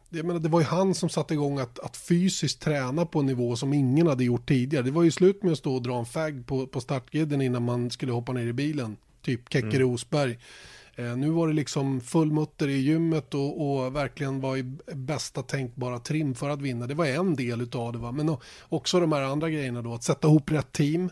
jag 0.10 0.26
menar, 0.26 0.40
det 0.40 0.50
var 0.50 0.60
ju 0.60 0.66
han 0.66 0.96
som 0.96 1.10
satte 1.10 1.34
igång 1.34 1.60
att, 1.60 1.80
att 1.80 1.98
fysiskt 1.98 2.62
träna 2.62 3.06
på 3.06 3.20
en 3.20 3.26
nivå 3.26 3.56
som 3.56 3.74
ingen 3.74 4.08
hade 4.08 4.24
gjort 4.24 4.48
tidigare. 4.48 4.84
Det 4.84 4.92
var 4.92 5.04
ju 5.04 5.12
slut 5.12 5.44
med 5.44 5.52
att 5.52 5.58
stå 5.58 5.76
och 5.76 5.82
dra 5.82 6.00
en 6.00 6.06
fag 6.06 6.44
på, 6.48 6.68
på 6.68 6.82
startgriden 6.82 7.42
innan 7.42 7.64
man 7.64 7.90
skulle 7.90 8.12
hoppa 8.12 8.32
ner 8.32 8.48
i 8.48 8.54
bilen. 8.54 8.98
Typ 9.22 9.42
Kekke 9.50 9.68
mm. 9.68 9.80
Rosberg. 9.80 10.40
Eh, 10.96 11.18
nu 11.18 11.30
var 11.30 11.48
det 11.48 11.54
liksom 11.54 12.02
full 12.02 12.32
mutter 12.32 12.68
i 12.68 12.78
gymmet 12.78 13.34
och, 13.34 13.72
och, 13.72 13.96
verkligen 13.96 14.42
var 14.42 14.58
i 14.58 14.64
bästa 14.96 15.44
tänkbara 15.44 16.00
trim 16.00 16.36
för 16.36 16.50
att 16.50 16.62
vinna. 16.62 16.88
Det 16.88 16.94
var 16.94 17.06
en 17.06 17.36
del 17.36 17.62
utav 17.62 17.94
det. 17.94 18.00
Va? 18.00 18.12
Men 18.12 18.38
också 18.70 19.00
de 19.00 19.12
här 19.12 19.22
andra 19.22 19.50
grejerna 19.50 19.82
då, 19.82 19.94
att 19.94 20.04
sätta 20.04 20.28
ihop 20.28 20.52
rätt 20.52 20.72
team. 20.72 21.10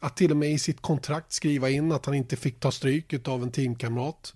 Att 0.00 0.16
till 0.16 0.30
och 0.30 0.36
med 0.36 0.52
i 0.52 0.58
sitt 0.58 0.80
kontrakt 0.80 1.32
skriva 1.32 1.70
in 1.70 1.92
att 1.92 2.06
han 2.06 2.14
inte 2.14 2.36
fick 2.36 2.60
ta 2.60 2.70
stryk 2.70 3.28
av 3.28 3.42
en 3.42 3.50
teamkamrat. 3.50 4.34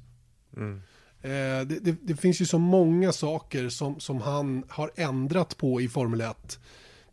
Mm. 0.56 0.82
Eh, 1.22 1.30
det, 1.30 1.64
det, 1.64 1.96
det, 2.02 2.16
finns 2.16 2.40
ju 2.40 2.46
så 2.46 2.58
många 2.58 3.12
saker 3.12 3.68
som, 3.68 4.00
som 4.00 4.20
han 4.20 4.64
har 4.68 4.90
ändrat 4.96 5.56
på 5.56 5.80
i 5.80 5.88
Formel 5.88 6.20
1. 6.20 6.58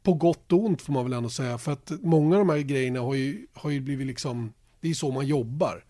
På 0.04 0.14
gott 0.14 0.52
och 0.52 0.66
ont 0.66 0.82
får 0.82 0.94
man 0.94 1.04
väl 1.04 1.14
ändå 1.14 1.30
säga. 1.30 1.58
För 1.58 1.72
att 1.72 1.92
många 2.02 2.36
av 2.36 2.40
de 2.40 2.50
här 2.50 2.60
grejerna 2.60 3.00
har 3.00 3.14
ju, 3.14 3.48
har 3.54 3.70
ju 3.70 3.80
blivit 3.80 4.08
liksom, 4.08 4.54
det 4.82 4.90
är 4.90 4.94
så 4.94 5.12
man 5.12 5.28
jobbar 5.28 5.84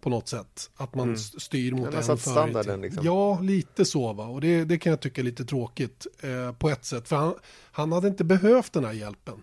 på 0.00 0.10
något 0.10 0.28
sätt. 0.28 0.70
Att 0.76 0.94
man 0.94 1.08
mm. 1.08 1.18
styr 1.18 1.72
mot 1.72 1.94
en 1.94 2.04
satt 2.04 2.20
standarden 2.20 2.80
liksom. 2.80 3.04
Ja, 3.04 3.40
lite 3.40 3.84
så 3.84 4.12
va. 4.12 4.26
Och 4.26 4.40
det, 4.40 4.64
det 4.64 4.78
kan 4.78 4.90
jag 4.90 5.00
tycka 5.00 5.20
är 5.20 5.24
lite 5.24 5.44
tråkigt 5.44 6.06
eh, 6.20 6.52
på 6.52 6.70
ett 6.70 6.84
sätt. 6.84 7.08
För 7.08 7.16
han, 7.16 7.34
han 7.72 7.92
hade 7.92 8.08
inte 8.08 8.24
behövt 8.24 8.72
den 8.72 8.84
här 8.84 8.92
hjälpen. 8.92 9.42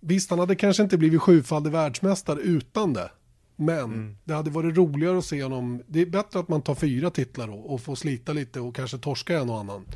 Visst, 0.00 0.30
han 0.30 0.38
hade 0.38 0.56
kanske 0.56 0.82
inte 0.82 0.98
blivit 0.98 1.22
sjufaldig 1.22 1.70
världsmästare 1.70 2.40
utan 2.40 2.92
det. 2.92 3.10
Men 3.56 3.84
mm. 3.84 4.16
det 4.24 4.34
hade 4.34 4.50
varit 4.50 4.76
roligare 4.76 5.18
att 5.18 5.24
se 5.24 5.42
honom. 5.42 5.82
Det 5.86 6.00
är 6.00 6.06
bättre 6.06 6.38
att 6.40 6.48
man 6.48 6.62
tar 6.62 6.74
fyra 6.74 7.10
titlar 7.10 7.46
då 7.46 7.54
och 7.54 7.80
får 7.80 7.94
slita 7.94 8.32
lite 8.32 8.60
och 8.60 8.76
kanske 8.76 8.98
torska 8.98 9.38
en 9.38 9.50
och 9.50 9.58
annan. 9.58 9.86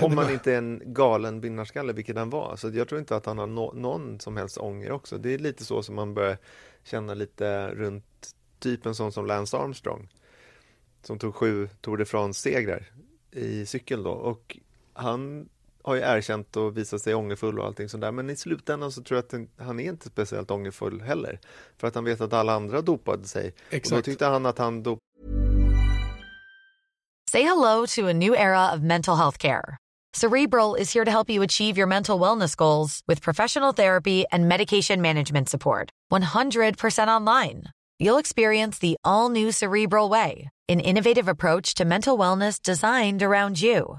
Om 0.00 0.14
man 0.14 0.32
inte 0.32 0.52
är 0.52 0.58
en 0.58 0.82
galen 0.84 1.40
vinnarskalle, 1.40 1.92
vilket 1.92 2.16
han 2.16 2.30
var. 2.30 2.56
Så 2.56 2.70
jag 2.70 2.88
tror 2.88 3.00
inte 3.00 3.16
att 3.16 3.26
han 3.26 3.38
har 3.38 3.46
no 3.46 3.72
någon 3.74 4.20
som 4.20 4.36
helst 4.36 4.58
ånger 4.58 4.92
också. 4.92 5.18
Det 5.18 5.34
är 5.34 5.38
lite 5.38 5.64
så 5.64 5.82
som 5.82 5.94
man 5.94 6.14
börjar 6.14 6.38
känna 6.84 7.14
lite 7.14 7.68
runt 7.74 8.34
typ 8.58 8.86
en 8.86 8.94
sån 8.94 9.12
som 9.12 9.26
Lance 9.26 9.56
Armstrong. 9.56 10.08
Som 11.02 11.18
tog 11.18 11.34
sju 11.34 11.68
Tour 11.80 11.96
de 11.96 12.04
France-segrar 12.04 12.86
i 13.30 13.66
cykel 13.66 14.02
då. 14.02 14.10
Och 14.10 14.58
han 14.92 15.48
har 15.84 15.94
ju 15.94 16.00
erkänt 16.00 16.56
och 16.56 16.76
visat 16.76 17.00
sig 17.00 17.14
ångerfull 17.14 17.58
och 17.58 17.66
allting 17.66 17.88
sådär. 17.88 18.12
Men 18.12 18.30
i 18.30 18.36
slutändan 18.36 18.92
så 18.92 19.02
tror 19.02 19.16
jag 19.16 19.42
att 19.42 19.66
han 19.66 19.80
är 19.80 19.84
inte 19.84 20.06
speciellt 20.06 20.50
ångerfull 20.50 21.00
heller. 21.00 21.40
För 21.78 21.88
att 21.88 21.94
han 21.94 22.04
vet 22.04 22.20
att 22.20 22.32
alla 22.32 22.52
andra 22.52 22.80
dopade 22.80 23.24
sig. 23.24 23.54
Exakt. 23.70 23.92
Och 23.92 23.98
då 23.98 24.02
tyckte 24.02 24.26
han 24.26 24.46
att 24.46 24.58
han 24.58 24.82
dopade. 24.82 25.00
Say 27.30 27.42
hello 27.42 27.86
to 27.86 28.06
a 28.08 28.12
new 28.12 28.34
era 28.34 28.72
of 28.74 28.80
mental 28.80 29.16
health 29.16 29.38
care. 29.38 29.76
Cerebral 30.12 30.76
is 30.76 30.94
here 30.94 31.04
to 31.04 31.10
help 31.10 31.30
you 31.30 31.42
achieve 31.42 31.76
your 31.76 31.88
mental 31.88 32.20
wellness 32.20 32.56
goals 32.56 33.00
with 33.08 33.20
professional 33.22 33.72
therapy 33.72 34.24
and 34.30 34.48
medication 34.48 35.02
management 35.02 35.48
support. 35.48 35.90
100% 36.12 37.08
online. 37.08 37.64
You'll 37.98 38.18
experience 38.18 38.78
the 38.78 38.96
all 39.02 39.28
new 39.28 39.50
Cerebral 39.50 40.08
way, 40.08 40.50
an 40.68 40.80
innovative 40.80 41.28
approach 41.28 41.74
to 41.74 41.84
mental 41.84 42.16
wellness 42.16 42.62
designed 42.62 43.22
around 43.22 43.60
you. 43.60 43.98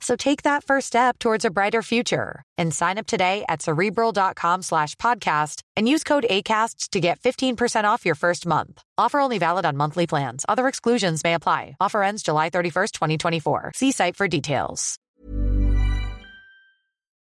So 0.00 0.16
take 0.16 0.42
that 0.42 0.64
first 0.64 0.86
step 0.86 1.18
towards 1.18 1.44
a 1.44 1.50
brighter 1.50 1.82
future 1.82 2.42
and 2.56 2.72
sign 2.72 2.98
up 2.98 3.06
today 3.06 3.44
at 3.48 3.62
cerebral.com 3.62 4.62
slash 4.62 4.94
podcast 4.96 5.62
and 5.76 5.88
use 5.88 6.04
code 6.04 6.26
ACasts 6.30 6.90
to 6.90 7.00
get 7.00 7.20
15% 7.20 7.84
off 7.84 8.06
your 8.06 8.14
first 8.14 8.46
month. 8.46 8.80
Offer 8.96 9.20
only 9.20 9.38
valid 9.38 9.66
on 9.66 9.76
monthly 9.76 10.06
plans. 10.06 10.44
Other 10.48 10.68
exclusions 10.68 11.24
may 11.24 11.34
apply. 11.34 11.76
Offer 11.80 12.02
ends 12.02 12.22
July 12.22 12.50
31st, 12.50 12.92
2024. 12.92 13.72
See 13.74 13.92
site 13.92 14.16
for 14.16 14.28
details. 14.28 14.96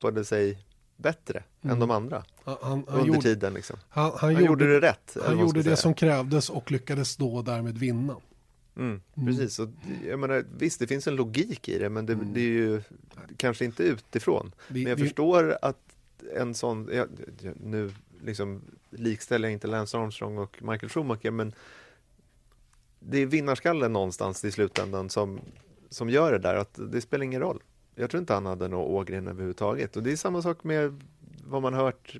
Både 0.01 0.25
sig 0.25 0.57
bättre 0.97 1.43
mm. 1.63 1.73
än 1.73 1.79
de 1.79 1.91
andra 1.91 2.23
han, 2.43 2.57
han, 2.61 2.85
under 2.87 3.05
gjorde, 3.05 3.21
tiden. 3.21 3.53
Liksom. 3.53 3.77
Han, 3.89 4.11
han, 4.17 4.31
gjorde, 4.31 4.45
gjorde 4.45 4.67
det 4.73 4.87
rätt. 4.87 5.17
Han 5.25 5.39
gjorde 5.39 5.59
det 5.59 5.63
säga. 5.63 5.75
som 5.75 5.93
krävdes 5.93 6.49
och 6.49 6.71
lyckades 6.71 7.17
då 7.17 7.41
därmed 7.41 7.77
vinna. 7.77 8.15
Mm, 8.79 9.01
mm, 9.15 9.27
precis, 9.27 9.59
och 9.59 9.69
jag 10.05 10.19
menar, 10.19 10.45
visst 10.57 10.79
det 10.79 10.87
finns 10.87 11.07
en 11.07 11.15
logik 11.15 11.69
i 11.69 11.79
det 11.79 11.89
men 11.89 12.05
det, 12.05 12.13
mm. 12.13 12.33
det 12.33 12.39
är 12.39 12.43
ju 12.43 12.81
kanske 13.37 13.65
inte 13.65 13.83
utifrån. 13.83 14.51
Men 14.67 14.81
jag 14.81 14.99
förstår 14.99 15.57
att 15.61 15.95
en 16.35 16.53
sån, 16.53 16.89
ja, 16.93 17.05
nu 17.55 17.91
liksom 18.21 18.61
likställer 18.89 19.47
jag 19.47 19.53
inte 19.53 19.67
Lance 19.67 19.97
Armstrong 19.97 20.37
och 20.37 20.63
Michael 20.63 20.89
Schumacher 20.89 21.31
men 21.31 21.53
det 22.99 23.17
är 23.17 23.25
vinnarskallen 23.25 23.93
någonstans 23.93 24.45
i 24.45 24.51
slutändan 24.51 25.09
som, 25.09 25.39
som 25.89 26.09
gör 26.09 26.31
det 26.31 26.39
där, 26.39 26.55
att 26.55 26.79
det 26.91 27.01
spelar 27.01 27.25
ingen 27.25 27.41
roll. 27.41 27.63
Jag 27.95 28.09
tror 28.09 28.19
inte 28.19 28.33
han 28.33 28.45
hade 28.45 28.67
någon 28.67 28.95
Ågren 28.95 29.27
överhuvudtaget 29.27 29.97
och 29.97 30.03
det 30.03 30.11
är 30.11 30.15
samma 30.15 30.41
sak 30.41 30.63
med 30.63 31.03
vad 31.43 31.61
man 31.61 31.73
hört 31.73 32.17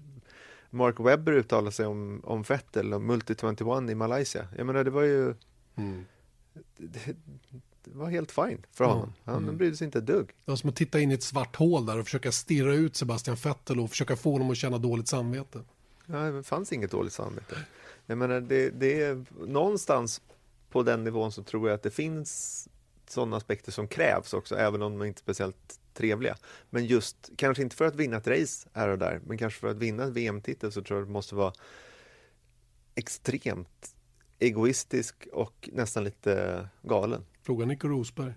Mark 0.69 0.99
Webber 0.99 1.31
uttala 1.31 1.71
sig 1.71 1.85
om, 1.85 2.21
om 2.23 2.41
Vettel 2.41 2.93
och 2.93 3.01
Multi 3.01 3.35
21 3.41 3.89
i 3.89 3.95
Malaysia. 3.95 4.47
Jag 4.57 4.65
menar 4.65 4.83
det 4.83 4.91
var 4.91 5.03
ju 5.03 5.33
mm 5.75 6.05
det, 6.77 7.15
det 7.83 7.97
var 7.97 8.09
helt 8.09 8.31
fine 8.31 8.65
för 8.71 8.83
honom. 8.83 9.13
Han 9.23 9.43
mm. 9.43 9.57
brydde 9.57 9.77
sig 9.77 9.85
inte 9.85 9.97
ett 9.97 10.05
dugg. 10.05 10.27
Det 10.27 10.51
var 10.51 10.55
som 10.55 10.69
att 10.69 10.75
titta 10.75 10.99
in 10.99 11.11
i 11.11 11.13
ett 11.13 11.23
svart 11.23 11.55
hål 11.55 11.85
där 11.85 11.99
och 11.99 12.05
försöka 12.05 12.31
stirra 12.31 12.73
ut 12.73 12.95
Sebastian 12.95 13.37
Vettel 13.43 13.79
och 13.79 13.89
försöka 13.89 14.15
få 14.15 14.31
honom 14.31 14.51
att 14.51 14.57
känna 14.57 14.77
dåligt 14.77 15.07
samvete. 15.07 15.63
Ja, 16.05 16.17
det 16.17 16.43
fanns 16.43 16.73
inget 16.73 16.91
dåligt 16.91 17.13
samvete. 17.13 17.55
Jag 18.05 18.17
menar, 18.17 18.41
det, 18.41 18.69
det 18.69 19.01
är 19.01 19.25
någonstans 19.47 20.21
på 20.69 20.83
den 20.83 21.03
nivån 21.03 21.31
så 21.31 21.43
tror 21.43 21.69
jag 21.69 21.75
att 21.75 21.83
det 21.83 21.91
finns 21.91 22.67
sådana 23.07 23.37
aspekter 23.37 23.71
som 23.71 23.87
krävs 23.87 24.33
också, 24.33 24.55
även 24.55 24.81
om 24.81 24.99
de 24.99 25.07
inte 25.07 25.19
är 25.19 25.21
speciellt 25.21 25.79
trevliga. 25.93 26.37
Men 26.69 26.85
just, 26.85 27.29
kanske 27.35 27.63
inte 27.63 27.75
för 27.75 27.85
att 27.85 27.95
vinna 27.95 28.17
ett 28.17 28.27
race 28.27 28.69
här 28.73 28.89
och 28.89 28.97
där, 28.97 29.21
men 29.25 29.37
kanske 29.37 29.59
för 29.59 29.67
att 29.67 29.77
vinna 29.77 30.03
en 30.03 30.13
VM-titel 30.13 30.71
så 30.71 30.81
tror 30.81 30.99
jag 30.99 31.07
det 31.07 31.11
måste 31.11 31.35
vara 31.35 31.53
extremt 32.95 33.95
egoistisk 34.39 35.27
och 35.33 35.69
nästan 35.73 36.03
lite 36.03 36.67
galen. 36.81 37.25
Fråga 37.41 37.65
Nico 37.65 37.87
Rosberg. 37.87 38.33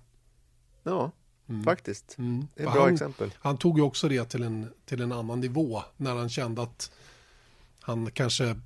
Ja, 0.82 1.10
mm. 1.48 1.64
faktiskt. 1.64 2.18
Mm. 2.18 2.46
Det 2.54 2.62
är 2.62 2.66
ett 2.66 2.72
bra 2.72 2.82
han, 2.82 2.92
exempel. 2.92 3.30
Han 3.38 3.58
tog 3.58 3.78
ju 3.78 3.84
också 3.84 4.08
det 4.08 4.24
till 4.24 4.42
en, 4.42 4.72
till 4.84 5.00
en 5.00 5.12
annan 5.12 5.40
nivå 5.40 5.82
när 5.96 6.14
han 6.14 6.28
kände 6.28 6.62
att 6.62 6.90
han 7.80 8.10
kanske 8.10 8.56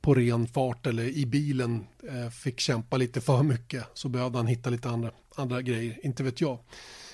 på 0.00 0.14
ren 0.14 0.46
fart 0.46 0.86
eller 0.86 1.04
i 1.04 1.26
bilen 1.26 1.86
eh, 2.08 2.30
fick 2.30 2.60
kämpa 2.60 2.96
lite 2.96 3.20
för 3.20 3.42
mycket 3.42 3.84
så 3.94 4.08
behövde 4.08 4.38
han 4.38 4.46
hitta 4.46 4.70
lite 4.70 4.88
andra, 4.88 5.10
andra 5.34 5.62
grejer, 5.62 6.00
inte 6.02 6.22
vet 6.22 6.40
jag. 6.40 6.58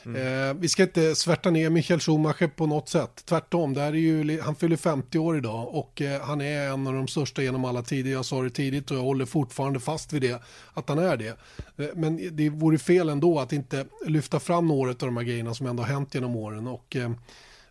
Mm. 0.09 0.49
Eh, 0.49 0.55
vi 0.61 0.69
ska 0.69 0.83
inte 0.83 1.15
svärta 1.15 1.51
ner 1.51 1.71
Michael 1.71 2.01
Schumacher 2.01 2.49
på 2.49 2.67
något 2.67 2.89
sätt. 2.89 3.23
Tvärtom, 3.25 3.75
det 3.75 3.83
är 3.83 3.93
ju, 3.93 4.41
han 4.41 4.55
fyller 4.55 4.77
50 4.77 5.19
år 5.19 5.37
idag 5.37 5.75
och 5.75 6.03
eh, 6.03 6.23
han 6.23 6.41
är 6.41 6.69
en 6.69 6.87
av 6.87 6.95
de 6.95 7.09
största 7.09 7.43
genom 7.43 7.65
alla 7.65 7.83
tider. 7.83 8.11
Jag 8.11 8.25
sa 8.25 8.43
det 8.43 8.51
tidigt 8.51 8.91
och 8.91 8.97
jag 8.97 9.03
håller 9.03 9.27
fortfarande 9.27 9.81
fast 9.81 10.13
vid 10.13 10.23
det, 10.23 10.43
att 10.75 10.89
han 10.89 10.99
är 10.99 11.17
det. 11.17 11.39
Eh, 11.77 11.89
men 11.95 12.37
det 12.37 12.51
vore 12.51 12.79
fel 12.79 13.09
ändå 13.09 13.41
att 13.41 13.53
inte 13.53 13.87
lyfta 14.07 14.41
fram 14.41 14.69
några 14.69 14.91
av 14.91 14.97
de 14.97 15.17
här 15.17 15.25
grejerna 15.25 15.55
som 15.55 15.67
ändå 15.67 15.83
har 15.83 15.91
hänt 15.91 16.15
genom 16.15 16.37
åren. 16.37 16.67
Och, 16.67 16.97
eh, 16.97 17.11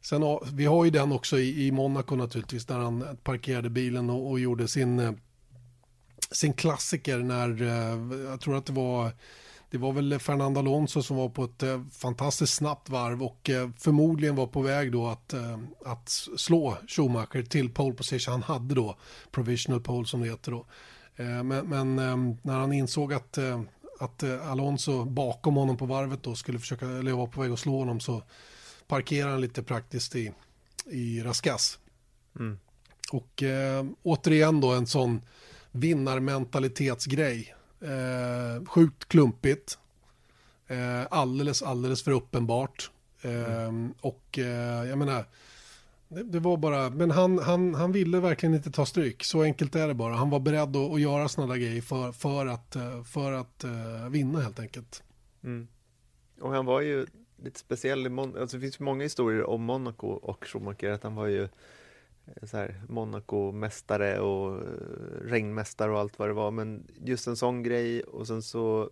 sen, 0.02 0.22
vi 0.54 0.66
har 0.66 0.86
ju 0.86 0.92
den 0.92 1.12
också 1.12 1.40
i, 1.40 1.68
i 1.68 1.72
Monaco 1.72 2.16
naturligtvis, 2.16 2.66
där 2.66 2.78
han 2.78 3.18
parkerade 3.24 3.70
bilen 3.70 4.10
och, 4.10 4.30
och 4.30 4.40
gjorde 4.40 4.68
sin, 4.68 5.00
eh, 5.00 5.12
sin 6.32 6.54
klassiker 6.54 7.18
när, 7.18 7.62
eh, 7.62 8.20
jag 8.30 8.40
tror 8.42 8.58
att 8.58 8.66
det 8.66 8.74
var 8.74 9.12
det 9.70 9.78
var 9.78 9.94
väl 9.94 10.20
Fernando 10.20 10.60
Alonso 10.60 11.04
som 11.04 11.18
var 11.18 11.30
på 11.30 11.44
ett 11.44 11.64
eh, 11.64 11.82
fantastiskt 11.92 12.54
snabbt 12.54 12.90
varv 12.90 13.24
och 13.24 13.50
eh, 13.50 13.70
förmodligen 13.78 14.36
var 14.36 14.48
på 14.48 14.62
väg 14.62 14.92
då 14.92 15.08
att, 15.08 15.34
eh, 15.34 15.60
att 15.86 16.10
slå 16.38 16.78
Schumacher 16.88 17.44
till 17.44 17.74
pole 17.74 17.96
position. 17.96 18.32
Han 18.32 18.44
hade 18.44 18.76
då 18.76 18.98
provisional 19.32 19.82
pole 19.82 20.08
som 20.08 20.22
det 20.22 20.30
heter 20.30 20.52
då. 20.52 20.66
Men, 21.44 21.48
men 21.48 21.96
när 22.42 22.60
han 22.60 22.74
insåg 22.74 23.14
att, 23.14 23.38
att 24.00 24.24
Alonso 24.24 25.06
bakom 25.06 25.56
honom 25.56 25.78
på 25.78 25.86
varvet 25.86 26.24
då 26.24 26.36
skulle 26.36 26.60
försöka, 26.60 26.86
eller 26.86 27.12
var 27.12 27.28
på 27.28 27.42
väg 27.42 27.52
att 27.52 27.60
slå 27.60 27.80
honom 27.80 28.00
så 28.00 28.24
parkerade 28.88 29.32
han 29.32 29.42
lite 29.42 29.64
praktiskt 29.64 30.16
i, 30.16 30.32
i 30.86 31.22
Raskas. 31.22 31.80
Mm. 32.40 32.60
Och 33.12 33.44
återigen 34.04 34.62
då 34.62 34.74
en 34.74 34.88
sån 34.88 35.22
vinnarmentalitetsgrej. 35.72 37.57
Eh, 37.82 38.66
sjukt 38.66 39.08
klumpigt. 39.08 39.80
Eh, 40.68 41.08
alldeles, 41.10 41.62
alldeles 41.62 42.04
för 42.04 42.12
uppenbart. 42.12 42.92
Eh, 43.22 43.64
mm. 43.64 43.94
Och 44.02 44.40
eh, 44.40 44.90
jag 44.90 44.98
menar, 44.98 45.26
det, 46.08 46.24
det, 46.24 46.40
var 46.40 46.58
bara, 46.58 46.90
men 46.90 47.12
han, 47.12 47.40
han, 47.40 47.76
han 47.76 47.92
ville 47.92 48.20
verkligen 48.20 48.56
inte 48.56 48.72
ta 48.72 48.86
stryk. 48.86 49.24
Så 49.24 49.42
enkelt 49.42 49.76
är 49.76 49.88
det 49.88 49.94
bara. 49.94 50.16
Han 50.16 50.30
var 50.30 50.40
beredd 50.40 50.76
att, 50.76 50.92
att 50.92 51.02
göra 51.02 51.28
sådana 51.28 51.58
grejer 51.58 51.82
för, 51.82 52.12
för 52.12 52.46
att, 52.46 52.76
eh, 52.76 53.04
för 53.04 53.32
att 53.32 53.64
uh, 53.66 54.10
vinna 54.10 54.40
helt 54.40 54.60
enkelt. 54.60 55.04
Mm. 55.44 55.68
Och 56.42 56.52
han 56.52 56.66
var 56.66 56.82
ju 56.82 57.06
lite 57.44 57.60
speciell 57.60 58.06
i 58.06 58.10
Mon 58.10 58.38
alltså 58.38 58.58
det 58.58 58.62
finns 58.62 58.80
många 58.80 59.04
historier 59.04 59.44
om 59.44 59.64
Monaco 59.64 60.08
och 60.08 60.46
Schumacher, 60.48 60.90
att 60.90 61.04
han 61.04 61.16
var 61.16 61.28
ju 61.28 61.50
så 62.44 62.58
här, 62.58 62.82
Monaco-mästare 62.88 64.20
och 64.20 64.56
eh, 64.56 64.70
regnmästare 65.22 65.92
och 65.92 66.00
allt 66.00 66.20
vad 66.20 66.30
det 66.30 66.34
var. 66.34 66.52
Men 66.52 66.88
just 67.04 67.28
en 67.28 67.38
sån 67.38 67.64
grej 67.64 68.02
och 68.02 68.28
sen 68.28 68.42
så 68.42 68.90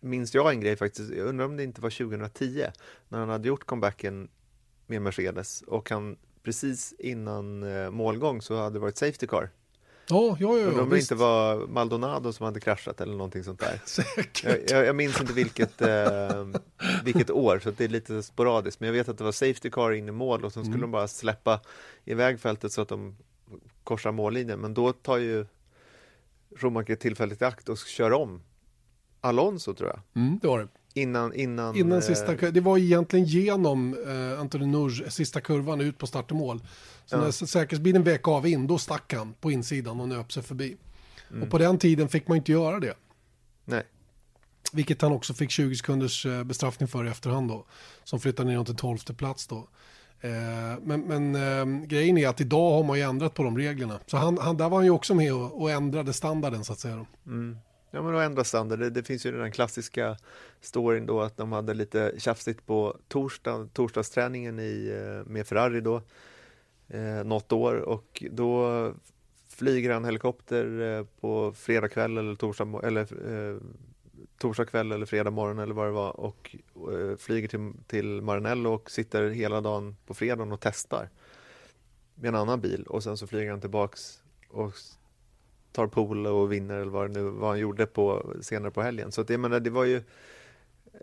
minns 0.00 0.34
jag 0.34 0.52
en 0.52 0.60
grej 0.60 0.76
faktiskt. 0.76 1.10
Jag 1.10 1.26
undrar 1.26 1.46
om 1.46 1.56
det 1.56 1.62
inte 1.62 1.80
var 1.80 1.90
2010 1.90 2.66
när 3.08 3.18
han 3.18 3.28
hade 3.28 3.48
gjort 3.48 3.66
comebacken 3.66 4.28
med 4.86 5.02
Mercedes 5.02 5.62
och 5.62 5.90
han 5.90 6.16
precis 6.42 6.94
innan 6.98 7.62
eh, 7.62 7.90
målgång 7.90 8.42
så 8.42 8.56
hade 8.56 8.74
det 8.74 8.78
varit 8.78 8.96
Safety 8.96 9.26
Car. 9.26 9.50
Ja, 10.08 10.36
ja, 10.40 10.58
ja. 10.58 10.82
Om 10.82 10.90
det 10.90 10.98
inte 10.98 11.14
var 11.14 11.66
Maldonado 11.66 12.32
som 12.32 12.44
hade 12.44 12.60
kraschat 12.60 13.00
eller 13.00 13.12
någonting 13.12 13.44
sånt 13.44 13.60
där. 13.60 13.80
Säkert. 13.86 14.70
Jag, 14.70 14.86
jag 14.86 14.96
minns 14.96 15.20
inte 15.20 15.32
vilket, 15.32 15.82
eh, 15.82 16.46
vilket 17.04 17.30
år, 17.30 17.60
så 17.62 17.70
det 17.70 17.84
är 17.84 17.88
lite 17.88 18.22
sporadiskt. 18.22 18.80
Men 18.80 18.86
jag 18.86 18.94
vet 18.94 19.08
att 19.08 19.18
det 19.18 19.24
var 19.24 19.32
Safety 19.32 19.70
Car 19.70 19.92
in 19.92 20.08
i 20.08 20.12
mål 20.12 20.44
och 20.44 20.52
sen 20.52 20.62
skulle 20.62 20.76
mm. 20.76 20.80
de 20.80 20.90
bara 20.90 21.08
släppa 21.08 21.60
iväg 22.04 22.40
fältet 22.40 22.72
så 22.72 22.80
att 22.80 22.88
de 22.88 23.16
korsar 23.84 24.12
mållinjen. 24.12 24.60
Men 24.60 24.74
då 24.74 24.92
tar 24.92 25.16
ju 25.18 25.46
Schumacher 26.56 26.96
tillfället 26.96 27.42
i 27.42 27.44
akt 27.44 27.68
och 27.68 27.78
kör 27.78 28.12
om 28.12 28.42
Alonso 29.20 29.74
tror 29.74 29.88
jag. 29.88 30.22
Mm, 30.22 30.38
det 30.42 30.48
var 30.48 30.58
det. 30.58 30.68
Innan, 31.00 31.34
innan, 31.34 31.76
innan 31.76 32.02
sista, 32.02 32.32
eh, 32.32 32.52
det 32.52 32.60
var 32.60 32.78
egentligen 32.78 33.26
genom 33.26 33.94
eh, 33.94 34.60
Nurge, 34.66 35.10
sista 35.10 35.40
kurvan 35.40 35.80
ut 35.80 35.98
på 35.98 36.06
start 36.06 36.30
och 36.30 36.36
mål. 36.36 36.60
Så 37.06 37.16
ja. 37.16 37.20
när 37.20 37.30
säkerhetsbilen 37.30 38.02
vek 38.02 38.28
av 38.28 38.46
in, 38.46 38.66
då 38.66 38.78
stack 38.78 39.14
han 39.14 39.32
på 39.32 39.50
insidan 39.50 40.00
och 40.00 40.08
nöp 40.08 40.32
sig 40.32 40.42
förbi. 40.42 40.76
Mm. 41.30 41.42
Och 41.42 41.50
på 41.50 41.58
den 41.58 41.78
tiden 41.78 42.08
fick 42.08 42.28
man 42.28 42.36
inte 42.36 42.52
göra 42.52 42.80
det. 42.80 42.94
Nej. 43.64 43.82
Vilket 44.72 45.02
han 45.02 45.12
också 45.12 45.34
fick 45.34 45.50
20 45.50 45.76
sekunders 45.76 46.26
eh, 46.26 46.44
bestraffning 46.44 46.88
för 46.88 47.04
i 47.04 47.08
efterhand 47.08 47.48
då. 47.48 47.66
Som 48.04 48.20
flyttade 48.20 48.50
ner 48.50 48.64
till 48.64 48.76
12 48.76 48.98
plats 48.98 49.46
då. 49.46 49.68
Eh, 50.20 50.30
men, 50.82 51.00
men 51.00 51.34
äh, 51.34 51.86
grejen 51.86 52.18
är 52.18 52.28
att 52.28 52.40
idag 52.40 52.70
har 52.70 52.84
man 52.84 52.96
ju 52.96 53.02
ändrat 53.02 53.34
på 53.34 53.42
de 53.42 53.58
reglerna. 53.58 54.00
Så 54.06 54.16
han, 54.16 54.38
han, 54.38 54.56
där 54.56 54.68
var 54.68 54.78
han 54.78 54.84
ju 54.84 54.90
också 54.90 55.14
med 55.14 55.34
och, 55.34 55.62
och 55.62 55.70
ändrade 55.70 56.12
standarden 56.12 56.64
så 56.64 56.72
att 56.72 56.78
säga. 56.78 57.06
Mm. 57.26 57.56
Ja 57.90 58.02
men 58.02 58.16
att 58.16 58.22
ändra 58.22 58.44
standard, 58.44 58.78
det, 58.78 58.90
det, 58.90 59.02
finns 59.02 59.26
ju 59.26 59.32
den 59.32 59.52
klassiska 59.52 60.16
storyn 60.60 61.06
då 61.06 61.20
att 61.20 61.36
de 61.36 61.52
hade 61.52 61.74
lite 61.74 62.14
tjafsigt 62.18 62.66
på 62.66 62.96
torsdag, 63.08 63.68
torsdagsträningen 63.72 64.58
i, 64.58 64.92
med 65.26 65.46
Ferrari 65.46 65.80
då 65.80 66.02
eh, 66.88 67.24
något 67.24 67.52
år 67.52 67.74
och 67.74 68.24
då 68.30 68.92
flyger 69.48 69.92
han 69.92 70.04
helikopter 70.04 70.80
eh, 70.80 71.06
på 71.20 71.52
fredag 71.52 71.88
kväll 71.88 72.18
eller 72.18 72.34
torsdag, 72.34 72.80
eller, 72.84 73.00
eh, 73.30 73.56
torsdag 74.38 74.64
kväll 74.64 74.92
eller 74.92 75.06
fredag 75.06 75.30
morgon 75.30 75.58
eller 75.58 75.74
vad 75.74 75.86
det 75.86 75.92
var 75.92 76.20
och 76.20 76.56
eh, 76.74 77.16
flyger 77.16 77.48
till, 77.48 77.72
till 77.86 78.22
Maranello 78.22 78.70
och 78.70 78.90
sitter 78.90 79.30
hela 79.30 79.60
dagen 79.60 79.96
på 80.06 80.14
fredagen 80.14 80.52
och 80.52 80.60
testar 80.60 81.08
med 82.14 82.28
en 82.28 82.34
annan 82.34 82.60
bil 82.60 82.82
och 82.82 83.02
sen 83.02 83.16
så 83.16 83.26
flyger 83.26 83.50
han 83.50 83.60
tillbaks 83.60 84.22
och 84.48 84.72
tar 85.72 85.86
pool 85.86 86.26
och 86.26 86.52
vinner 86.52 86.76
eller 86.76 86.90
vad, 86.90 87.10
det 87.10 87.20
nu, 87.20 87.28
vad 87.28 87.50
han 87.50 87.58
gjorde 87.58 87.86
på, 87.86 88.34
senare 88.40 88.70
på 88.70 88.82
helgen. 88.82 89.12
Så 89.12 89.20
att 89.20 89.30
jag 89.30 89.40
menar, 89.40 89.60
det 89.60 89.70
var 89.70 89.84
ju 89.84 89.96
eh, 90.92 91.00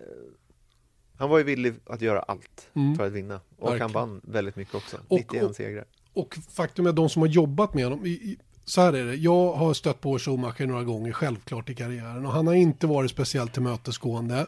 han 1.17 1.29
var 1.29 1.37
ju 1.37 1.43
villig 1.43 1.73
att 1.85 2.01
göra 2.01 2.19
allt 2.19 2.67
mm. 2.73 2.95
för 2.95 3.07
att 3.07 3.13
vinna. 3.13 3.39
Och 3.57 3.69
Verkligen. 3.69 3.81
han 3.81 3.91
vann 3.91 4.21
väldigt 4.23 4.55
mycket 4.55 4.75
också. 4.75 4.97
Och, 5.07 5.17
91 5.19 5.43
och, 5.43 5.55
segrar. 5.55 5.85
Och 6.13 6.37
faktum 6.49 6.85
är 6.85 6.89
att 6.89 6.95
de 6.95 7.09
som 7.09 7.21
har 7.21 7.29
jobbat 7.29 7.73
med 7.73 7.83
honom, 7.83 8.05
i, 8.05 8.09
i, 8.09 8.37
så 8.65 8.81
här 8.81 8.93
är 8.93 9.05
det, 9.05 9.15
jag 9.15 9.53
har 9.53 9.73
stött 9.73 10.01
på 10.01 10.19
Schumacher 10.19 10.65
några 10.65 10.83
gånger 10.83 11.11
självklart 11.11 11.69
i 11.69 11.75
karriären 11.75 12.25
och 12.25 12.31
han 12.31 12.47
har 12.47 12.53
inte 12.53 12.87
varit 12.87 13.11
speciellt 13.11 13.53
tillmötesgående. 13.53 14.47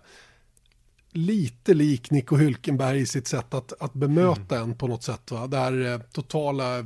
Lite 1.12 1.74
lik 1.74 2.12
Nico 2.12 2.36
Hülkenberg 2.36 2.96
i 2.96 3.06
sitt 3.06 3.28
sätt 3.28 3.54
att, 3.54 3.74
att 3.82 3.94
bemöta 3.94 4.56
mm. 4.56 4.70
en 4.70 4.78
på 4.78 4.88
något 4.88 5.04
sätt. 5.04 5.32
Va? 5.32 5.48
Där 5.48 5.94
eh, 5.94 6.00
totala 6.00 6.86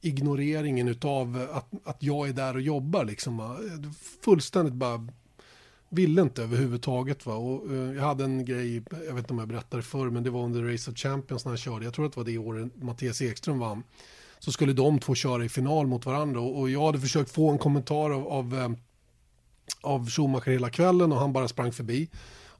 ignoreringen 0.00 0.98
av 1.02 1.48
att, 1.52 1.88
att 1.88 2.02
jag 2.02 2.28
är 2.28 2.32
där 2.32 2.54
och 2.54 2.60
jobbar 2.60 3.04
liksom. 3.04 3.36
Va? 3.36 3.56
Fullständigt 4.24 4.74
bara 4.74 5.08
ville 5.88 6.22
inte 6.22 6.42
överhuvudtaget. 6.42 7.26
Va? 7.26 7.34
Och, 7.34 7.70
uh, 7.70 7.96
jag 7.96 8.02
hade 8.02 8.24
en 8.24 8.44
grej, 8.44 8.82
jag 8.90 9.14
vet 9.14 9.18
inte 9.18 9.32
om 9.32 9.38
jag 9.38 9.48
berättade 9.48 9.82
förr, 9.82 10.10
men 10.10 10.22
det 10.22 10.30
var 10.30 10.44
under 10.44 10.72
Race 10.72 10.90
of 10.90 10.96
Champions 10.96 11.44
när 11.44 11.52
jag 11.52 11.58
körde. 11.58 11.84
Jag 11.84 11.94
tror 11.94 12.06
att 12.06 12.12
det 12.12 12.20
var 12.20 12.24
det 12.24 12.38
året 12.38 12.82
Mattias 12.82 13.22
Ekström 13.22 13.58
vann. 13.58 13.82
Så 14.38 14.52
skulle 14.52 14.72
de 14.72 14.98
två 14.98 15.14
köra 15.14 15.44
i 15.44 15.48
final 15.48 15.86
mot 15.86 16.06
varandra 16.06 16.40
och, 16.40 16.60
och 16.60 16.70
jag 16.70 16.86
hade 16.86 17.00
försökt 17.00 17.30
få 17.30 17.50
en 17.50 17.58
kommentar 17.58 18.10
av, 18.10 18.28
av, 18.28 18.54
uh, 18.54 18.70
av 19.80 20.10
Schumacher 20.10 20.50
hela 20.50 20.70
kvällen 20.70 21.12
och 21.12 21.18
han 21.18 21.32
bara 21.32 21.48
sprang 21.48 21.72
förbi. 21.72 22.08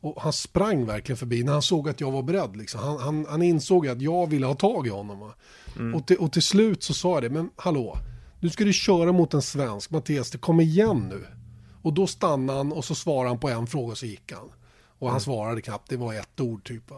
Och 0.00 0.22
han 0.22 0.32
sprang 0.32 0.86
verkligen 0.86 1.16
förbi 1.16 1.42
när 1.42 1.52
han 1.52 1.62
såg 1.62 1.88
att 1.88 2.00
jag 2.00 2.10
var 2.10 2.22
beredd. 2.22 2.56
Liksom. 2.56 2.80
Han, 2.80 2.98
han, 2.98 3.26
han 3.28 3.42
insåg 3.42 3.88
att 3.88 4.02
jag 4.02 4.30
ville 4.30 4.46
ha 4.46 4.54
tag 4.54 4.86
i 4.86 4.90
honom. 4.90 5.32
Mm. 5.76 5.94
Och, 5.94 6.06
till, 6.06 6.16
och 6.16 6.32
till 6.32 6.42
slut 6.42 6.82
så 6.82 6.94
sa 6.94 7.14
jag 7.14 7.22
det, 7.22 7.30
men 7.30 7.50
hallå, 7.56 7.98
nu 8.40 8.50
ska 8.50 8.64
du 8.64 8.72
köra 8.72 9.12
mot 9.12 9.34
en 9.34 9.42
svensk, 9.42 9.90
Mattias, 9.90 10.30
det 10.30 10.38
kom 10.38 10.60
igen 10.60 11.08
nu. 11.08 11.37
Och 11.82 11.92
då 11.92 12.06
stannade 12.06 12.58
han 12.58 12.72
och 12.72 12.84
så 12.84 12.94
svarade 12.94 13.28
han 13.28 13.38
på 13.38 13.48
en 13.48 13.66
fråga 13.66 13.92
och 13.92 13.98
så 13.98 14.06
gick 14.06 14.32
han. 14.32 14.50
Och 14.98 15.08
han 15.08 15.16
mm. 15.16 15.20
svarade 15.20 15.60
knappt, 15.60 15.90
det 15.90 15.96
var 15.96 16.14
ett 16.14 16.40
ord 16.40 16.64
typ. 16.64 16.92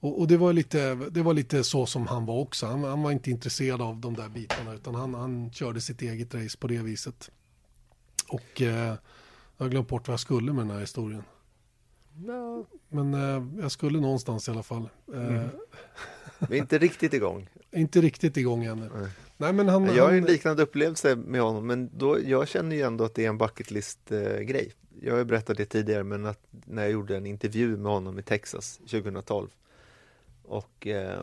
Och, 0.00 0.20
och, 0.20 0.28
det, 0.28 0.36
var 0.36 0.52
lite, 0.52 0.94
det 0.94 1.22
var 1.22 1.34
lite 1.34 1.64
så 1.64 1.86
som 1.86 2.06
han 2.06 2.26
var 2.26 2.38
också. 2.38 2.66
Han, 2.66 2.84
han 2.84 3.02
var 3.02 3.10
inte 3.10 3.30
intresserad 3.30 3.82
av 3.82 3.96
de 3.96 4.14
där 4.14 4.28
bitarna 4.28 4.74
utan 4.74 4.94
han, 4.94 5.14
han 5.14 5.52
körde 5.52 5.80
sitt 5.80 6.02
eget 6.02 6.34
race 6.34 6.58
på 6.58 6.66
det 6.66 6.78
viset. 6.78 7.30
Och 8.28 8.62
eh, 8.62 8.94
jag 9.56 9.64
har 9.64 9.68
glömt 9.68 9.88
bort 9.88 10.08
vad 10.08 10.12
jag 10.12 10.20
skulle 10.20 10.52
med 10.52 10.66
den 10.66 10.70
här 10.70 10.80
historien. 10.80 11.22
No. 12.14 12.66
Men 12.88 13.14
eh, 13.14 13.62
jag 13.62 13.72
skulle 13.72 14.00
någonstans 14.00 14.48
i 14.48 14.50
alla 14.50 14.62
fall. 14.62 14.88
Eh, 15.14 15.26
mm. 15.26 15.48
Vi 16.38 16.56
är 16.56 16.62
inte 16.62 16.78
riktigt 16.78 17.14
igång. 17.14 17.48
inte 17.72 18.00
riktigt 18.00 18.36
igång 18.36 18.64
ännu. 18.64 18.90
Nej, 18.94 19.10
men 19.40 19.68
han, 19.68 19.94
Jag 19.94 20.04
har 20.04 20.12
en 20.12 20.24
liknande 20.24 20.62
upplevelse 20.62 21.16
med 21.16 21.40
honom, 21.40 21.66
men 21.66 21.90
då, 21.92 22.18
jag 22.20 22.48
känner 22.48 22.76
ju 22.76 22.82
ändå 22.82 23.04
att 23.04 23.14
det 23.14 23.24
är 23.24 23.28
en 23.28 23.38
bucket 23.38 23.70
list-grej. 23.70 24.72
Jag 25.02 25.12
har 25.12 25.18
ju 25.18 25.24
berättat 25.24 25.56
det 25.56 25.64
tidigare, 25.64 26.04
men 26.04 26.26
att 26.26 26.46
när 26.50 26.82
jag 26.82 26.92
gjorde 26.92 27.16
en 27.16 27.26
intervju 27.26 27.76
med 27.76 27.92
honom 27.92 28.18
i 28.18 28.22
Texas 28.22 28.76
2012 28.76 29.48
och 30.42 30.86
eh, 30.86 31.22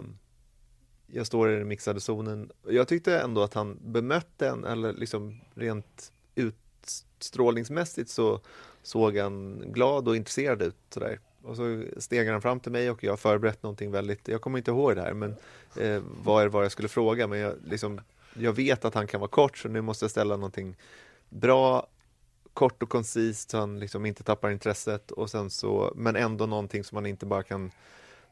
jag 1.07 1.27
står 1.27 1.51
i 1.51 1.55
den 1.55 1.67
mixade 1.67 1.99
zonen. 1.99 2.51
Jag 2.67 2.87
tyckte 2.87 3.19
ändå 3.19 3.43
att 3.43 3.53
han 3.53 3.77
bemötte 3.81 4.47
en, 4.47 4.63
eller 4.63 4.93
liksom 4.93 5.41
rent 5.53 6.11
utstrålningsmässigt 6.35 8.09
så 8.09 8.41
såg 8.83 9.17
han 9.17 9.63
glad 9.67 10.07
och 10.07 10.15
intresserad 10.15 10.61
ut 10.61 10.75
sådär. 10.89 11.19
Och 11.43 11.55
så 11.55 11.83
steg 11.97 12.29
han 12.29 12.41
fram 12.41 12.59
till 12.59 12.71
mig 12.71 12.91
och 12.91 13.03
jag 13.03 13.11
har 13.11 13.17
förberett 13.17 13.63
någonting 13.63 13.91
väldigt, 13.91 14.27
jag 14.27 14.41
kommer 14.41 14.57
inte 14.57 14.71
ihåg 14.71 14.95
det 14.95 15.01
här, 15.01 15.13
men 15.13 15.35
eh, 15.75 16.01
vad 16.23 16.45
det 16.45 16.49
var 16.49 16.63
jag 16.63 16.71
skulle 16.71 16.87
fråga, 16.87 17.27
men 17.27 17.39
jag, 17.39 17.53
liksom, 17.65 18.01
jag 18.33 18.53
vet 18.53 18.85
att 18.85 18.93
han 18.93 19.07
kan 19.07 19.19
vara 19.19 19.29
kort, 19.29 19.57
så 19.57 19.67
nu 19.67 19.81
måste 19.81 20.03
jag 20.03 20.11
ställa 20.11 20.35
någonting 20.35 20.75
bra, 21.29 21.87
kort 22.53 22.83
och 22.83 22.89
koncist, 22.89 23.49
så 23.49 23.57
han 23.57 23.79
liksom 23.79 24.05
inte 24.05 24.23
tappar 24.23 24.49
intresset, 24.51 25.11
och 25.11 25.29
sen 25.29 25.49
så, 25.49 25.93
men 25.95 26.15
ändå 26.15 26.45
någonting 26.45 26.83
som 26.83 26.95
man 26.95 27.05
inte 27.05 27.25
bara 27.25 27.43
kan 27.43 27.71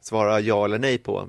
svara 0.01 0.39
ja 0.39 0.65
eller 0.65 0.79
nej 0.79 0.97
på. 0.97 1.27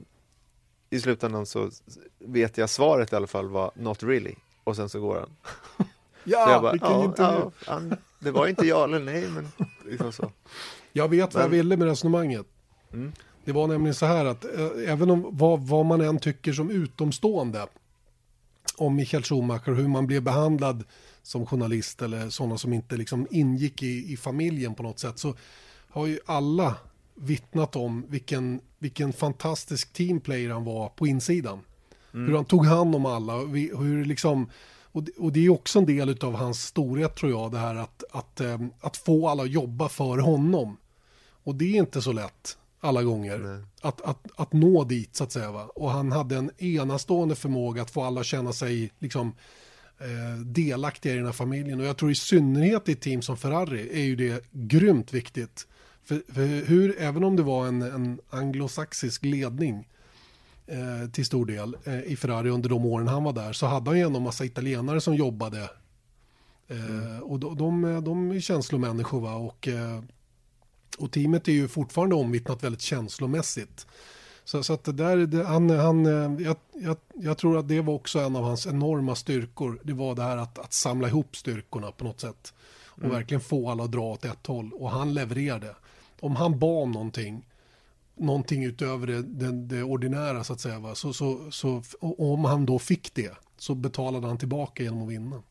I 0.90 1.00
slutändan 1.00 1.46
så 1.46 1.70
vet 2.18 2.58
jag 2.58 2.70
svaret 2.70 3.12
i 3.12 3.16
alla 3.16 3.26
fall 3.26 3.48
var 3.48 3.70
not 3.74 4.02
really, 4.02 4.34
och 4.64 4.76
sen 4.76 4.88
så 4.88 5.00
går 5.00 5.14
han. 5.14 5.30
ja, 6.24 6.44
Så 6.46 6.50
jag 6.50 6.62
bara, 6.62 6.72
vilken 6.72 6.90
ja, 6.90 7.04
intervju. 7.04 7.50
ja, 7.66 7.80
det 8.18 8.30
var 8.30 8.46
inte 8.46 8.66
ja 8.66 8.84
eller 8.84 9.00
nej, 9.00 9.28
men 9.28 9.48
liksom 9.84 10.12
så. 10.12 10.32
Jag 10.96 11.08
vet 11.08 11.34
vad 11.34 11.42
jag 11.42 11.48
ville 11.48 11.76
med 11.76 11.88
resonemanget. 11.88 12.46
Mm. 12.92 13.12
Det 13.44 13.52
var 13.52 13.66
nämligen 13.66 13.94
så 13.94 14.06
här 14.06 14.24
att 14.24 14.44
eh, 14.44 14.92
även 14.92 15.10
om 15.10 15.26
vad, 15.30 15.60
vad 15.60 15.86
man 15.86 16.00
än 16.00 16.18
tycker 16.18 16.52
som 16.52 16.70
utomstående 16.70 17.66
om 18.76 18.96
Michael 18.96 19.22
Schumacher, 19.22 19.74
hur 19.74 19.88
man 19.88 20.06
blev 20.06 20.22
behandlad 20.22 20.84
som 21.22 21.46
journalist 21.46 22.02
eller 22.02 22.30
sådana 22.30 22.58
som 22.58 22.72
inte 22.72 22.96
liksom 22.96 23.26
ingick 23.30 23.82
i, 23.82 24.12
i 24.12 24.16
familjen 24.16 24.74
på 24.74 24.82
något 24.82 24.98
sätt 24.98 25.18
så 25.18 25.34
har 25.88 26.06
ju 26.06 26.18
alla 26.26 26.74
vittnat 27.14 27.76
om 27.76 28.04
vilken, 28.08 28.60
vilken 28.78 29.12
fantastisk 29.12 29.92
teamplayer 29.92 30.50
han 30.50 30.64
var 30.64 30.88
på 30.88 31.06
insidan. 31.06 31.60
Hur 32.12 32.34
han 32.34 32.44
tog 32.44 32.66
hand 32.66 32.94
om 32.94 33.06
alla, 33.06 33.34
och 33.34 33.48
hur 33.48 34.04
liksom, 34.04 34.50
och 34.82 35.02
det, 35.02 35.12
och 35.18 35.32
det 35.32 35.46
är 35.46 35.50
också 35.50 35.78
en 35.78 35.86
del 35.86 36.24
av 36.24 36.34
hans 36.34 36.62
storhet 36.62 37.16
tror 37.16 37.32
jag, 37.32 37.52
det 37.52 37.58
här 37.58 37.74
att, 37.74 38.04
att, 38.10 38.40
eh, 38.40 38.60
att 38.80 38.96
få 38.96 39.28
alla 39.28 39.42
att 39.42 39.50
jobba 39.50 39.88
för 39.88 40.18
honom. 40.18 40.76
Och 41.46 41.54
det 41.54 41.64
är 41.64 41.78
inte 41.78 42.02
så 42.02 42.12
lätt 42.12 42.58
alla 42.80 43.02
gånger 43.02 43.64
att, 43.80 44.00
att, 44.02 44.26
att 44.36 44.52
nå 44.52 44.84
dit 44.84 45.16
så 45.16 45.24
att 45.24 45.32
säga. 45.32 45.52
Va? 45.52 45.70
Och 45.74 45.90
han 45.90 46.12
hade 46.12 46.36
en 46.36 46.50
enastående 46.58 47.34
förmåga 47.34 47.82
att 47.82 47.90
få 47.90 48.02
alla 48.02 48.20
att 48.20 48.26
känna 48.26 48.52
sig 48.52 48.92
liksom, 48.98 49.34
eh, 49.98 50.40
delaktiga 50.40 51.12
i 51.12 51.16
den 51.16 51.26
här 51.26 51.32
familjen. 51.32 51.80
Och 51.80 51.86
jag 51.86 51.96
tror 51.96 52.10
i 52.10 52.14
synnerhet 52.14 52.88
i 52.88 52.92
ett 52.92 53.00
team 53.00 53.22
som 53.22 53.36
Ferrari 53.36 54.00
är 54.00 54.04
ju 54.04 54.16
det 54.16 54.44
grymt 54.52 55.12
viktigt. 55.12 55.66
För, 56.04 56.22
för 56.32 56.66
hur, 56.66 56.98
även 56.98 57.24
om 57.24 57.36
det 57.36 57.42
var 57.42 57.66
en, 57.66 57.82
en 57.82 58.20
anglosaxisk 58.30 59.24
ledning 59.24 59.88
eh, 60.66 61.10
till 61.12 61.26
stor 61.26 61.46
del 61.46 61.76
eh, 61.84 62.00
i 62.00 62.16
Ferrari 62.16 62.50
under 62.50 62.68
de 62.68 62.86
åren 62.86 63.08
han 63.08 63.24
var 63.24 63.32
där 63.32 63.52
så 63.52 63.66
hade 63.66 63.90
han 63.90 63.98
ju 63.98 64.04
ändå 64.04 64.16
en 64.16 64.22
massa 64.24 64.44
italienare 64.44 65.00
som 65.00 65.14
jobbade. 65.14 65.70
Eh, 66.68 67.20
Och 67.22 67.40
de, 67.40 67.56
de, 67.56 68.04
de 68.04 68.30
är 68.30 68.40
känslomänniskor 68.40 69.20
va? 69.20 69.34
Och, 69.34 69.68
eh, 69.68 70.02
och 70.98 71.12
teamet 71.12 71.48
är 71.48 71.52
ju 71.52 71.68
fortfarande 71.68 72.14
omvittnat 72.14 72.64
väldigt 72.64 72.80
känslomässigt. 72.80 73.86
Så, 74.44 74.62
så 74.62 74.72
att 74.72 74.84
det 74.84 74.92
där, 74.92 75.44
han, 75.44 75.70
han, 75.70 76.06
eh, 76.06 76.44
jag, 76.46 76.56
jag, 76.72 76.96
jag 77.14 77.38
tror 77.38 77.58
att 77.58 77.68
det 77.68 77.80
var 77.80 77.94
också 77.94 78.18
en 78.18 78.36
av 78.36 78.42
hans 78.42 78.66
enorma 78.66 79.14
styrkor. 79.14 79.80
Det 79.82 79.92
var 79.92 80.14
det 80.14 80.22
här 80.22 80.36
att, 80.36 80.58
att 80.58 80.72
samla 80.72 81.08
ihop 81.08 81.36
styrkorna 81.36 81.92
på 81.92 82.04
något 82.04 82.20
sätt. 82.20 82.54
Och 83.02 83.12
verkligen 83.12 83.40
få 83.40 83.70
alla 83.70 83.84
att 83.84 83.92
dra 83.92 84.02
åt 84.02 84.24
ett 84.24 84.46
håll. 84.46 84.70
Och 84.72 84.90
han 84.90 85.14
levererade. 85.14 85.76
Om 86.20 86.36
han 86.36 86.58
bad 86.58 86.82
om 86.82 86.92
någonting, 86.92 87.48
någonting 88.14 88.64
utöver 88.64 89.06
det, 89.06 89.22
det, 89.22 89.52
det 89.52 89.82
ordinära 89.82 90.44
så 90.44 90.52
att 90.52 90.60
säga. 90.60 90.78
Va? 90.78 90.94
Så, 90.94 91.12
så, 91.12 91.50
så, 91.50 91.82
om 92.00 92.44
han 92.44 92.66
då 92.66 92.78
fick 92.78 93.14
det 93.14 93.32
så 93.56 93.74
betalade 93.74 94.26
han 94.26 94.38
tillbaka 94.38 94.82
genom 94.82 95.02
att 95.02 95.08
vinna. 95.08 95.42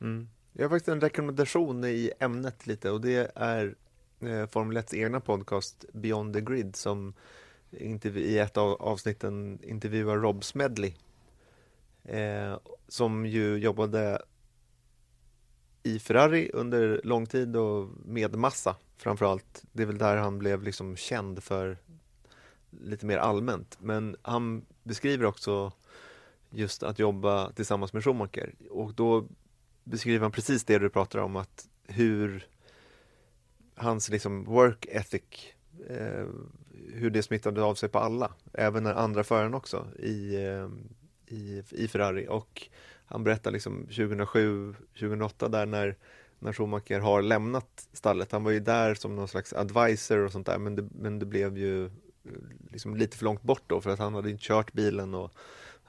Mm. 0.00 0.28
Jag 0.52 0.64
har 0.64 0.68
faktiskt 0.68 0.88
en 0.88 1.00
rekommendation 1.00 1.84
i 1.84 2.12
ämnet 2.20 2.66
lite 2.66 2.90
och 2.90 3.00
det 3.00 3.32
är 3.34 3.74
eh, 4.20 4.46
Formel 4.46 4.76
1 4.76 4.94
egna 4.94 5.20
podcast 5.20 5.84
Beyond 5.92 6.34
the 6.34 6.40
Grid 6.40 6.76
som 6.76 7.14
i 7.70 8.38
ett 8.38 8.56
av 8.56 8.82
avsnitten 8.82 9.58
intervjuar 9.62 10.16
Rob 10.16 10.44
Smedley 10.44 10.94
eh, 12.04 12.58
som 12.88 13.26
ju 13.26 13.56
jobbade 13.56 14.22
i 15.82 15.98
Ferrari 15.98 16.50
under 16.54 17.00
lång 17.04 17.26
tid 17.26 17.56
och 17.56 17.88
med 18.04 18.36
massa 18.36 18.76
framförallt. 18.96 19.62
Det 19.72 19.82
är 19.82 19.86
väl 19.86 19.98
där 19.98 20.16
han 20.16 20.38
blev 20.38 20.62
liksom 20.62 20.96
känd 20.96 21.42
för 21.42 21.78
lite 22.70 23.06
mer 23.06 23.18
allmänt. 23.18 23.78
Men 23.80 24.16
han 24.22 24.64
beskriver 24.82 25.24
också 25.24 25.72
just 26.50 26.82
att 26.82 26.98
jobba 26.98 27.52
tillsammans 27.52 27.92
med 27.92 28.04
Schumacher 28.04 28.54
och 28.70 28.94
då 28.94 29.26
beskriver 29.84 30.22
han 30.22 30.32
precis 30.32 30.64
det 30.64 30.78
du 30.78 30.90
pratar 30.90 31.18
om 31.18 31.36
att 31.36 31.68
hur 31.84 32.48
hans 33.78 34.08
liksom 34.08 34.44
work 34.44 34.86
ethic 34.90 35.22
eh, 35.88 36.26
hur 36.92 37.10
det 37.10 37.22
smittade 37.22 37.62
av 37.62 37.74
sig 37.74 37.88
på 37.88 37.98
alla, 37.98 38.32
även 38.52 38.82
när 38.82 38.94
andra 38.94 39.24
föraren 39.24 39.54
också 39.54 39.86
i, 39.98 40.34
eh, 40.34 40.68
i, 41.26 41.62
i 41.70 41.88
Ferrari. 41.88 42.26
Och 42.28 42.68
han 43.06 43.24
berättar 43.24 43.50
liksom 43.50 43.82
2007, 43.82 44.74
2008 44.92 45.48
där 45.48 45.66
när, 45.66 45.96
när 46.38 46.52
Schumacher 46.52 47.00
har 47.00 47.22
lämnat 47.22 47.88
stallet, 47.92 48.32
han 48.32 48.44
var 48.44 48.50
ju 48.50 48.60
där 48.60 48.94
som 48.94 49.16
någon 49.16 49.28
slags 49.28 49.52
advisor 49.52 50.18
och 50.18 50.32
sånt 50.32 50.46
där 50.46 50.58
men 50.58 50.76
det, 50.76 50.88
men 50.94 51.18
det 51.18 51.26
blev 51.26 51.58
ju 51.58 51.84
eh, 51.84 51.90
liksom 52.70 52.96
lite 52.96 53.16
för 53.16 53.24
långt 53.24 53.42
bort 53.42 53.64
då 53.66 53.80
för 53.80 53.90
att 53.90 53.98
han 53.98 54.14
hade 54.14 54.30
inte 54.30 54.44
kört 54.44 54.72
bilen 54.72 55.14
och 55.14 55.32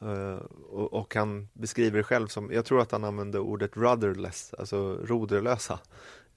eh, 0.02 0.40
och, 0.70 0.94
och 0.94 1.16
han 1.16 1.50
beskriver 1.54 1.98
det 1.98 2.04
själv 2.04 2.28
som, 2.28 2.52
jag 2.52 2.66
tror 2.66 2.82
att 2.82 2.92
han 2.92 3.04
använde 3.04 3.40
ordet 3.40 3.78
rudderless, 3.78 4.54
alltså 4.60 4.98
roderlösa, 5.04 5.80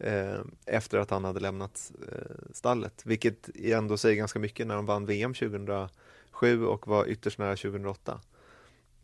eh, 0.03 0.41
efter 0.67 0.99
att 0.99 1.11
han 1.11 1.25
hade 1.25 1.41
lämnat 1.41 1.93
eh, 2.13 2.53
stallet, 2.53 3.07
vilket 3.07 3.51
ändå 3.55 3.97
säger 3.97 4.17
ganska 4.17 4.39
mycket 4.39 4.67
när 4.67 4.75
han 4.75 4.87
vann 4.87 5.07
VM 5.07 5.35
2007 5.35 6.65
och 6.67 6.87
var 6.87 7.07
ytterst 7.07 7.39
nära 7.39 7.57
2008. 7.57 8.21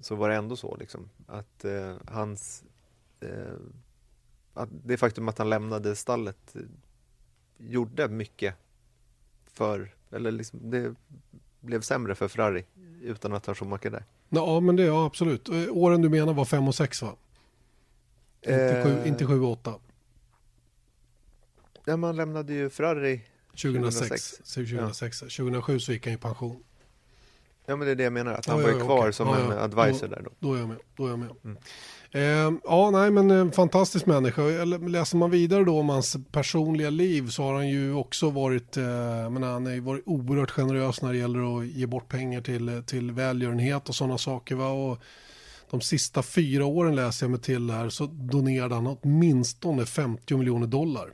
Så 0.01 0.15
var 0.15 0.29
det 0.29 0.35
ändå 0.35 0.57
så 0.57 0.77
liksom, 0.77 1.09
att 1.27 1.65
eh, 1.65 1.95
hans, 2.07 2.65
eh, 3.21 3.29
att 4.55 4.69
det 4.85 4.97
faktum 4.97 5.29
att 5.29 5.39
han 5.39 5.51
lämnade 5.51 5.97
stallet 5.97 6.57
eh, 6.57 6.63
gjorde 7.59 8.09
mycket 8.09 8.55
för, 9.53 9.95
eller 10.11 10.31
liksom, 10.31 10.71
det 10.71 10.95
blev 11.61 11.81
sämre 11.81 12.15
för 12.15 12.29
Ferrari 12.29 12.65
utan 13.03 13.33
att 13.33 13.47
ha 13.47 13.55
Schumacher 13.55 13.91
där. 13.91 14.05
Ja, 14.29 14.61
men 14.61 14.77
det 14.77 14.85
ja, 14.85 15.07
absolut. 15.07 15.49
Åren 15.71 16.03
du 16.03 16.09
menar 16.09 16.33
var 16.33 16.45
5 16.45 16.69
och 16.69 16.75
6 16.75 17.03
va? 17.03 17.15
Inte 18.41 18.79
Eh, 18.79 18.85
7 18.85 19.09
inte 19.09 19.27
sju 19.27 19.41
och 19.41 19.51
8. 19.51 19.75
Ja, 21.89 21.97
man 21.97 22.17
lämnade 22.17 22.53
ju 22.55 22.71
Ferrari. 22.71 23.21
2006. 23.51 24.39
2006. 24.55 25.19
2007 25.19 25.79
så 25.81 25.93
gick 25.93 26.07
han 26.07 26.15
i 26.15 26.19
pension. 26.19 26.63
Ja, 27.67 27.77
men 27.77 27.87
det 27.87 27.91
är 27.93 27.97
det 27.97 28.03
jag 28.03 28.13
menar, 28.13 28.33
att 28.33 28.47
han 28.47 28.59
Ja, 28.59 28.63
var 28.63 28.73
ju 28.73 28.79
ja, 28.79 28.85
kvar 28.85 28.99
okej. 28.99 29.13
som 29.13 29.29
Ja, 29.29 29.53
en 29.53 29.59
advisor 29.59 30.09
där 30.09 30.23
då. 30.25 30.31
Då 30.39 30.55
är 30.55 30.59
jag 30.59 30.69
med. 30.69 30.77
Då 30.97 31.07
är 31.07 31.11
jag 31.11 31.19
med. 31.19 31.29
Mm. 31.45 31.57
Eh, 32.11 32.61
ja, 32.65 32.91
nej, 32.91 33.11
men 33.11 33.31
en 33.31 33.53
fantastisk 33.53 34.07
människa. 34.07 34.43
Läser 34.65 35.17
man 35.17 35.31
vidare 35.31 35.65
då 35.65 35.79
om 35.79 35.89
hans 35.89 36.17
personliga 36.33 36.91
liv 36.91 37.29
så 37.29 37.43
har 37.43 37.55
han 37.55 37.69
ju 37.69 37.95
också 37.95 38.31
varit, 38.31 38.77
eh, 38.77 38.85
menar, 39.31 39.53
han 39.53 39.67
har 39.67 39.81
varit 39.81 40.03
oerhört 40.07 40.51
generös 40.51 41.03
när 41.03 41.13
det 41.13 41.19
gäller 41.19 41.59
att 41.59 41.67
ge 41.67 41.87
bort 41.87 42.09
pengar 42.09 42.41
till, 42.41 42.83
till 42.87 43.13
välgörenhet 43.13 43.89
och 43.89 43.95
sådana 43.95 44.19
saker. 44.19 44.55
Va? 44.55 44.69
Och 44.69 44.99
de 45.71 45.81
sista 45.81 46.23
fyra 46.23 46.65
åren 46.65 46.97
läser 46.97 47.27
jag 47.27 47.31
mig 47.31 47.41
till 47.41 47.71
här 47.71 47.89
så 47.89 48.07
donerade 48.07 48.75
han 48.75 48.87
åtminstone 48.87 49.87
50 49.87 50.37
miljoner 50.37 50.67
dollar. 50.67 51.13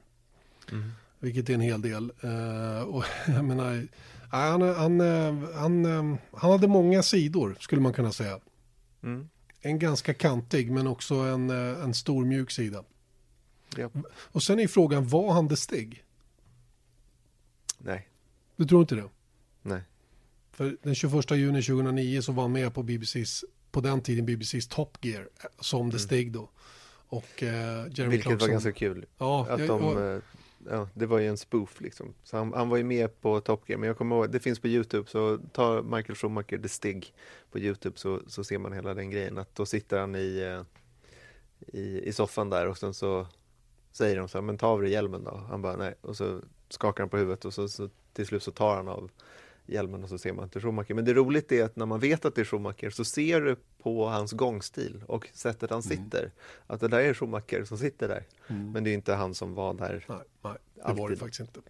Mm. 0.72 0.92
Vilket 1.18 1.50
är 1.50 1.54
en 1.54 1.60
hel 1.60 1.80
del. 1.82 2.12
Eh, 2.20 2.82
och 2.82 3.04
jag 3.26 3.44
menar, 3.44 3.86
han, 4.30 4.62
han, 4.62 5.00
eh, 5.00 5.34
han, 5.54 5.84
eh, 5.86 6.16
han 6.32 6.50
hade 6.50 6.68
många 6.68 7.02
sidor 7.02 7.56
skulle 7.60 7.80
man 7.82 7.92
kunna 7.92 8.12
säga. 8.12 8.40
Mm. 9.02 9.28
En 9.60 9.78
ganska 9.78 10.14
kantig 10.14 10.70
men 10.70 10.86
också 10.86 11.14
en, 11.14 11.50
en 11.50 11.94
stor 11.94 12.24
mjuk 12.24 12.50
sida. 12.50 12.84
Ja. 13.76 13.90
Och 14.16 14.42
sen 14.42 14.60
är 14.60 14.68
frågan, 14.68 15.08
var 15.08 15.32
han 15.32 15.48
det 15.48 15.56
Stig? 15.56 16.04
Nej, 17.78 18.08
Du 18.56 18.64
tror 18.64 18.80
inte 18.80 18.94
det? 18.94 19.08
nej. 19.62 19.82
För 20.52 20.76
den 20.82 20.94
21 20.94 21.30
juni 21.30 21.62
2009 21.62 22.22
så 22.22 22.32
var 22.32 22.42
han 22.42 22.52
med 22.52 22.74
på 22.74 22.82
BBCs, 22.82 23.44
på 23.70 23.80
den 23.80 24.00
tiden 24.00 24.26
BBCs 24.26 24.68
Top 24.68 24.98
Gear 25.04 25.28
som 25.60 25.90
det 25.90 25.98
Stig 25.98 26.32
då. 26.32 26.50
Och 27.08 27.42
eh, 27.42 27.48
Jeremy 27.52 27.86
Mm. 27.98 28.10
Vilket 28.10 28.26
var 28.26 28.30
Clarkson. 28.32 28.50
ganska 28.50 28.72
kul. 28.72 29.06
Ja, 29.18 29.46
Att 29.50 29.60
jag, 29.60 29.68
de 29.68 30.14
eh, 30.14 30.18
ja, 30.70 30.88
det 30.94 31.06
var 31.06 31.18
ju 31.18 31.28
en 31.28 31.36
spoof 31.36 31.80
liksom. 31.80 32.14
Så 32.22 32.36
han, 32.36 32.52
han 32.52 32.68
var 32.68 32.76
ju 32.76 32.84
med 32.84 33.20
på 33.20 33.40
Top 33.40 33.68
Gear, 33.68 33.78
men 33.78 33.86
jag 33.86 33.98
kommer 33.98 34.16
ihåg, 34.16 34.30
det 34.30 34.40
finns 34.40 34.60
på 34.60 34.68
Youtube, 34.68 35.10
så 35.10 35.38
ta 35.52 35.82
Michael 35.82 36.14
Schumacher 36.14 36.58
The 36.58 36.68
Stig 36.68 37.14
på 37.50 37.58
Youtube 37.58 37.98
så, 37.98 38.20
så 38.26 38.44
ser 38.44 38.58
man 38.58 38.72
hela 38.72 38.94
den 38.94 39.10
grejen, 39.10 39.38
att 39.38 39.54
då 39.54 39.66
sitter 39.66 40.00
han 40.00 40.14
i, 40.14 40.38
eh, 40.38 40.62
i, 41.80 42.08
i 42.08 42.12
soffan 42.12 42.50
där 42.50 42.68
och 42.68 42.78
sen 42.78 42.94
så 42.94 43.26
säger 43.92 44.16
de 44.16 44.28
så 44.28 44.38
här, 44.38 44.42
men 44.42 44.58
ta 44.58 44.66
av 44.66 44.82
dig 44.82 44.90
hjälmen 44.90 45.24
då. 45.24 45.36
Han 45.36 45.62
bara 45.62 45.76
nej, 45.76 45.94
och 46.00 46.16
så 46.16 46.40
skakar 46.68 47.02
han 47.02 47.10
på 47.10 47.16
huvudet 47.16 47.44
och 47.44 47.54
så, 47.54 47.68
så 47.68 47.88
till 48.12 48.26
slut 48.26 48.42
så 48.42 48.50
tar 48.50 48.76
han 48.76 48.88
av 48.88 49.10
hjälmen 49.66 50.02
och 50.02 50.08
så 50.08 50.18
ser 50.18 50.32
man 50.32 50.44
att 50.44 50.52
det 50.52 50.58
är 50.58 50.60
Schumacher. 50.60 50.94
Men 50.94 51.04
det 51.04 51.14
roliga 51.14 51.42
är 51.48 51.64
att 51.64 51.76
när 51.76 51.86
man 51.86 52.00
vet 52.00 52.24
att 52.24 52.34
det 52.34 52.40
är 52.40 52.44
Schumacher 52.44 52.90
så 52.90 53.04
ser 53.04 53.40
du 53.40 53.56
på 53.82 54.08
hans 54.08 54.32
gångstil 54.32 55.02
och 55.08 55.28
sättet 55.32 55.70
han 55.70 55.82
Mm. 55.82 56.04
sitter 56.04 56.32
att 56.66 56.80
det 56.80 56.88
där 56.88 56.98
är 57.00 57.14
Schumacher 57.14 57.64
som 57.64 57.78
sitter 57.78 58.08
där. 58.08 58.24
Mm. 58.48 58.72
Men 58.72 58.84
det 58.84 58.90
är 58.90 58.94
inte 58.94 59.14
han 59.14 59.34
som 59.34 59.54
var 59.54 59.74
där. 59.74 60.04
Nej, 60.08 60.18
nej 60.42 60.54
det 60.74 60.82
Alltid. 60.82 60.98
var 61.02 61.10
det 61.10 61.16
faktiskt 61.16 61.40
inte. 61.40 61.60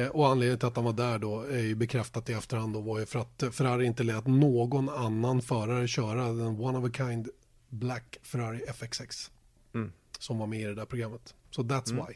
Eh, 0.00 0.08
och 0.08 0.28
anledningen 0.28 0.58
till 0.58 0.68
att 0.68 0.76
han 0.76 0.84
var 0.84 0.92
där 0.92 1.18
då 1.18 1.40
är 1.40 1.58
ju 1.60 1.74
bekräftat 1.74 2.30
i 2.30 2.32
efterhand 2.32 2.74
då 2.74 2.80
var 2.80 2.98
ju 2.98 3.06
för 3.06 3.18
att 3.18 3.42
Ferrari 3.54 3.86
inte 3.86 4.02
lät 4.02 4.26
någon 4.26 4.88
annan 4.88 5.42
förare 5.42 5.88
köra 5.88 6.24
den 6.24 6.60
one 6.60 6.78
of 6.78 6.84
a 6.84 6.90
kind 6.94 7.28
Black 7.68 8.18
Ferrari 8.22 8.60
FX6 8.68 9.30
Mm. 9.74 9.92
som 10.18 10.38
var 10.38 10.46
med 10.46 10.60
i 10.60 10.64
det 10.64 10.74
där 10.74 10.84
programmet. 10.84 11.34
Så 11.50 11.62
that's 11.62 11.92
Mm. 11.92 12.06
why. 12.06 12.14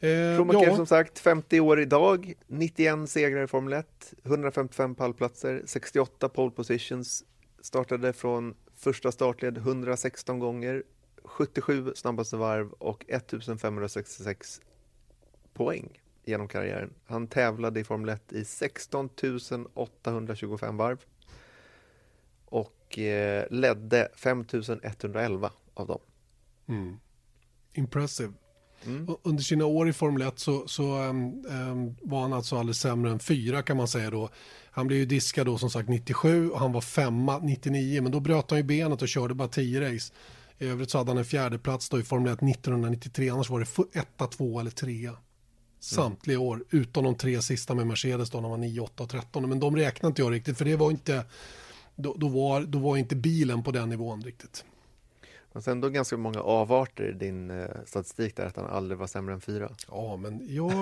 Eh, 0.00 0.36
Schumacher 0.38 0.66
ja, 0.66 0.76
som 0.76 0.86
sagt 0.86 1.18
50 1.18 1.60
år 1.60 1.80
idag, 1.80 2.34
91 2.46 3.10
segrar 3.10 3.42
i 3.42 3.46
Formel 3.46 3.72
1, 3.72 4.14
155 4.24 4.94
pallplatser, 4.94 5.62
68 5.66 6.28
pole 6.28 6.50
positions, 6.50 7.24
startade 7.60 8.12
från 8.12 8.54
första 8.76 9.12
startled 9.12 9.58
116 9.58 10.38
gånger, 10.38 10.82
77 11.24 11.92
snabbaste 11.94 12.36
varv 12.36 12.72
och 12.72 13.04
1566 13.08 14.60
poäng 15.54 16.00
genom 16.24 16.48
karriären. 16.48 16.94
Han 17.06 17.26
tävlade 17.26 17.80
i 17.80 17.84
Formel 17.84 18.08
1 18.08 18.32
i 18.32 18.44
16 18.44 19.08
825 19.74 20.76
varv 20.76 21.04
och 22.44 22.98
eh, 22.98 23.46
ledde 23.50 24.08
5111 24.14 25.52
av 25.74 25.86
dem. 25.86 26.00
mm. 26.68 27.00
Impressive. 27.72 28.32
Mm. 28.86 29.16
Under 29.22 29.42
sina 29.42 29.64
år 29.64 29.88
i 29.88 29.92
Formel 29.92 30.22
1 30.22 30.38
så, 30.38 30.68
så 30.68 30.94
ehm, 30.94 31.44
ehm, 31.50 31.96
var 32.02 32.20
han 32.20 32.32
alltså 32.32 32.58
alldeles 32.58 32.80
sämre 32.80 33.10
än 33.10 33.18
fyra 33.18 33.62
kan 33.62 33.76
man 33.76 33.88
säga 33.88 34.10
då. 34.10 34.28
Han 34.70 34.86
blev 34.86 34.98
ju 34.98 35.06
diskad 35.06 35.46
då 35.46 35.58
som 35.58 35.70
sagt 35.70 35.88
97 35.88 36.50
och 36.50 36.58
han 36.58 36.72
var 36.72 36.80
femma 36.80 37.38
99 37.38 38.02
men 38.02 38.12
då 38.12 38.20
bröt 38.20 38.50
han 38.50 38.58
ju 38.58 38.62
benet 38.62 39.02
och 39.02 39.08
körde 39.08 39.34
bara 39.34 39.48
10 39.48 39.94
race. 39.94 40.12
I 40.58 40.66
övrigt 40.66 40.90
så 40.90 40.98
hade 40.98 41.10
han 41.10 41.18
en 41.18 41.24
fjärde 41.24 41.58
plats 41.58 41.88
då 41.88 42.00
i 42.00 42.02
Formel 42.02 42.32
1 42.32 42.42
1993 42.42 43.30
annars 43.30 43.50
var 43.50 43.60
det 43.60 43.98
etta, 43.98 44.26
två 44.26 44.60
eller 44.60 44.70
trea. 44.70 45.16
Samtliga 45.80 46.38
år 46.38 46.64
utom 46.70 47.04
de 47.04 47.14
tre 47.14 47.42
sista 47.42 47.74
med 47.74 47.86
Mercedes 47.86 48.30
då 48.30 48.38
när 48.40 48.48
han 48.48 48.60
var 48.60 48.66
9, 48.66 48.80
8 48.80 49.02
och 49.02 49.10
13 49.10 49.48
men 49.48 49.60
de 49.60 49.76
räknar 49.76 50.08
inte 50.08 50.22
jag 50.22 50.32
riktigt 50.32 50.58
för 50.58 50.64
det 50.64 50.76
var 50.76 50.90
inte 50.90 51.24
då, 51.96 52.14
då, 52.18 52.28
var, 52.28 52.60
då 52.60 52.78
var 52.78 52.96
inte 52.96 53.16
bilen 53.16 53.62
på 53.62 53.70
den 53.70 53.88
nivån 53.88 54.22
riktigt. 54.22 54.64
Och 55.52 55.64
sen 55.64 55.80
då 55.80 55.88
ganska 55.88 56.16
många 56.16 56.40
avarter 56.40 57.04
i 57.04 57.12
din 57.12 57.50
eh, 57.50 57.66
statistik 57.86 58.36
där 58.36 58.46
att 58.46 58.56
han 58.56 58.66
aldrig 58.66 58.98
var 58.98 59.06
sämre 59.06 59.34
än 59.34 59.40
fyra. 59.40 59.70
Ja 59.88 60.16
men 60.16 60.40
jag, 60.56 60.72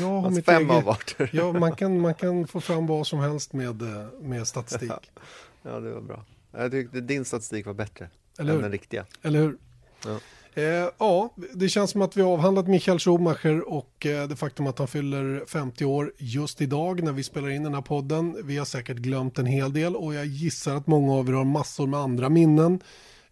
jag 0.00 0.06
har 0.06 0.16
Alltså 0.16 0.30
mitt 0.30 0.44
fem 0.44 0.70
eget... 0.70 0.82
avarter. 0.84 1.30
Ja, 1.32 1.52
man 1.52 1.72
kan, 1.76 2.00
man 2.00 2.14
kan 2.14 2.46
få 2.46 2.60
fram 2.60 2.86
vad 2.86 3.06
som 3.06 3.18
helst 3.18 3.52
med, 3.52 3.82
eh, 3.82 4.06
med 4.20 4.46
statistik. 4.46 4.92
Ja, 5.62 5.80
det 5.80 5.92
var 5.92 6.00
bra. 6.00 6.24
Jag 6.52 6.70
tyckte 6.70 7.00
din 7.00 7.24
statistik 7.24 7.66
var 7.66 7.74
bättre 7.74 8.08
Eller 8.38 8.50
än 8.50 8.56
hur? 8.56 8.62
den 8.62 8.72
riktiga. 8.72 9.06
Eller 9.22 9.38
hur? 9.38 9.56
Ja. 10.04 10.18
Eh, 10.62 10.88
ja, 10.98 11.30
det 11.54 11.68
känns 11.68 11.90
som 11.90 12.02
att 12.02 12.16
vi 12.16 12.22
har 12.22 12.32
avhandlat 12.32 12.68
Michael 12.68 12.98
Schumacher 12.98 13.68
och 13.68 14.06
eh, 14.06 14.28
det 14.28 14.36
faktum 14.36 14.66
att 14.66 14.78
han 14.78 14.88
fyller 14.88 15.44
50 15.46 15.84
år 15.84 16.12
just 16.18 16.60
idag 16.60 17.02
när 17.02 17.12
vi 17.12 17.22
spelar 17.22 17.48
in 17.48 17.62
den 17.62 17.74
här 17.74 17.82
podden. 17.82 18.36
Vi 18.44 18.56
har 18.58 18.64
säkert 18.64 18.96
glömt 18.96 19.38
en 19.38 19.46
hel 19.46 19.72
del 19.72 19.96
och 19.96 20.14
jag 20.14 20.26
gissar 20.26 20.74
att 20.74 20.86
många 20.86 21.12
av 21.14 21.28
er 21.28 21.32
har 21.32 21.44
massor 21.44 21.86
med 21.86 22.00
andra 22.00 22.28
minnen. 22.28 22.80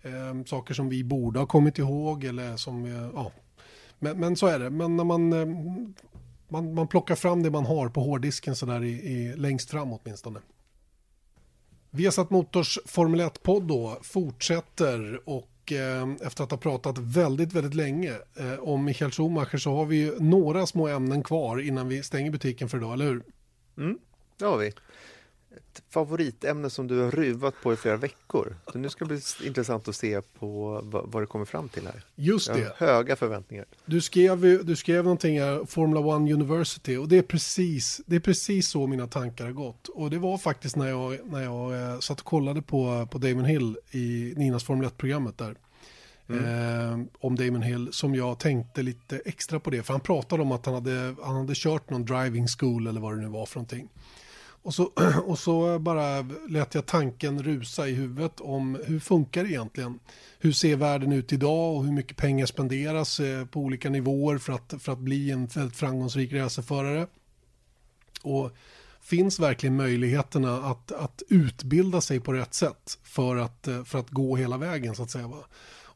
Eh, 0.03 0.45
saker 0.47 0.75
som 0.75 0.89
vi 0.89 1.05
borde 1.05 1.39
ha 1.39 1.47
kommit 1.47 1.79
ihåg 1.79 2.25
eller 2.25 2.57
som, 2.57 2.85
eh, 2.85 3.11
ja. 3.15 3.33
Men, 3.99 4.21
men 4.21 4.37
så 4.37 4.47
är 4.47 4.59
det. 4.59 4.71
Men 4.71 4.97
när 4.97 5.05
man, 5.05 5.33
eh, 5.33 5.47
man, 6.49 6.75
man 6.75 6.89
plockar 6.89 7.15
fram 7.15 7.43
det 7.43 7.51
man 7.51 7.67
har 7.67 7.89
på 7.89 8.01
hårddisken 8.01 8.57
så 8.57 8.67
där 8.67 8.85
i, 8.85 8.91
i, 8.91 9.37
längst 9.37 9.71
fram 9.71 9.93
åtminstone. 9.93 10.41
Viasat 11.91 12.31
Motors 12.31 12.79
Formel 12.87 13.21
1-podd 13.21 13.63
då 13.63 13.99
fortsätter 14.03 15.21
och 15.29 15.73
eh, 15.73 16.09
efter 16.27 16.45
att 16.45 16.51
ha 16.51 16.59
pratat 16.59 16.99
väldigt, 16.99 17.53
väldigt 17.53 17.75
länge 17.75 18.13
eh, 18.37 18.59
om 18.61 18.85
Michael 18.85 19.11
Schumacher 19.11 19.59
så 19.59 19.77
har 19.77 19.87
vi 19.87 19.97
ju 19.97 20.19
några 20.21 20.67
små 20.67 20.89
ämnen 20.89 21.23
kvar 21.23 21.61
innan 21.61 21.89
vi 21.89 22.03
stänger 22.03 22.31
butiken 22.31 22.69
för 22.69 22.79
idag, 22.79 22.93
eller 22.93 23.05
hur? 23.05 23.23
Mm, 23.77 23.99
det 24.39 24.45
har 24.45 24.59
vi. 24.59 24.73
Ett 25.59 25.83
favoritämne 25.91 26.71
som 26.71 26.87
du 26.87 27.01
har 27.01 27.11
ruvat 27.11 27.55
på 27.63 27.73
i 27.73 27.77
flera 27.77 27.97
veckor. 27.97 28.57
Så 28.73 28.79
nu 28.79 28.89
ska 28.89 29.05
det 29.05 29.09
bli 29.09 29.47
intressant 29.47 29.89
att 29.89 29.97
se 29.97 30.21
på 30.21 30.81
vad, 30.85 31.23
det 31.23 31.27
kommer 31.27 31.45
fram 31.45 31.69
till 31.69 31.87
här. 31.87 32.05
Just 32.15 32.49
Jag 32.49 32.55
har 32.55 32.61
det, 32.61 32.73
höga 32.77 33.17
förväntningar. 33.17 33.65
du 33.87 34.01
skrev, 34.01 34.41
du 34.67 34.77
skrev 34.77 35.05
någonting 35.05 35.41
här, 35.41 35.65
Formula 35.65 36.01
One 36.01 36.33
University 36.33 36.97
och 36.97 37.09
det 37.09 37.19
är, 37.19 37.23
precis, 37.23 38.01
det 38.07 38.17
är 38.17 38.21
precis 38.21 38.69
så 38.69 38.87
mina 38.87 39.07
tankar 39.07 39.45
har 39.45 39.53
gått. 39.53 39.89
Och 39.89 40.11
det 40.11 40.19
var 40.19 40.39
faktiskt 40.39 40.77
när 40.77 40.89
jag, 40.89 41.19
när 41.31 41.43
jag 41.43 41.93
eh, 41.93 41.99
satt 41.99 42.21
och 42.21 42.27
kollade 42.27 42.63
på, 42.63 43.09
på 43.11 43.19
Damon 43.19 43.45
Hill 43.45 43.77
i 43.91 44.35
Ninas 44.37 44.65
Formel 44.65 44.89
1-programmet 44.89 45.39
där. 45.39 45.55
eh, 46.29 46.99
om 47.21 47.37
Damon 47.37 47.63
Hill 47.63 47.89
som 47.93 48.15
jag 48.15 48.39
tänkte 48.39 48.83
lite 48.83 49.21
extra 49.25 49.61
på 49.61 49.71
det. 49.71 49.83
För 49.83 49.95
han 49.95 50.01
pratade 50.01 50.43
om 50.43 50.53
att 50.53 50.67
han 50.67 50.75
hade, 50.75 51.15
han 51.23 51.37
hade 51.37 51.53
kört 51.57 51.91
någon 51.91 52.05
driving 52.05 52.47
school 52.59 52.87
eller 52.87 53.01
vad 53.01 53.15
det 53.17 53.21
nu 53.21 53.29
var 53.29 53.47
för 53.47 53.57
någonting. 53.57 53.89
Och 54.69 54.75
så, 54.75 54.93
och 55.25 55.39
så 55.39 55.79
bara 55.79 56.27
lät 56.49 56.75
jag 56.75 56.87
tanken 56.87 57.43
rusa 57.43 57.89
i 57.89 57.93
huvudet 57.93 58.41
om 58.41 58.79
hur 58.85 59.01
funkar 59.01 59.45
det 59.45 59.51
egentligen? 59.51 59.99
Hur 60.39 60.53
ser 60.53 60.77
världen 60.77 61.13
ut 61.13 61.33
idag 61.33 61.77
och 61.77 61.85
hur 61.85 61.93
mycket 61.93 62.17
pengar 62.17 62.47
spenderas 62.47 63.21
eh, 63.21 63.47
på 63.47 63.61
olika 63.61 63.91
nivåer 63.91 64.39
för 64.39 64.53
att, 64.53 64.75
för 64.79 64.93
att 64.93 64.99
bli 64.99 65.31
en 65.31 65.47
väldigt 65.47 65.77
framgångsrik 65.77 66.33
racerförare? 66.33 67.07
Och 68.23 68.51
finns 69.01 69.41
verkligen 69.41 69.77
möjligheterna 69.77 70.57
att, 70.57 70.93
att 70.93 71.23
utbilda 71.29 72.01
sig 72.01 72.21
på 72.21 72.33
rätt 72.33 72.55
sätt 72.55 72.99
för 73.03 73.37
att, 73.37 73.69
eh, 73.69 73.85
för 73.85 73.99
att 73.99 74.11
gå 74.11 74.37
hela 74.37 74.57
vägen 74.57 74.95
så 74.95 75.03
att 75.03 75.11
säga. 75.11 75.29
Va? 75.29 75.45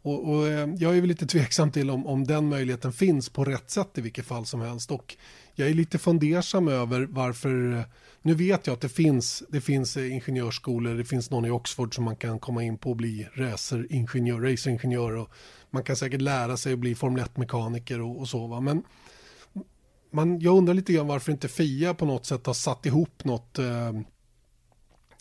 Och, 0.02 0.28
och 0.28 0.48
eh, 0.48 0.68
jag 0.78 0.96
är 0.96 1.00
väl 1.00 1.08
lite 1.08 1.26
tveksam 1.26 1.70
till 1.70 1.90
om, 1.90 2.06
om 2.06 2.24
den 2.26 2.48
möjligheten 2.48 2.92
finns 2.92 3.28
på 3.28 3.44
rätt 3.44 3.70
sätt 3.70 3.98
i 3.98 4.00
vilket 4.00 4.26
fall 4.26 4.46
som 4.46 4.60
helst. 4.60 4.90
Och 4.90 5.16
jag 5.54 5.68
är 5.68 5.74
lite 5.74 5.98
fundersam 5.98 6.68
över 6.68 7.06
varför, 7.10 7.84
nu 8.22 8.34
vet 8.34 8.66
jag 8.66 8.74
att 8.74 8.80
det 8.80 8.88
finns, 8.88 9.42
det 9.48 9.60
finns 9.60 9.96
eh, 9.96 10.12
ingenjörsskolor, 10.12 10.94
det 10.94 11.04
finns 11.04 11.30
någon 11.30 11.44
i 11.44 11.50
Oxford 11.50 11.94
som 11.94 12.04
man 12.04 12.16
kan 12.16 12.38
komma 12.38 12.62
in 12.62 12.78
på 12.78 12.90
och 12.90 12.96
bli 12.96 13.28
raceringenjör, 13.34 14.40
raceringenjör 14.40 15.16
och 15.16 15.30
man 15.70 15.84
kan 15.84 15.96
säkert 15.96 16.20
lära 16.20 16.56
sig 16.56 16.72
att 16.72 16.78
bli 16.78 16.94
Formel 16.94 17.24
1-mekaniker 17.24 18.00
och, 18.00 18.20
och 18.20 18.28
så. 18.28 18.46
Va? 18.46 18.60
Men 18.60 18.82
man, 20.10 20.40
jag 20.40 20.56
undrar 20.56 20.74
lite 20.74 20.92
grann 20.92 21.06
varför 21.06 21.32
inte 21.32 21.48
FIA 21.48 21.94
på 21.94 22.04
något 22.04 22.26
sätt 22.26 22.46
har 22.46 22.54
satt 22.54 22.86
ihop 22.86 23.24
något, 23.24 23.58
eh, 23.58 23.88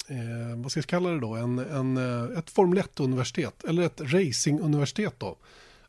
eh, 0.07 0.55
vad 0.55 0.71
ska 0.71 0.79
jag 0.79 0.87
kalla 0.87 1.09
det 1.09 1.19
då, 1.19 1.35
en, 1.35 1.59
en, 1.59 1.97
eh, 1.97 2.37
ett 2.37 2.49
Formel 2.49 2.79
1-universitet 2.79 3.63
eller 3.63 3.83
ett 3.83 4.01
racinguniversitet 4.01 5.13
då. 5.17 5.37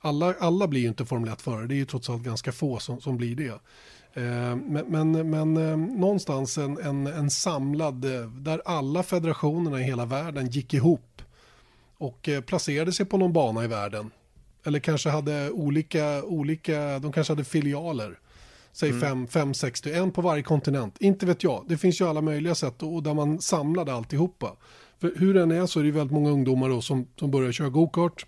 Alla, 0.00 0.34
alla 0.40 0.68
blir 0.68 0.80
ju 0.80 0.88
inte 0.88 1.06
Formel 1.06 1.30
1-förare, 1.30 1.66
det 1.66 1.74
är 1.74 1.76
ju 1.76 1.84
trots 1.84 2.10
allt 2.10 2.22
ganska 2.22 2.52
få 2.52 2.78
som, 2.78 3.00
som 3.00 3.16
blir 3.16 3.36
det. 3.36 3.60
Eh, 4.14 4.56
Men, 4.56 4.84
men, 4.88 5.30
men 5.30 5.56
eh, 5.56 5.76
någonstans 5.76 6.58
en, 6.58 6.78
en, 6.78 7.06
en 7.06 7.30
samlad, 7.30 8.04
eh, 8.04 8.20
där 8.30 8.62
alla 8.64 9.02
federationerna 9.02 9.80
i 9.80 9.84
hela 9.84 10.04
världen 10.04 10.46
gick 10.46 10.74
ihop 10.74 11.22
och 11.98 12.28
placerade 12.46 12.92
sig 12.92 13.06
på 13.06 13.18
någon 13.18 13.32
bana 13.32 13.64
i 13.64 13.66
världen. 13.66 14.10
Eller 14.64 14.78
kanske 14.78 15.10
hade 15.10 15.50
olika, 15.50 16.22
olika 16.24 16.98
de 16.98 17.12
kanske 17.12 17.32
hade 17.32 17.44
filialer. 17.44 18.18
Säg 18.72 19.00
fem, 19.00 19.26
fem, 19.26 19.54
sex, 19.54 19.86
en 19.86 20.10
på 20.10 20.20
varje 20.22 20.42
kontinent. 20.42 20.96
Inte 21.00 21.26
vet 21.26 21.42
jag. 21.42 21.64
Det 21.68 21.76
finns 21.78 22.00
ju 22.00 22.08
alla 22.08 22.20
möjliga 22.20 22.54
sätt 22.54 22.82
och 22.82 23.02
där 23.02 23.14
man 23.14 23.40
samlade 23.40 23.92
alltihopa. 23.94 24.56
För 25.00 25.12
hur 25.16 25.34
den 25.34 25.50
är 25.50 25.66
så 25.66 25.80
är 25.80 25.84
det 25.84 25.90
väldigt 25.90 26.12
många 26.14 26.30
ungdomar 26.30 26.68
då 26.68 26.80
som, 26.80 27.06
som 27.16 27.30
börjar 27.30 27.52
köra 27.52 27.68
go-kart. 27.68 28.26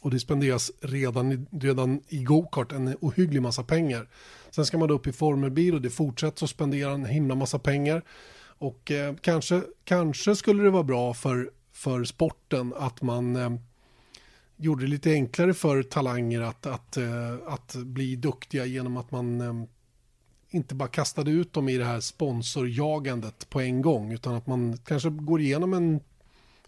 Och 0.00 0.10
det 0.10 0.20
spenderas 0.20 0.70
redan, 0.80 1.32
i- 1.32 1.46
redan 1.60 2.00
i 2.08 2.24
go-kart 2.24 2.72
en 2.72 2.96
ohygglig 3.00 3.42
massa 3.42 3.62
pengar. 3.62 4.08
Sen 4.56 4.66
ska 4.66 4.78
man 4.78 4.88
då 4.88 4.94
upp 4.94 5.06
i 5.06 5.12
formelbil 5.12 5.74
och 5.74 5.80
det 5.80 5.90
fortsätter 5.90 6.44
att 6.44 6.50
spendera 6.50 6.92
en 6.92 7.04
himla 7.04 7.34
massa 7.34 7.58
pengar. 7.58 8.02
Och 8.58 8.90
eh, 8.90 9.14
kanske, 9.14 9.62
kanske 9.84 10.36
skulle 10.36 10.62
det 10.62 10.70
vara 10.70 10.82
bra 10.82 11.14
för, 11.14 11.50
för 11.72 12.04
sporten 12.04 12.74
att 12.76 13.02
man 13.02 13.36
eh, 13.36 13.50
gjorde 14.56 14.84
det 14.84 14.90
lite 14.90 15.12
enklare 15.12 15.54
för 15.54 15.82
talanger 15.82 16.40
att, 16.40 16.66
att, 16.66 16.96
eh, 16.96 17.34
att 17.46 17.74
bli 17.74 18.16
duktiga 18.16 18.66
genom 18.66 18.96
att 18.96 19.10
man 19.10 19.40
eh, 19.40 19.54
inte 20.50 20.74
bara 20.74 20.88
kastade 20.88 21.30
ut 21.30 21.52
dem 21.52 21.68
i 21.68 21.78
det 21.78 21.84
här 21.84 22.00
sponsorjagandet 22.00 23.50
på 23.50 23.60
en 23.60 23.82
gång 23.82 24.12
utan 24.12 24.34
att 24.34 24.46
man 24.46 24.78
kanske 24.78 25.10
går 25.10 25.40
igenom 25.40 25.74
en, 25.74 26.00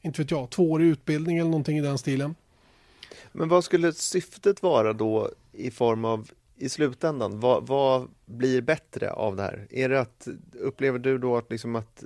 inte 0.01 0.23
vet 0.23 0.31
jag, 0.31 0.51
tvåårig 0.51 0.87
utbildning 0.87 1.39
eller 1.39 1.51
någonting 1.51 1.79
i 1.79 1.83
den 1.83 1.99
stilen. 1.99 2.35
Men 3.33 3.49
vad 3.49 3.65
skulle 3.65 3.93
syftet 3.93 4.63
vara 4.63 4.93
då 4.93 5.31
i 5.53 5.71
form 5.71 6.05
av 6.05 6.31
i 6.59 6.69
slutändan? 6.69 7.41
Vad, 7.41 7.67
vad 7.67 8.09
blir 8.27 8.61
bättre 8.61 9.11
av 9.11 9.37
det 9.37 9.43
här? 9.43 9.67
Är 9.71 9.89
det 9.89 10.01
att, 10.01 10.29
upplever 10.61 10.99
du 10.99 11.19
då 11.19 11.37
att, 11.37 11.51
liksom 11.51 11.77
att 11.77 12.05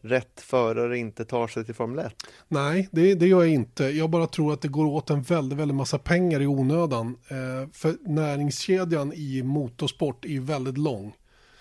rätt 0.00 0.40
förare 0.40 0.98
inte 0.98 1.24
tar 1.24 1.46
sig 1.46 1.64
till 1.64 1.74
Formel 1.74 2.06
1? 2.06 2.14
Nej, 2.48 2.88
det, 2.92 3.14
det, 3.14 3.26
gör 3.26 3.42
jag 3.42 3.52
inte. 3.52 3.84
Jag 3.84 4.10
bara 4.10 4.26
tror 4.26 4.52
att 4.52 4.60
det 4.60 4.68
går 4.68 4.86
åt 4.86 5.10
en 5.10 5.22
väldigt, 5.22 5.58
väldigt 5.58 5.76
massa 5.76 5.98
pengar 5.98 6.42
i 6.42 6.46
onödan. 6.46 7.16
Eh, 7.28 7.70
för 7.72 7.96
näringskedjan 8.00 9.12
i 9.12 9.42
motorsport 9.42 10.24
är 10.24 10.28
ju 10.28 10.40
väldigt 10.40 10.78
lång. 10.78 11.14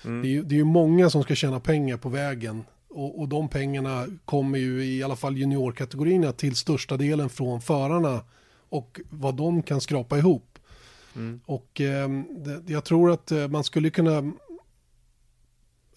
Mm. 0.05 0.21
Det, 0.21 0.37
är, 0.37 0.41
det 0.41 0.55
är 0.55 0.57
ju 0.57 0.63
många 0.63 1.09
som 1.09 1.23
ska 1.23 1.35
tjäna 1.35 1.59
pengar 1.59 1.97
på 1.97 2.09
vägen. 2.09 2.63
Och, 2.89 3.19
och 3.19 3.27
de 3.27 3.49
pengarna 3.49 4.05
kommer 4.25 4.59
ju 4.59 4.85
i 4.85 5.03
alla 5.03 5.15
fall 5.15 5.37
juniorkategorierna 5.37 6.31
till 6.31 6.55
största 6.55 6.97
delen 6.97 7.29
från 7.29 7.61
förarna 7.61 8.21
och 8.69 8.99
vad 9.09 9.35
de 9.35 9.63
kan 9.63 9.81
skrapa 9.81 10.17
ihop. 10.17 10.56
Mm. 11.17 11.39
Och 11.45 11.81
eh, 11.81 12.09
det, 12.29 12.73
jag 12.73 12.85
tror 12.85 13.11
att 13.11 13.31
eh, 13.31 13.47
man 13.47 13.63
skulle 13.63 13.89
kunna 13.89 14.33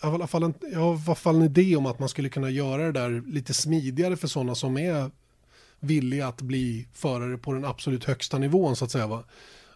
jag 0.03 0.09
har, 0.09 0.13
i 0.13 0.15
alla 0.15 0.27
fall 0.27 0.43
en, 0.43 0.55
jag 0.73 0.81
har 0.81 0.95
i 0.95 1.01
alla 1.07 1.15
fall 1.15 1.37
en 1.37 1.43
idé 1.43 1.77
om 1.77 1.87
att 1.87 1.99
man 1.99 2.09
skulle 2.09 2.29
kunna 2.29 2.51
göra 2.51 2.83
det 2.83 2.93
där 2.93 3.23
lite 3.27 3.55
smidigare 3.55 4.17
för 4.17 4.29
sådana 4.29 4.55
som 4.55 4.79
är 4.79 5.11
villiga 5.81 6.27
att 6.27 6.43
bli 6.43 6.89
förare 6.93 7.39
på 7.39 7.53
den 7.53 7.65
absolut 7.65 8.05
högsta 8.05 8.39
nivån 8.39 8.77
så 8.77 8.85
att 8.85 8.91
säga. 8.91 9.07
Va? 9.07 9.25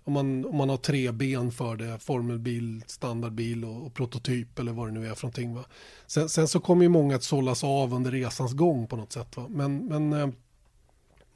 Om, 0.07 0.13
man, 0.13 0.45
om 0.45 0.57
man 0.57 0.69
har 0.69 0.77
tre 0.77 1.13
ben 1.13 1.53
för 1.53 1.77
det, 1.77 1.99
formelbil, 1.99 2.83
standardbil 2.87 3.65
och, 3.65 3.87
och 3.87 3.95
prototyp 3.95 4.59
eller 4.59 4.73
vad 4.73 4.89
det 4.89 4.93
nu 4.93 5.07
är 5.07 5.15
för 5.15 5.25
någonting. 5.25 5.55
Va? 5.55 5.65
Sen, 6.07 6.29
sen 6.29 6.49
så 6.49 6.61
kommer 6.61 6.83
ju 6.83 6.89
många 6.89 7.17
att 7.17 7.23
sållas 7.23 7.65
av 7.65 7.95
under 7.95 8.11
resans 8.11 8.53
gång 8.53 8.87
på 8.87 8.97
något 8.97 9.13
sätt. 9.13 9.37
Va? 9.37 9.47
Men, 9.49 9.87
men 9.87 10.13
eh, 10.13 10.29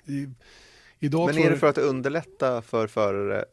i, 0.05 0.29
idag 0.99 1.27
Men 1.27 1.45
är 1.45 1.51
det 1.51 1.59
för 1.59 1.67
att 1.67 1.79
underlätta 1.79 2.63
för 2.63 2.87
förare 2.87 3.45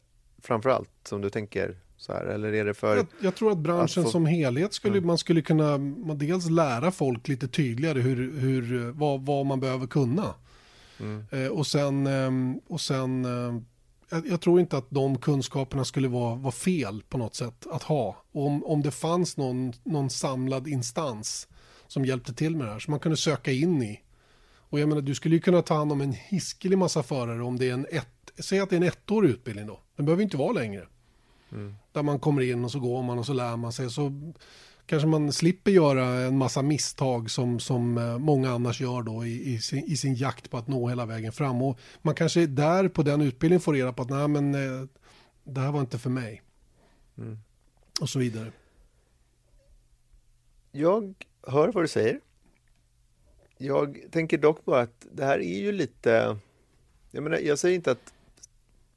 framför 0.45 0.69
allt 0.69 0.89
som 1.03 1.21
du 1.21 1.29
tänker 1.29 1.77
så 1.97 2.13
här, 2.13 2.25
eller 2.25 2.53
är 2.53 2.65
det 2.65 2.73
för 2.73 2.97
jag, 2.97 3.05
jag 3.19 3.35
tror 3.35 3.51
att 3.51 3.57
branschen 3.57 4.01
att 4.01 4.07
få... 4.07 4.11
som 4.11 4.25
helhet 4.25 4.73
skulle 4.73 4.97
mm. 4.97 5.07
man 5.07 5.17
skulle 5.17 5.41
kunna 5.41 5.77
man 5.77 6.17
dels 6.17 6.49
lära 6.49 6.91
folk 6.91 7.27
lite 7.27 7.47
tydligare 7.47 7.99
hur, 7.99 8.39
hur, 8.39 8.91
vad, 8.91 9.25
vad 9.25 9.45
man 9.45 9.59
behöver 9.59 9.87
kunna. 9.87 10.33
Mm. 10.99 11.25
Eh, 11.31 11.47
och 11.47 11.67
sen, 11.67 12.07
eh, 12.07 12.57
och 12.67 12.81
sen 12.81 13.25
eh, 13.25 13.61
jag, 14.09 14.27
jag, 14.27 14.41
tror 14.41 14.59
inte 14.59 14.77
att 14.77 14.89
de 14.89 15.17
kunskaperna 15.17 15.85
skulle 15.85 16.07
vara, 16.07 16.35
vara 16.35 16.51
fel 16.51 17.03
på 17.09 17.17
något 17.17 17.35
sätt 17.35 17.67
att 17.71 17.83
ha. 17.83 18.23
Om, 18.31 18.65
om 18.65 18.81
det 18.81 18.91
fanns 18.91 19.37
någon, 19.37 19.73
någon 19.83 20.09
samlad 20.09 20.67
instans 20.67 21.47
som 21.87 22.05
hjälpte 22.05 22.33
till 22.33 22.55
med 22.55 22.67
det 22.67 22.71
här, 22.71 22.79
som 22.79 22.91
man 22.91 22.99
kunde 22.99 23.17
söka 23.17 23.51
in 23.51 23.83
i. 23.83 24.01
Och 24.75 24.81
jag 24.81 24.89
menar, 24.89 25.01
du 25.01 25.15
skulle 25.15 25.35
ju 25.35 25.41
kunna 25.41 25.61
ta 25.61 25.75
hand 25.75 25.91
om 25.91 26.01
en 26.01 26.13
hiskelig 26.13 26.77
massa 26.77 27.03
förare 27.03 27.43
om 27.43 27.59
det 27.59 27.69
är 27.69 27.73
en 27.73 27.85
ett, 27.91 28.31
säg 28.39 28.59
att 28.59 28.69
det 28.69 28.75
är 28.75 28.77
en 28.77 28.87
ettårig 28.87 29.29
utbildning 29.29 29.67
då. 29.67 29.79
Den 29.95 30.05
behöver 30.05 30.23
inte 30.23 30.37
vara 30.37 30.51
längre. 30.51 30.87
Mm. 31.51 31.75
Där 31.91 32.03
man 32.03 32.19
kommer 32.19 32.41
in 32.41 32.63
och 32.63 32.71
så 32.71 32.79
går 32.79 33.03
man 33.03 33.19
och 33.19 33.25
så 33.25 33.33
lär 33.33 33.57
man 33.57 33.73
sig. 33.73 33.89
Så 33.89 34.33
kanske 34.85 35.07
man 35.07 35.33
slipper 35.33 35.71
göra 35.71 36.05
en 36.05 36.37
massa 36.37 36.61
misstag 36.61 37.31
som, 37.31 37.59
som 37.59 37.97
eh, 37.97 38.17
många 38.17 38.51
annars 38.51 38.81
gör 38.81 39.01
då 39.01 39.25
i, 39.25 39.53
i, 39.53 39.59
sin, 39.59 39.83
i 39.83 39.97
sin 39.97 40.15
jakt 40.15 40.49
på 40.49 40.57
att 40.57 40.67
nå 40.67 40.89
hela 40.89 41.05
vägen 41.05 41.31
fram. 41.31 41.61
Och 41.61 41.79
man 42.01 42.15
kanske 42.15 42.45
där 42.45 42.87
på 42.87 43.03
den 43.03 43.21
utbildningen 43.21 43.61
får 43.61 43.73
reda 43.73 43.93
på 43.93 44.01
att 44.01 44.09
nej 44.09 44.27
men 44.27 44.55
eh, 44.55 44.87
det 45.43 45.61
här 45.61 45.71
var 45.71 45.79
inte 45.79 45.97
för 45.97 46.09
mig. 46.09 46.41
Mm. 47.17 47.37
Och 48.01 48.09
så 48.09 48.19
vidare. 48.19 48.51
Jag 50.71 51.13
hör 51.47 51.71
vad 51.71 51.83
du 51.83 51.87
säger. 51.87 52.19
Jag 53.57 54.01
tänker 54.11 54.37
dock 54.37 54.65
på 54.65 54.75
att 54.75 55.07
det 55.11 55.25
här 55.25 55.39
är 55.39 55.59
ju 55.59 55.71
lite... 55.71 56.37
Jag, 57.11 57.23
menar, 57.23 57.37
jag 57.37 57.59
säger 57.59 57.75
inte 57.75 57.91
att 57.91 58.13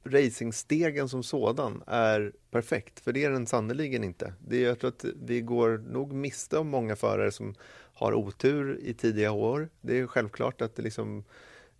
racingstegen 0.03 1.09
som 1.09 1.23
sådan 1.23 1.83
är 1.87 2.33
perfekt, 2.51 2.99
för 2.99 3.13
det 3.13 3.23
är 3.23 3.29
den 3.29 3.47
sannerligen 3.47 4.03
inte. 4.03 4.33
Det 4.47 4.57
är, 4.57 4.67
jag 4.67 4.79
tror 4.79 4.89
att 4.89 5.05
vi 5.23 5.41
går 5.41 5.77
nog 5.77 6.13
miste 6.13 6.57
om 6.57 6.67
många 6.67 6.95
förare 6.95 7.31
som 7.31 7.55
har 7.93 8.13
otur 8.13 8.79
i 8.83 8.93
tidiga 8.93 9.31
år. 9.31 9.69
Det 9.81 9.99
är 9.99 10.07
självklart 10.07 10.61
att 10.61 10.75
det 10.75 10.81
liksom 10.81 11.23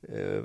eh, 0.02 0.44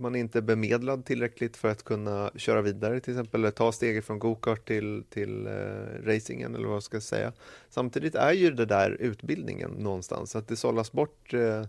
man 0.00 0.14
är 0.14 0.20
inte 0.20 0.42
bemedlad 0.42 1.04
tillräckligt 1.04 1.56
för 1.56 1.68
att 1.68 1.82
kunna 1.82 2.30
köra 2.36 2.62
vidare 2.62 3.00
till 3.00 3.12
exempel, 3.12 3.40
eller 3.40 3.50
ta 3.50 3.72
steget 3.72 4.04
från 4.04 4.18
gokart 4.18 4.68
till, 4.68 5.04
till 5.10 5.46
eh, 5.46 6.04
racingen 6.04 6.54
eller 6.54 6.66
vad 6.66 6.74
jag 6.74 6.82
ska 6.82 7.00
säga. 7.00 7.32
Samtidigt 7.68 8.14
är 8.14 8.32
ju 8.32 8.50
det 8.50 8.66
där 8.66 8.90
utbildningen 8.90 9.70
någonstans, 9.70 10.36
att 10.36 10.48
det 10.48 10.56
sållas 10.56 10.92
bort. 10.92 11.34
Eh, 11.34 11.64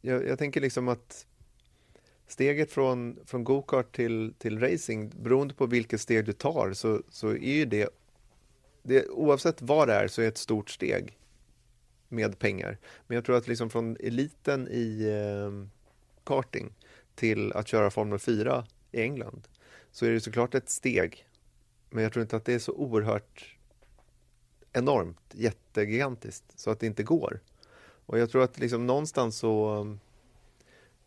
jag, 0.00 0.28
jag 0.28 0.38
tänker 0.38 0.60
liksom 0.60 0.88
att 0.88 1.26
steget 2.26 2.72
från, 2.72 3.18
från 3.26 3.44
gokart 3.44 3.96
till, 3.96 4.34
till 4.38 4.60
racing, 4.60 5.12
beroende 5.22 5.54
på 5.54 5.66
vilket 5.66 6.00
steg 6.00 6.24
du 6.24 6.32
tar, 6.32 6.72
så, 6.72 7.02
så 7.08 7.28
är 7.28 7.54
ju 7.54 7.64
det, 7.64 7.88
det, 8.82 9.08
oavsett 9.08 9.62
vad 9.62 9.88
det 9.88 9.94
är, 9.94 10.08
så 10.08 10.20
är 10.20 10.24
det 10.24 10.28
ett 10.28 10.38
stort 10.38 10.70
steg 10.70 11.18
med 12.08 12.38
pengar. 12.38 12.78
Men 13.06 13.14
jag 13.14 13.24
tror 13.24 13.36
att 13.36 13.48
liksom 13.48 13.70
från 13.70 13.96
eliten 14.00 14.68
i 14.68 15.08
eh, 15.08 15.68
karting 16.24 16.72
till 17.14 17.52
att 17.52 17.68
köra 17.68 17.90
Formel 17.90 18.18
4 18.18 18.66
i 18.92 19.02
England, 19.02 19.48
så 19.92 20.06
är 20.06 20.10
det 20.10 20.20
såklart 20.20 20.54
ett 20.54 20.68
steg. 20.68 21.26
Men 21.90 22.02
jag 22.02 22.12
tror 22.12 22.22
inte 22.22 22.36
att 22.36 22.44
det 22.44 22.54
är 22.54 22.58
så 22.58 22.72
oerhört 22.72 23.56
enormt, 24.72 25.20
jättegigantiskt, 25.32 26.44
så 26.56 26.70
att 26.70 26.80
det 26.80 26.86
inte 26.86 27.02
går. 27.02 27.40
Och 28.06 28.18
jag 28.18 28.30
tror 28.30 28.42
att 28.42 28.58
liksom 28.58 28.86
någonstans 28.86 29.36
så 29.36 29.86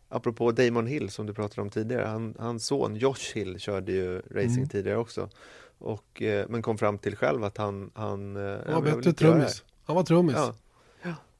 apropå 0.08 0.52
Damon 0.52 0.86
Hill 0.86 1.10
som 1.10 1.26
du 1.26 1.34
pratade 1.34 1.62
om 1.62 1.70
tidigare, 1.70 2.06
han, 2.06 2.34
hans 2.38 2.66
son 2.66 2.96
Josh 2.96 3.34
Hill 3.34 3.58
körde 3.58 3.92
ju 3.92 4.18
racing 4.18 4.56
mm. 4.56 4.68
tidigare 4.68 4.98
också. 4.98 5.28
Och, 5.78 6.22
eh, 6.22 6.48
men 6.48 6.62
kom 6.62 6.78
fram 6.78 6.98
till 6.98 7.16
själv 7.16 7.44
att 7.44 7.56
han... 7.56 7.90
Han, 7.94 8.36
eh, 8.36 8.42
var 8.42 8.82
bättre 8.82 9.12
trummis. 9.12 9.64
Han 9.84 9.96
var 9.96 10.02
trummis. 10.02 10.36
Ja. 10.36 10.54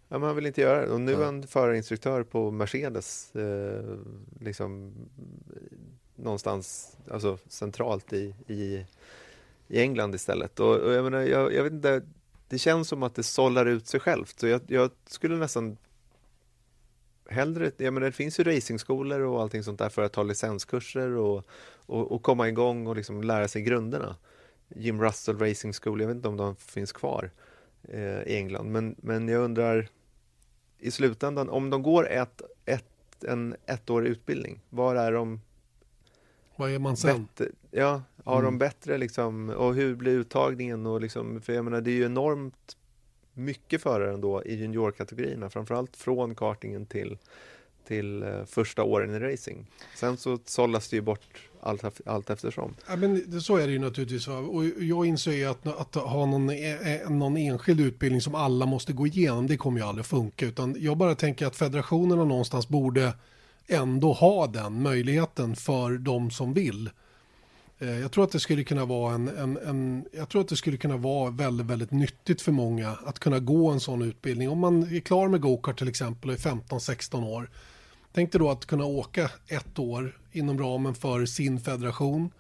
Ja. 0.09 0.19
han 0.19 0.37
vill 0.37 0.47
inte 0.47 0.61
göra 0.61 0.87
det. 0.87 0.93
Och 0.93 1.01
nu 1.01 1.13
är 1.13 1.25
han 1.25 1.47
förarinstruktör 1.47 2.23
på 2.23 2.51
Mercedes. 2.51 3.37
Eh, 3.37 3.97
liksom 4.41 4.95
någonstans 6.17 6.97
alltså, 7.11 7.39
centralt 7.49 8.13
i, 8.13 8.35
i, 8.47 8.87
i 9.69 9.81
England 9.81 10.15
istället. 10.15 10.61
Och, 10.61 10.77
och 10.77 10.93
jag, 10.93 11.05
menar, 11.05 11.21
jag, 11.21 11.55
jag 11.55 11.65
vet 11.65 11.73
inte, 11.73 12.03
det 12.49 12.59
känns 12.59 12.89
som 12.89 13.03
att 13.03 13.15
det 13.15 13.23
sållar 13.23 13.67
ut 13.67 13.87
sig 13.87 14.01
självt. 14.01 14.41
Så 14.41 14.47
jag, 14.47 14.61
jag 14.67 14.91
skulle 15.07 15.37
nästan 15.37 15.77
hellre, 17.29 17.71
jag 17.77 17.95
menar, 17.95 18.07
det 18.07 18.13
finns 18.13 18.41
ju 18.41 18.45
racingskolor 18.45 19.21
och 19.21 19.43
allting 19.43 19.63
sånt 19.63 19.79
där 19.79 19.89
för 19.89 20.03
att 20.03 20.13
ta 20.13 20.23
licenskurser 20.23 21.17
och, 21.17 21.47
och, 21.87 22.13
och 22.13 22.23
komma 22.23 22.49
igång 22.49 22.87
och 22.87 22.97
liksom 22.97 23.23
lära 23.23 23.49
sig 23.49 23.63
grunderna. 23.63 24.17
Jim 24.69 25.03
Russell 25.03 25.39
Racing 25.39 25.75
School, 25.83 26.01
jag 26.01 26.09
vet 26.09 26.17
inte 26.17 26.29
om 26.29 26.37
de 26.37 26.57
finns 26.57 26.93
kvar 26.93 27.31
eh, 27.83 28.23
i 28.23 28.37
England, 28.37 28.73
men, 28.73 28.97
men 28.99 29.29
jag 29.29 29.45
undrar 29.45 29.89
i 30.79 30.91
slutändan, 30.91 31.49
om 31.49 31.71
de 31.71 31.83
går 31.83 32.09
ett, 32.09 32.43
ett, 32.65 33.25
en 33.25 33.57
ettårig 33.67 34.11
utbildning, 34.11 34.61
var 34.71 34.97
är 34.97 35.13
de? 35.13 35.41
Vad 36.57 36.71
är 36.71 36.79
man 36.79 36.97
sen? 36.97 37.29
Bättre, 37.37 37.53
ja, 37.71 38.03
har 38.25 38.39
mm. 38.39 38.45
de 38.45 38.59
bättre 38.59 38.99
liksom, 38.99 39.51
och 39.51 39.75
hur 39.75 39.95
blir 39.95 40.13
uttagningen 40.13 40.87
och 40.87 41.01
liksom, 41.01 41.41
för 41.41 41.53
jag 41.53 41.65
menar 41.65 41.81
det 41.81 41.91
är 41.91 41.95
ju 41.95 42.05
enormt 42.05 42.77
mycket 43.33 43.83
förare 43.83 44.13
ändå 44.15 44.43
i 44.45 44.55
juniorkategorierna, 44.55 45.51
framförallt 45.51 45.97
från 45.97 46.35
kartingen 46.35 46.87
till, 46.87 47.19
till 47.87 48.23
uh, 48.23 48.45
första 48.45 48.83
åren 48.83 49.15
i 49.15 49.19
racing. 49.19 49.67
Sen 49.95 50.17
så 50.17 50.39
sållas 50.45 50.89
det 50.89 50.97
ju 50.97 51.03
bort 51.03 51.48
allt, 51.61 52.01
allt 52.07 52.31
eftersom. 52.31 52.75
Ja, 52.89 52.97
men 52.97 53.41
så 53.41 53.57
är 53.57 53.67
det 53.67 53.73
ju 53.73 53.79
naturligtvis. 53.79 54.29
Och 54.29 54.65
jag 54.81 55.07
inser 55.07 55.33
ju 55.33 55.45
att, 55.45 55.67
att 55.67 55.95
ha 55.95 56.27
någon, 56.27 56.51
e- 56.51 56.79
e- 56.83 57.09
någon 57.09 57.37
enskild 57.37 57.81
utbildning 57.81 58.21
som 58.21 58.35
alla 58.35 58.67
måste 58.67 58.93
gå 58.93 59.07
igenom, 59.07 59.47
det 59.47 59.57
kommer 59.57 59.81
ju 59.81 59.87
aldrig 59.87 60.07
funka. 60.07 60.47
Utan 60.47 60.77
jag 60.79 60.97
bara 60.97 61.15
tänker 61.15 61.47
att 61.47 61.57
federationerna 61.57 62.25
någonstans 62.25 62.69
borde 62.69 63.13
ändå 63.67 64.13
ha 64.13 64.47
den 64.47 64.83
möjligheten 64.83 65.57
för 65.57 65.99
de 65.99 66.31
som 66.31 66.53
vill. 66.53 66.91
Eh, 67.79 68.01
jag 68.01 68.13
tror 68.13 68.25
att 68.25 68.33
det 68.33 68.41
skulle 68.41 68.65
kunna 68.65 68.85
vara 68.85 69.15
en, 69.15 69.29
en, 69.29 69.57
en, 69.57 70.05
jag 70.13 70.29
tror 70.29 70.43
att 70.43 70.49
det 70.49 70.57
skulle 70.57 70.77
kunna 70.77 70.97
vara 70.97 71.31
väldigt, 71.31 71.67
väldigt 71.67 71.91
nyttigt 71.91 72.43
för 72.43 72.53
många 72.53 72.91
att 73.05 73.19
kunna 73.19 73.39
gå 73.39 73.71
en 73.71 73.81
sån 73.81 74.03
utbildning. 74.03 74.49
Om 74.49 74.59
man 74.59 74.83
är 74.97 75.01
klar 75.01 75.29
med 75.29 75.41
gokart 75.41 75.79
till 75.79 75.89
exempel 75.89 76.31
och 76.31 76.37
är 76.37 76.51
15-16 76.51 77.27
år. 77.27 77.51
Tänk 78.13 78.33
dig 78.33 78.39
då 78.39 78.51
att 78.51 78.67
kunna 78.67 78.85
åka 78.85 79.31
ett 79.47 79.79
år 79.79 80.19
inom 80.39 80.59
ramen 80.59 80.95
för 80.95 81.27
sin 81.27 81.61
federation. 81.61 82.31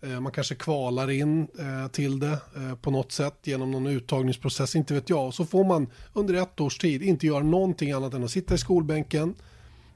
Eh, 0.00 0.20
man 0.20 0.32
kanske 0.32 0.54
kvalar 0.54 1.10
in 1.10 1.48
eh, 1.58 1.90
till 1.90 2.18
det 2.18 2.38
på 2.82 2.90
något 2.90 3.12
sätt 3.12 3.34
genom 3.42 3.70
någon 3.70 3.86
uttagningsprocess, 3.86 4.76
inte 4.76 4.94
vet 4.94 5.10
jag. 5.10 5.34
Så 5.34 5.46
får 5.46 5.64
man 5.64 5.86
under 6.12 6.34
ett 6.34 6.60
års 6.60 6.78
tid 6.78 7.02
inte 7.02 7.26
göra 7.26 7.42
någonting 7.42 7.92
annat 7.92 8.14
än 8.14 8.24
att 8.24 8.30
sitta 8.30 8.54
i 8.54 8.58
skolbänken, 8.58 9.34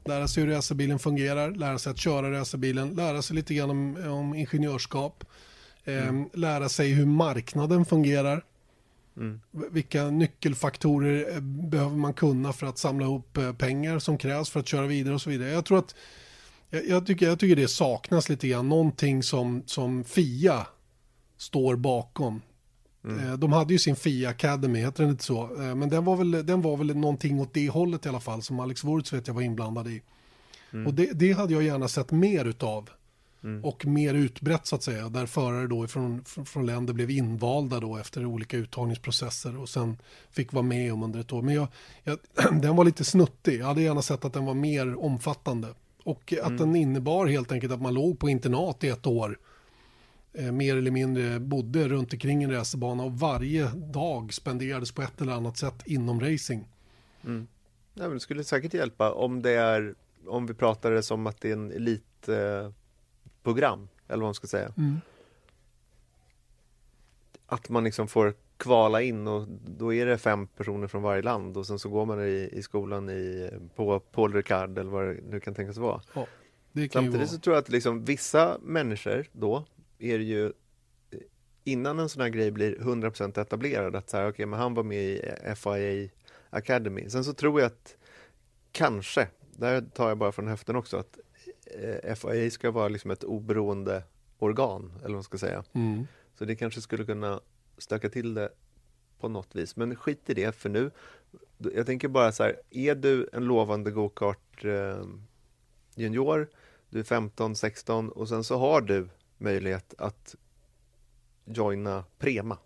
lära 0.04 0.28
sig 0.28 0.42
hur 0.42 0.50
racerbilen 0.50 0.98
fungerar, 0.98 1.50
lära 1.50 1.78
sig 1.78 1.90
att 1.90 1.98
köra 1.98 2.40
racerbilen, 2.40 2.90
lära 2.90 3.22
sig 3.22 3.36
lite 3.36 3.54
grann 3.54 3.70
om, 3.70 3.96
om 4.10 4.34
ingenjörskap, 4.34 5.24
eh, 5.84 6.08
mm. 6.08 6.28
lära 6.32 6.68
sig 6.68 6.92
hur 6.92 7.06
marknaden 7.06 7.84
fungerar. 7.84 8.44
Mm. 9.16 9.40
Vilka 9.50 10.10
nyckelfaktorer 10.10 11.34
eh, 11.34 11.40
behöver 11.40 11.96
man 11.96 12.14
kunna 12.14 12.52
för 12.52 12.66
att 12.66 12.78
samla 12.78 13.04
ihop 13.04 13.36
eh, 13.36 13.52
pengar 13.52 13.98
som 13.98 14.18
krävs 14.18 14.50
för 14.50 14.60
att 14.60 14.68
köra 14.68 14.86
vidare 14.86 15.14
och 15.14 15.20
så 15.20 15.30
vidare. 15.30 15.50
Jag 15.50 15.64
tror 15.64 15.78
att 15.78 15.94
Jag, 16.74 16.88
jag, 16.88 17.06
tycker, 17.06 17.26
jag 17.26 17.38
tycker 17.38 17.56
det 17.56 17.68
saknas 17.68 18.28
lite 18.28 18.48
grann, 18.48 18.68
någonting 18.68 19.22
som, 19.22 19.62
som 19.66 20.04
Fia 20.04 20.66
står 21.36 21.76
bakom. 21.76 22.40
Mm. 23.04 23.40
De 23.40 23.52
hade 23.52 23.72
ju 23.72 23.78
sin 23.78 23.96
Fia 23.96 24.28
Academy, 24.28 24.78
heter 24.78 25.02
den 25.02 25.10
inte 25.10 25.24
så? 25.24 25.42
Eh, 25.42 25.74
men 25.74 25.88
den 25.88 26.04
var, 26.04 26.16
väl, 26.16 26.46
den 26.46 26.62
var 26.62 26.76
väl 26.76 26.96
någonting 26.96 27.40
åt 27.40 27.54
det 27.54 27.68
hållet 27.68 28.06
i 28.06 28.08
alla 28.08 28.20
fall, 28.20 28.42
som 28.42 28.60
Alex 28.60 28.84
Wurz 28.84 29.12
vet 29.12 29.26
jag 29.26 29.34
var 29.34 29.42
inblandad 29.42 29.88
i. 29.88 30.02
Mm. 30.72 30.86
Och 30.86 30.94
det, 30.94 31.12
det, 31.12 31.32
hade 31.32 31.52
jag 31.52 31.62
gärna 31.62 31.88
sett 31.88 32.10
mer 32.10 32.44
utav. 32.44 32.90
Mm. 33.44 33.64
Och 33.64 33.86
mer 33.86 34.14
utbrett 34.14 34.66
så 34.66 34.76
att 34.76 34.82
säga, 34.82 35.08
där 35.08 35.26
förare 35.26 35.66
då 35.66 35.86
från, 35.86 36.24
från 36.24 36.66
länder 36.66 36.92
blev 36.92 37.10
invalda 37.10 37.80
då 37.80 37.96
efter 37.96 38.26
olika 38.26 38.56
uttagningsprocesser 38.56 39.58
och 39.58 39.68
sen 39.68 39.96
fick 40.30 40.52
vara 40.52 40.62
med 40.62 40.92
om 40.92 41.02
under 41.02 41.20
ett 41.20 41.32
år. 41.32 41.42
Men 41.42 41.54
jag, 41.54 41.68
jag, 42.04 42.18
den 42.62 42.76
var 42.76 42.84
lite 42.84 43.04
snuttig, 43.04 43.60
jag 43.60 43.66
hade 43.66 43.82
gärna 43.82 44.02
sett 44.02 44.24
att 44.24 44.32
den 44.32 44.44
var 44.44 44.54
mer 44.54 45.04
omfattande. 45.04 45.68
Och 46.04 46.32
att 46.32 46.46
mm. 46.46 46.56
den 46.56 46.76
innebar 46.76 47.26
helt 47.26 47.52
enkelt 47.52 47.72
att 47.72 47.82
man 47.82 47.94
låg 47.94 48.18
på 48.18 48.28
internat 48.28 48.84
i 48.84 48.88
ett 48.88 49.06
år. 49.06 49.38
Eh, 50.32 50.52
mer 50.52 50.76
eller 50.76 50.90
mindre 50.90 51.40
bodde 51.40 51.88
runt 51.88 52.12
omkring 52.12 52.42
en 52.42 52.52
racerbana 52.52 53.02
och 53.02 53.18
varje 53.18 53.68
dag 53.74 54.34
spenderades 54.34 54.92
på 54.92 55.02
ett 55.02 55.20
eller 55.20 55.32
annat 55.32 55.56
sätt 55.56 55.82
inom 55.84 56.20
racing. 56.20 56.68
Mm. 57.24 57.46
Ja, 57.94 58.02
men 58.02 58.12
det 58.12 58.20
skulle 58.20 58.44
säkert 58.44 58.74
hjälpa 58.74 59.12
om 59.12 59.42
det 59.42 59.50
är, 59.50 59.94
om 60.26 60.46
vi 60.46 60.54
pratar 60.54 60.90
det 60.90 61.02
som 61.02 61.26
att 61.26 61.40
det 61.40 61.48
är 61.48 61.52
en 61.52 61.72
elitprogram, 61.72 62.74
eh, 63.82 64.12
eller 64.12 64.20
vad 64.20 64.26
man 64.26 64.34
ska 64.34 64.46
säga. 64.46 64.72
Mm. 64.76 65.00
Att 67.46 67.68
man 67.68 67.84
liksom 67.84 68.08
får 68.08 68.34
kvala 68.56 69.02
in 69.02 69.28
och 69.28 69.48
då 69.66 69.94
är 69.94 70.06
det 70.06 70.18
fem 70.18 70.46
personer 70.46 70.86
från 70.86 71.02
varje 71.02 71.22
land 71.22 71.56
och 71.56 71.66
sen 71.66 71.78
så 71.78 71.88
går 71.88 72.06
man 72.06 72.24
i, 72.24 72.48
i 72.52 72.62
skolan 72.62 73.10
i, 73.10 73.50
på 73.74 74.00
Paul 74.00 74.32
Ricard 74.34 74.78
eller 74.78 74.90
vad 74.90 75.06
det 75.06 75.16
nu 75.30 75.40
kan 75.40 75.54
tänkas 75.54 75.76
vara. 75.76 76.00
Ja, 76.14 76.26
Samtidigt 76.92 77.30
så 77.30 77.38
tror 77.38 77.56
jag 77.56 77.62
att 77.62 77.68
liksom 77.68 78.04
vissa 78.04 78.58
människor 78.62 79.26
då 79.32 79.64
är 79.98 80.18
det 80.18 80.24
ju 80.24 80.52
innan 81.64 81.98
en 81.98 82.08
sån 82.08 82.22
här 82.22 82.28
grej 82.28 82.50
blir 82.50 82.76
100% 82.76 83.40
etablerad 83.40 83.96
att 83.96 84.10
så 84.10 84.16
här, 84.16 84.28
okay, 84.28 84.46
men 84.46 84.58
han 84.58 84.74
var 84.74 84.82
med 84.82 85.02
i 85.02 85.22
FIA 85.56 86.08
Academy. 86.50 87.10
Sen 87.10 87.24
så 87.24 87.32
tror 87.32 87.60
jag 87.60 87.66
att 87.66 87.96
kanske, 88.72 89.28
där 89.56 89.80
tar 89.80 90.08
jag 90.08 90.18
bara 90.18 90.32
från 90.32 90.48
höften 90.48 90.76
också, 90.76 90.96
att 90.96 91.18
eh, 92.04 92.14
FIA 92.14 92.50
ska 92.50 92.70
vara 92.70 92.88
liksom 92.88 93.10
ett 93.10 93.24
oberoende 93.24 94.02
organ, 94.38 94.92
eller 94.96 95.08
vad 95.08 95.12
man 95.12 95.22
ska 95.22 95.38
säga. 95.38 95.64
Mm. 95.72 96.06
Så 96.38 96.44
det 96.44 96.56
kanske 96.56 96.80
skulle 96.80 97.04
kunna 97.04 97.40
stöka 97.78 98.08
till 98.08 98.34
det 98.34 98.52
på 99.20 99.28
något 99.28 99.56
vis. 99.56 99.76
Men 99.76 99.96
skit 99.96 100.30
i 100.30 100.34
det 100.34 100.54
för 100.56 100.68
nu. 100.68 100.90
Jag 101.58 101.86
tänker 101.86 102.08
bara 102.08 102.32
så 102.32 102.42
här, 102.42 102.60
är 102.70 102.94
du 102.94 103.28
en 103.32 103.44
lovande 103.44 103.90
gokart 103.90 104.64
eh, 104.64 105.04
junior, 105.94 106.48
du 106.90 106.98
är 106.98 107.04
15, 107.04 107.56
16 107.56 108.10
och 108.10 108.28
sen 108.28 108.44
så 108.44 108.58
har 108.58 108.80
du 108.80 109.08
möjlighet 109.38 109.94
att 109.98 110.34
joina 111.44 112.04
Prema. 112.18 112.58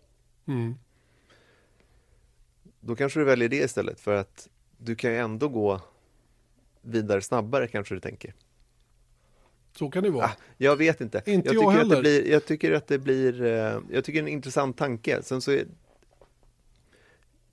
Mm. 0.46 0.74
Då 2.80 2.96
kanske 2.96 3.20
du 3.20 3.24
väljer 3.24 3.48
det 3.48 3.56
istället 3.56 4.00
för 4.00 4.14
att 4.14 4.48
du 4.76 4.96
kan 4.96 5.10
ju 5.10 5.16
ändå 5.16 5.48
gå 5.48 5.80
vidare 6.80 7.22
snabbare 7.22 7.66
kanske 7.66 7.94
du 7.94 8.00
tänker. 8.00 8.34
Så 9.78 9.90
kan 9.90 10.02
det 10.02 10.10
vara. 10.10 10.24
Ah, 10.24 10.36
jag 10.56 10.76
vet 10.76 11.00
inte. 11.00 11.22
Inte 11.26 11.48
jag, 11.48 11.64
jag 11.64 11.70
heller. 11.70 11.82
Att 11.84 11.90
det 11.90 12.00
blir, 12.00 12.30
jag 12.30 12.44
tycker 12.44 12.72
att 12.72 12.86
det 12.86 12.98
blir, 12.98 13.42
eh, 13.42 13.80
jag 13.90 14.04
tycker 14.04 14.12
det 14.12 14.18
är 14.18 14.22
en 14.22 14.28
intressant 14.28 14.76
tanke. 14.76 15.22
Sen 15.22 15.40
så 15.40 15.50
är, 15.50 15.66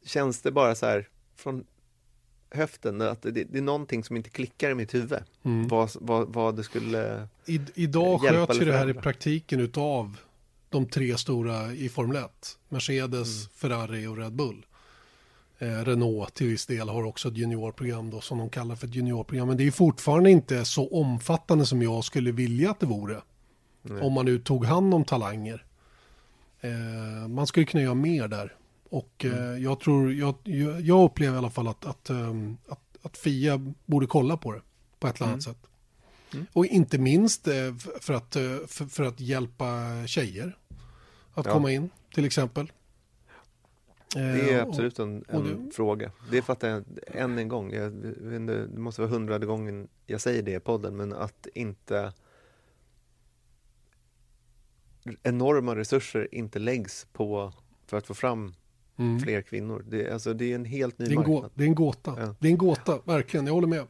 känns 0.06 0.42
det 0.42 0.52
bara 0.52 0.76
så 0.76 0.86
här 0.86 1.08
från 1.36 1.66
höften, 2.50 3.02
att 3.02 3.22
det, 3.22 3.32
det, 3.32 3.58
är 3.58 3.62
någonting 3.62 4.04
som 4.04 4.18
inte 4.18 4.30
klickar 4.30 4.72
i 4.72 4.76
mitt 4.76 4.94
huvud. 4.94 5.20
Mm. 5.44 5.68
Vad, 5.68 5.92
vad, 5.96 6.34
vad 6.34 6.56
det 6.56 6.64
skulle 6.64 7.28
I, 7.46 7.62
Idag 7.74 8.22
sköts 8.22 8.62
ju 8.62 8.66
det 8.66 8.78
här 8.78 8.90
i 8.90 8.94
praktiken 8.94 9.60
utav 9.60 10.18
de 10.70 10.86
tre 10.86 11.18
stora 11.18 11.74
i 11.74 11.90
Formel 11.90 12.18
1. 12.18 12.58
Mercedes, 12.70 13.38
mm. 13.38 13.50
Ferrari 13.56 14.08
och 14.08 14.18
Red 14.18 14.34
Bull. 14.34 14.66
Eh, 15.66 15.86
Renault 15.86 16.34
till 16.34 16.48
viss 16.48 16.66
del 16.66 16.90
har 16.90 17.04
också 17.04 17.28
ett 17.28 17.38
juniorprogram 17.38 18.10
då 18.10 18.22
som 18.22 18.38
de 18.38 18.50
kallar 18.50 18.76
för 18.76 18.88
ett 18.88 18.96
juniorprogram. 18.96 19.48
Men 19.48 19.58
det 19.58 19.68
är 19.68 19.72
fortfarande 19.72 20.32
inte 20.32 20.66
så 20.66 20.88
omfattande 20.88 21.66
som 21.66 21.82
jag 21.82 22.04
skulle 22.04 22.32
vilja 22.32 22.72
att 22.72 22.80
det 22.80 22.86
vore. 22.86 23.22
Nej. 23.82 24.02
Om 24.02 24.14
man 24.14 24.26
nu 24.26 24.40
tog 24.40 24.66
hand 24.66 24.94
om 24.94 25.06
talanger. 25.06 25.66
Eh, 26.62 27.28
man 27.28 27.48
skulle 27.48 27.66
kunna 27.66 27.84
göra 27.84 27.94
mer 27.94 28.28
där. 28.28 28.56
Och 28.90 29.26
mm. 29.26 29.54
eh, 29.54 29.64
jag 29.64 29.80
tror, 29.80 30.14
jag, 30.14 30.36
jag 30.82 31.04
upplever 31.04 31.36
i 31.36 31.38
alla 31.38 31.50
fall 31.50 31.68
att, 31.68 31.86
att, 31.86 32.10
um, 32.10 32.58
att, 32.68 32.80
att, 33.02 33.18
Fia 33.18 33.74
borde 33.86 34.08
kolla 34.08 34.38
på 34.38 34.52
det 34.52 34.62
på 35.00 35.08
ett 35.08 35.16
eller 35.16 35.28
annat 35.32 35.46
mm. 35.46 35.56
sätt. 35.56 35.68
Mm. 36.34 36.46
Och 36.54 36.66
inte 36.66 36.98
minst 36.98 37.48
eh, 37.48 37.76
för, 38.02 38.14
att, 38.14 38.36
eh, 38.36 38.42
för, 38.68 38.86
för, 38.86 39.04
att 39.04 39.20
hjälpa 39.20 39.68
tjejer 40.08 40.58
att 41.34 41.46
ja. 41.46 41.52
komma 41.52 41.72
in 41.72 41.90
till 42.14 42.26
exempel. 42.26 42.72
Det 44.16 44.52
är 44.52 44.58
eh, 44.58 44.64
absolut 44.64 45.00
en, 45.00 45.26
en 45.28 45.66
det... 45.66 45.76
fråga. 45.76 46.12
Det 46.32 46.42
fattar 46.42 46.68
jag 46.68 46.84
än 47.08 47.38
en 47.38 47.48
gång. 47.48 47.74
Jag, 47.74 47.94
det 47.94 48.68
måste 48.78 49.02
vara 49.02 49.12
hundrade 49.12 49.46
gången 49.46 49.88
jag 50.06 50.22
säger 50.22 50.44
det 50.44 50.56
i 50.56 50.60
podden, 50.60 50.96
men 50.96 51.14
att 51.14 51.48
inte 51.54 52.14
enorma 55.24 55.76
resurser 55.76 56.28
inte 56.32 56.60
läggs 56.60 57.08
på 57.14 57.54
för 57.88 57.98
att 57.98 58.08
få 58.08 58.14
fram 58.14 58.54
mm. 58.98 59.20
fler 59.20 59.42
kvinnor. 59.42 59.86
Det, 59.88 60.12
alltså, 60.12 60.34
det 60.34 60.52
är 60.52 60.56
en 60.56 60.66
helt 60.66 61.00
ny 61.00 61.06
det 61.06 61.16
marknad. 61.16 61.52
det 61.54 61.64
är 61.64 61.68
en 61.68 61.76
gåta. 61.76 62.16
Ja. 62.20 62.36
Det 62.40 62.48
är 62.48 62.52
en 62.52 62.58
gåta, 62.58 63.00
verkligen. 63.04 63.48
Jag 63.48 63.54
håller 63.54 63.68
med. 63.68 63.88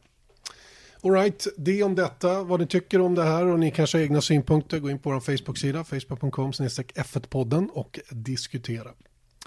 Alright, 1.02 1.46
det 1.56 1.82
om 1.82 1.94
detta. 1.94 2.42
Vad 2.42 2.60
ni 2.60 2.66
tycker 2.66 3.00
om 3.00 3.14
det 3.14 3.24
här 3.24 3.46
och 3.46 3.60
ni 3.60 3.70
kanske 3.70 3.98
har 3.98 4.02
egna 4.02 4.20
synpunkter. 4.20 4.78
Gå 4.78 4.90
in 4.90 4.98
på 4.98 5.10
vår 5.10 5.20
Facebook-sida, 5.20 5.84
facebook.com 5.84 6.52
F1-podden 6.52 7.68
och 7.70 8.00
diskutera. 8.10 8.90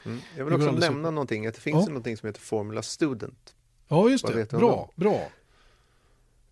Mm. 0.05 0.19
Jag 0.37 0.45
vill 0.45 0.53
också 0.53 0.71
nämna 0.71 1.07
så... 1.07 1.11
någonting, 1.11 1.47
att 1.47 1.55
det 1.55 1.61
finns 1.61 1.85
ja. 1.85 1.87
någonting 1.87 2.17
som 2.17 2.27
heter 2.27 2.41
Formula 2.41 2.81
Student. 2.81 3.55
Ja, 3.87 4.09
just 4.09 4.27
det. 4.27 4.51
Bra, 4.51 4.91
bra. 4.95 5.27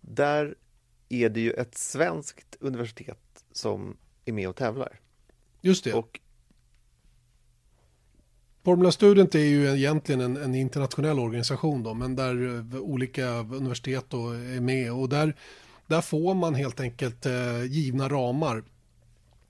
Där 0.00 0.54
är 1.08 1.28
det 1.28 1.40
ju 1.40 1.50
ett 1.50 1.78
svenskt 1.78 2.56
universitet 2.60 3.44
som 3.52 3.96
är 4.24 4.32
med 4.32 4.48
och 4.48 4.56
tävlar. 4.56 5.00
Just 5.60 5.84
det. 5.84 5.94
Och 5.94 6.20
Formula 8.64 8.92
Student 8.92 9.34
är 9.34 9.38
ju 9.38 9.76
egentligen 9.76 10.20
en, 10.20 10.36
en, 10.36 10.54
internationell 10.54 11.18
organisation 11.18 11.82
då, 11.82 11.94
men 11.94 12.16
där 12.16 12.56
eh, 12.74 12.80
olika 12.80 13.28
universitet 13.38 14.04
då 14.08 14.30
är 14.30 14.60
med 14.60 14.92
och 14.92 15.08
där, 15.08 15.36
där 15.86 16.00
får 16.00 16.34
man 16.34 16.54
helt 16.54 16.80
enkelt 16.80 17.26
eh, 17.26 17.64
givna 17.64 18.08
ramar. 18.08 18.62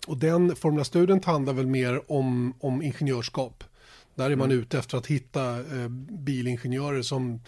Och 0.06 0.16
den 0.16 0.56
Formula 0.56 0.84
Student 0.84 1.24
handlar 1.24 1.52
väl 1.52 1.66
mer 1.66 2.12
om, 2.12 2.54
om 2.60 2.82
ingenjörskap. 2.82 3.64
Där 4.18 4.30
är 4.30 4.36
man 4.36 4.50
mm. 4.50 4.62
ute 4.62 4.78
efter 4.78 4.98
att 4.98 5.06
hitta 5.06 5.56
eh, 5.58 5.88
bilingenjörer 6.10 7.02
som 7.02 7.40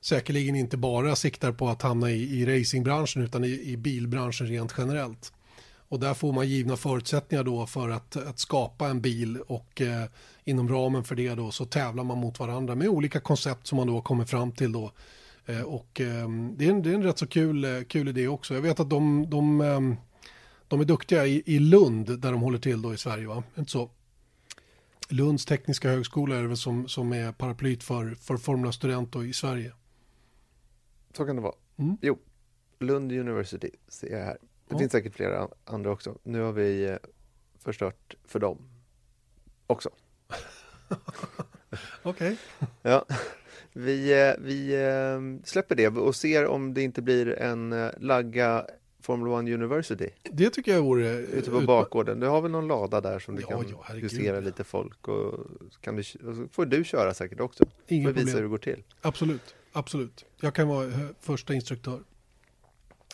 säkerligen 0.00 0.56
inte 0.56 0.76
bara 0.76 1.16
siktar 1.16 1.52
på 1.52 1.68
att 1.68 1.82
hamna 1.82 2.10
i, 2.10 2.40
i 2.40 2.46
racingbranschen 2.46 3.22
utan 3.22 3.44
i, 3.44 3.60
i 3.62 3.76
bilbranschen 3.76 4.46
rent 4.46 4.74
generellt. 4.78 5.32
Och 5.88 6.00
där 6.00 6.14
får 6.14 6.32
man 6.32 6.48
givna 6.48 6.76
förutsättningar 6.76 7.44
då 7.44 7.66
för 7.66 7.88
att, 7.88 8.16
att 8.16 8.38
skapa 8.38 8.88
en 8.88 9.00
bil 9.00 9.38
och 9.46 9.80
eh, 9.80 10.04
inom 10.44 10.68
ramen 10.68 11.04
för 11.04 11.14
det 11.14 11.34
då 11.34 11.50
så 11.50 11.64
tävlar 11.64 12.04
man 12.04 12.18
mot 12.18 12.38
varandra 12.40 12.74
med 12.74 12.88
olika 12.88 13.20
koncept 13.20 13.66
som 13.66 13.76
man 13.76 13.86
då 13.86 14.00
kommer 14.00 14.24
fram 14.24 14.52
till 14.52 14.72
då. 14.72 14.92
Eh, 15.46 15.62
och 15.62 16.00
eh, 16.00 16.28
det, 16.56 16.64
är 16.64 16.70
en, 16.70 16.82
det 16.82 16.90
är 16.90 16.94
en 16.94 17.02
rätt 17.02 17.18
så 17.18 17.26
kul, 17.26 17.64
eh, 17.64 17.82
kul 17.88 18.08
idé 18.08 18.28
också. 18.28 18.54
Jag 18.54 18.62
vet 18.62 18.80
att 18.80 18.90
de, 18.90 19.30
de, 19.30 19.60
ehm, 19.60 19.96
de 20.68 20.80
är 20.80 20.84
duktiga 20.84 21.26
i, 21.26 21.42
i 21.46 21.58
Lund 21.58 22.20
där 22.20 22.32
de 22.32 22.40
håller 22.40 22.58
till 22.58 22.82
då 22.82 22.94
i 22.94 22.96
Sverige 22.96 23.26
va? 23.26 23.42
Inte 23.58 23.70
så? 23.70 23.90
Lunds 25.08 25.44
tekniska 25.44 25.90
högskola 25.90 26.36
är 26.36 26.42
det 26.42 26.48
väl 26.48 26.56
som, 26.56 26.88
som 26.88 27.12
är 27.12 27.32
paraplyt 27.32 27.84
för, 27.84 28.14
för 28.14 28.36
Formula 28.36 28.72
Student 28.72 29.16
i 29.16 29.32
Sverige. 29.32 29.72
Så 31.16 31.26
kan 31.26 31.36
det 31.36 31.42
vara. 31.42 31.54
Mm. 31.76 31.96
Jo, 32.02 32.18
Lund 32.78 33.12
University 33.12 33.70
ser 33.88 34.10
jag 34.10 34.24
här. 34.24 34.38
Det 34.68 34.74
ja. 34.74 34.78
finns 34.78 34.92
säkert 34.92 35.14
flera 35.14 35.48
andra 35.64 35.90
också. 35.90 36.18
Nu 36.22 36.40
har 36.40 36.52
vi 36.52 36.84
eh, 36.84 36.96
förstört 37.58 38.14
för 38.24 38.38
dem 38.38 38.58
också. 39.66 39.90
Okej. 42.02 42.36
Ja. 42.82 43.06
Vi, 43.72 44.28
eh, 44.28 44.34
vi 44.38 44.74
eh, 44.74 45.44
släpper 45.44 45.74
det 45.74 45.88
och 45.88 46.16
ser 46.16 46.46
om 46.46 46.74
det 46.74 46.82
inte 46.82 47.02
blir 47.02 47.38
en 47.38 47.90
lagga 47.98 48.66
Formula 49.04 49.34
One 49.34 49.54
University. 49.54 50.08
Det 50.22 50.50
tycker 50.50 50.74
jag 50.74 50.82
vore... 50.82 51.08
Ute 51.08 51.50
på 51.50 51.60
bakgården. 51.60 52.20
Du 52.20 52.26
har 52.26 52.40
väl 52.40 52.50
någon 52.50 52.68
lada 52.68 53.00
där 53.00 53.18
som 53.18 53.36
du 53.36 53.42
ja, 53.42 53.48
kan 53.48 53.74
ja, 53.88 53.94
husera 53.94 54.40
lite 54.40 54.64
folk 54.64 55.08
och, 55.08 55.46
kan 55.80 55.96
du, 55.96 56.02
och 56.02 56.52
får 56.52 56.66
du 56.66 56.84
köra 56.84 57.14
säkert 57.14 57.40
också. 57.40 57.64
Ingen 57.88 58.08
problem. 58.08 58.26
visa 58.26 58.36
hur 58.36 58.42
det 58.42 58.48
går 58.48 58.58
till. 58.58 58.82
Absolut, 59.00 59.54
absolut. 59.72 60.24
Jag 60.40 60.54
kan 60.54 60.68
vara 60.68 60.90
första 61.20 61.54
instruktör. 61.54 62.00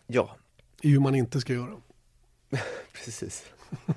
Ja, 0.06 0.36
i 0.82 0.90
hur 0.90 1.00
man 1.00 1.14
inte 1.14 1.40
ska 1.40 1.52
göra. 1.52 1.76
Precis. 2.92 3.44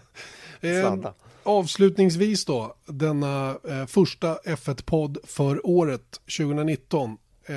eh, 0.61 0.95
avslutningsvis 1.43 2.45
då, 2.45 2.75
denna 2.85 3.57
eh, 3.63 3.85
första 3.85 4.37
F1-podd 4.37 5.17
för 5.23 5.67
året 5.67 6.21
2019. 6.37 7.17
Eh, 7.45 7.55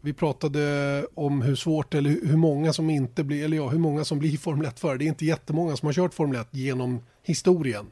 Vi 0.00 0.12
pratade 0.12 1.06
om 1.14 1.42
hur 1.42 1.54
svårt 1.54 1.94
eller 1.94 2.10
hur 2.10 2.36
många 2.36 2.72
som 2.72 2.90
inte 2.90 3.24
blir, 3.24 3.44
eller 3.44 3.56
ja, 3.56 3.68
hur 3.68 3.78
många 3.78 4.04
som 4.04 4.18
blir 4.18 4.36
Formel 4.36 4.66
1-förare. 4.66 4.98
Det 4.98 5.04
är 5.04 5.08
inte 5.08 5.24
jättemånga 5.26 5.76
som 5.76 5.86
har 5.86 5.92
kört 5.92 6.14
Formel 6.14 6.40
1 6.40 6.48
genom 6.50 7.00
historien. 7.22 7.86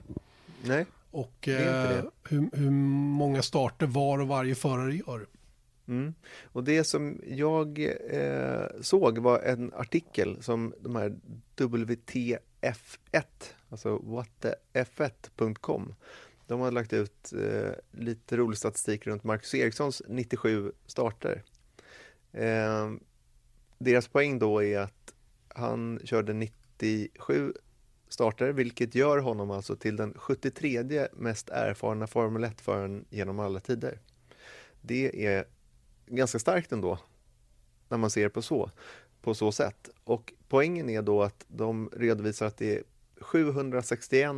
Nej, 0.64 0.86
Och 1.10 1.48
är 1.48 1.58
inte 1.58 1.96
eh, 1.96 2.04
det. 2.04 2.10
hur, 2.28 2.48
hur 2.52 2.70
många 2.70 3.42
starter 3.42 3.86
var 3.86 4.18
och 4.18 4.28
varje 4.28 4.54
förare 4.54 4.96
gör. 4.96 5.26
Mm. 5.88 6.14
Och 6.42 6.64
det 6.64 6.84
som 6.84 7.20
jag 7.26 7.78
eh, 8.10 8.66
såg 8.80 9.18
var 9.18 9.40
en 9.40 9.72
artikel 9.74 10.42
som 10.42 10.74
de 10.80 10.96
här 10.96 11.16
WTF1, 11.56 12.38
alltså 13.68 13.98
whatthef1.com, 13.98 15.94
de 16.46 16.60
har 16.60 16.70
lagt 16.70 16.92
ut 16.92 17.32
eh, 17.32 18.00
lite 18.00 18.36
rolig 18.36 18.58
statistik 18.58 19.06
runt 19.06 19.24
Marcus 19.24 19.54
Erikssons 19.54 20.02
97 20.08 20.72
starter. 20.86 21.42
Eh, 22.38 22.92
deras 23.78 24.08
poäng 24.08 24.38
då 24.38 24.62
är 24.62 24.78
att 24.78 25.14
han 25.48 26.00
körde 26.04 26.32
97 26.32 27.52
starter, 28.08 28.52
vilket 28.52 28.94
gör 28.94 29.18
honom 29.18 29.50
alltså 29.50 29.76
till 29.76 29.96
den 29.96 30.14
73 30.16 31.08
mest 31.12 31.48
erfarna 31.50 32.06
Formel 32.06 32.44
1-föraren 32.44 33.04
genom 33.10 33.38
alla 33.38 33.60
tider. 33.60 34.00
Det 34.80 35.26
är 35.26 35.44
ganska 36.06 36.38
starkt 36.38 36.72
ändå, 36.72 36.98
när 37.88 37.98
man 37.98 38.10
ser 38.10 38.28
på 38.28 38.42
så, 38.42 38.70
på 39.22 39.34
så 39.34 39.52
sätt. 39.52 39.90
Och 40.04 40.32
poängen 40.48 40.90
är 40.90 41.02
då 41.02 41.22
att 41.22 41.44
de 41.48 41.90
redovisar 41.92 42.46
att 42.46 42.56
det 42.56 42.76
är 42.76 42.82
761 43.20 44.30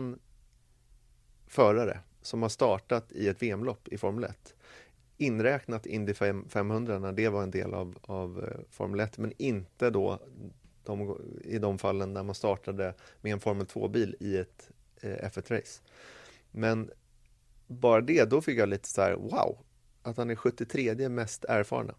förare 1.46 2.00
som 2.22 2.42
har 2.42 2.48
startat 2.48 3.12
i 3.12 3.28
ett 3.28 3.42
VM-lopp 3.42 3.88
i 3.88 3.98
Formel 3.98 4.24
1. 4.24 4.54
Inräknat 5.20 5.86
Indy 5.86 6.14
500 6.14 6.98
när 6.98 7.12
det 7.12 7.28
var 7.28 7.42
en 7.42 7.50
del 7.50 7.74
av, 7.74 7.98
av 8.02 8.44
eh, 8.44 8.60
Formel 8.70 9.00
1, 9.00 9.18
men 9.18 9.32
inte 9.36 9.90
då 9.90 10.18
de, 10.84 11.16
i 11.44 11.58
de 11.58 11.78
fallen 11.78 12.12
när 12.12 12.22
man 12.22 12.34
startade 12.34 12.94
med 13.20 13.32
en 13.32 13.40
Formel 13.40 13.66
2-bil 13.66 14.16
i 14.20 14.36
ett 14.36 14.70
eh, 15.00 15.30
F1-race. 15.30 15.82
Men 16.50 16.90
bara 17.66 18.00
det, 18.00 18.30
då 18.30 18.40
fick 18.40 18.58
jag 18.58 18.68
lite 18.68 18.88
så 18.88 19.02
här, 19.02 19.12
wow, 19.14 19.58
att 20.02 20.16
han 20.16 20.30
är 20.30 20.34
73 20.34 21.08
mest 21.08 21.44
erfarna. 21.44 21.94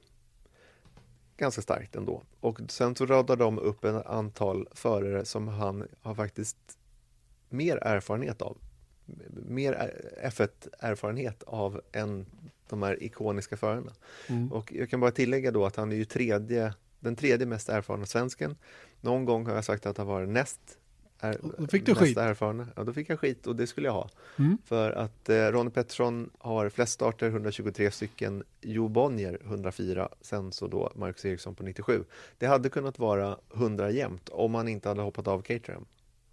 Ganska 1.37 1.61
starkt 1.61 1.95
ändå. 1.95 2.23
Och 2.39 2.59
sen 2.69 2.95
så 2.95 3.05
radar 3.05 3.35
de 3.35 3.59
upp 3.59 3.83
ett 3.83 4.05
antal 4.05 4.67
förare 4.71 5.25
som 5.25 5.47
han 5.47 5.87
har 6.01 6.15
faktiskt 6.15 6.57
mer 7.49 7.77
erfarenhet 7.77 8.41
av. 8.41 8.57
Mer 9.29 9.93
F1-erfarenhet 10.23 11.43
av 11.43 11.81
än 11.91 12.25
de 12.71 12.83
här 12.83 13.03
ikoniska 13.03 13.57
förarna. 13.57 13.91
Mm. 14.27 14.51
Och 14.51 14.73
jag 14.73 14.89
kan 14.89 14.99
bara 14.99 15.11
tillägga 15.11 15.51
då 15.51 15.65
att 15.65 15.75
han 15.75 15.91
är 15.91 15.95
ju 15.95 16.05
tredje, 16.05 16.73
den 16.99 17.15
tredje 17.15 17.45
mest 17.47 17.69
erfarna 17.69 18.05
svensken. 18.05 18.55
Någon 19.01 19.25
gång 19.25 19.45
har 19.45 19.55
jag 19.55 19.65
sagt 19.65 19.85
att 19.85 19.97
han 19.97 20.07
var 20.07 20.25
näst 20.25 20.77
är, 21.21 21.37
Då 21.57 21.67
fick 21.67 21.85
du 21.85 21.95
skit. 21.95 22.17
erfarna. 22.17 22.67
Ja, 22.75 22.83
då 22.83 22.93
fick 22.93 23.09
jag 23.09 23.19
skit 23.19 23.47
och 23.47 23.55
det 23.55 23.67
skulle 23.67 23.87
jag 23.87 23.93
ha. 23.93 24.09
Mm. 24.39 24.57
För 24.65 24.91
att 24.91 25.29
eh, 25.29 25.35
Ronny 25.35 25.69
Pettersson 25.69 26.29
har 26.37 26.69
flest 26.69 26.93
starter, 26.93 27.27
123 27.27 27.91
stycken, 27.91 28.43
Jo 28.61 28.87
Bonnier 28.87 29.39
104, 29.45 30.09
sen 30.21 30.51
så 30.51 30.67
då 30.67 30.91
Marcus 30.95 31.25
Eriksson 31.25 31.55
på 31.55 31.63
97. 31.63 32.03
Det 32.37 32.45
hade 32.45 32.69
kunnat 32.69 32.99
vara 32.99 33.37
100 33.53 33.91
jämnt 33.91 34.29
om 34.29 34.55
han 34.55 34.67
inte 34.67 34.89
hade 34.89 35.01
hoppat 35.01 35.27
av 35.27 35.41
Caterham 35.41 35.85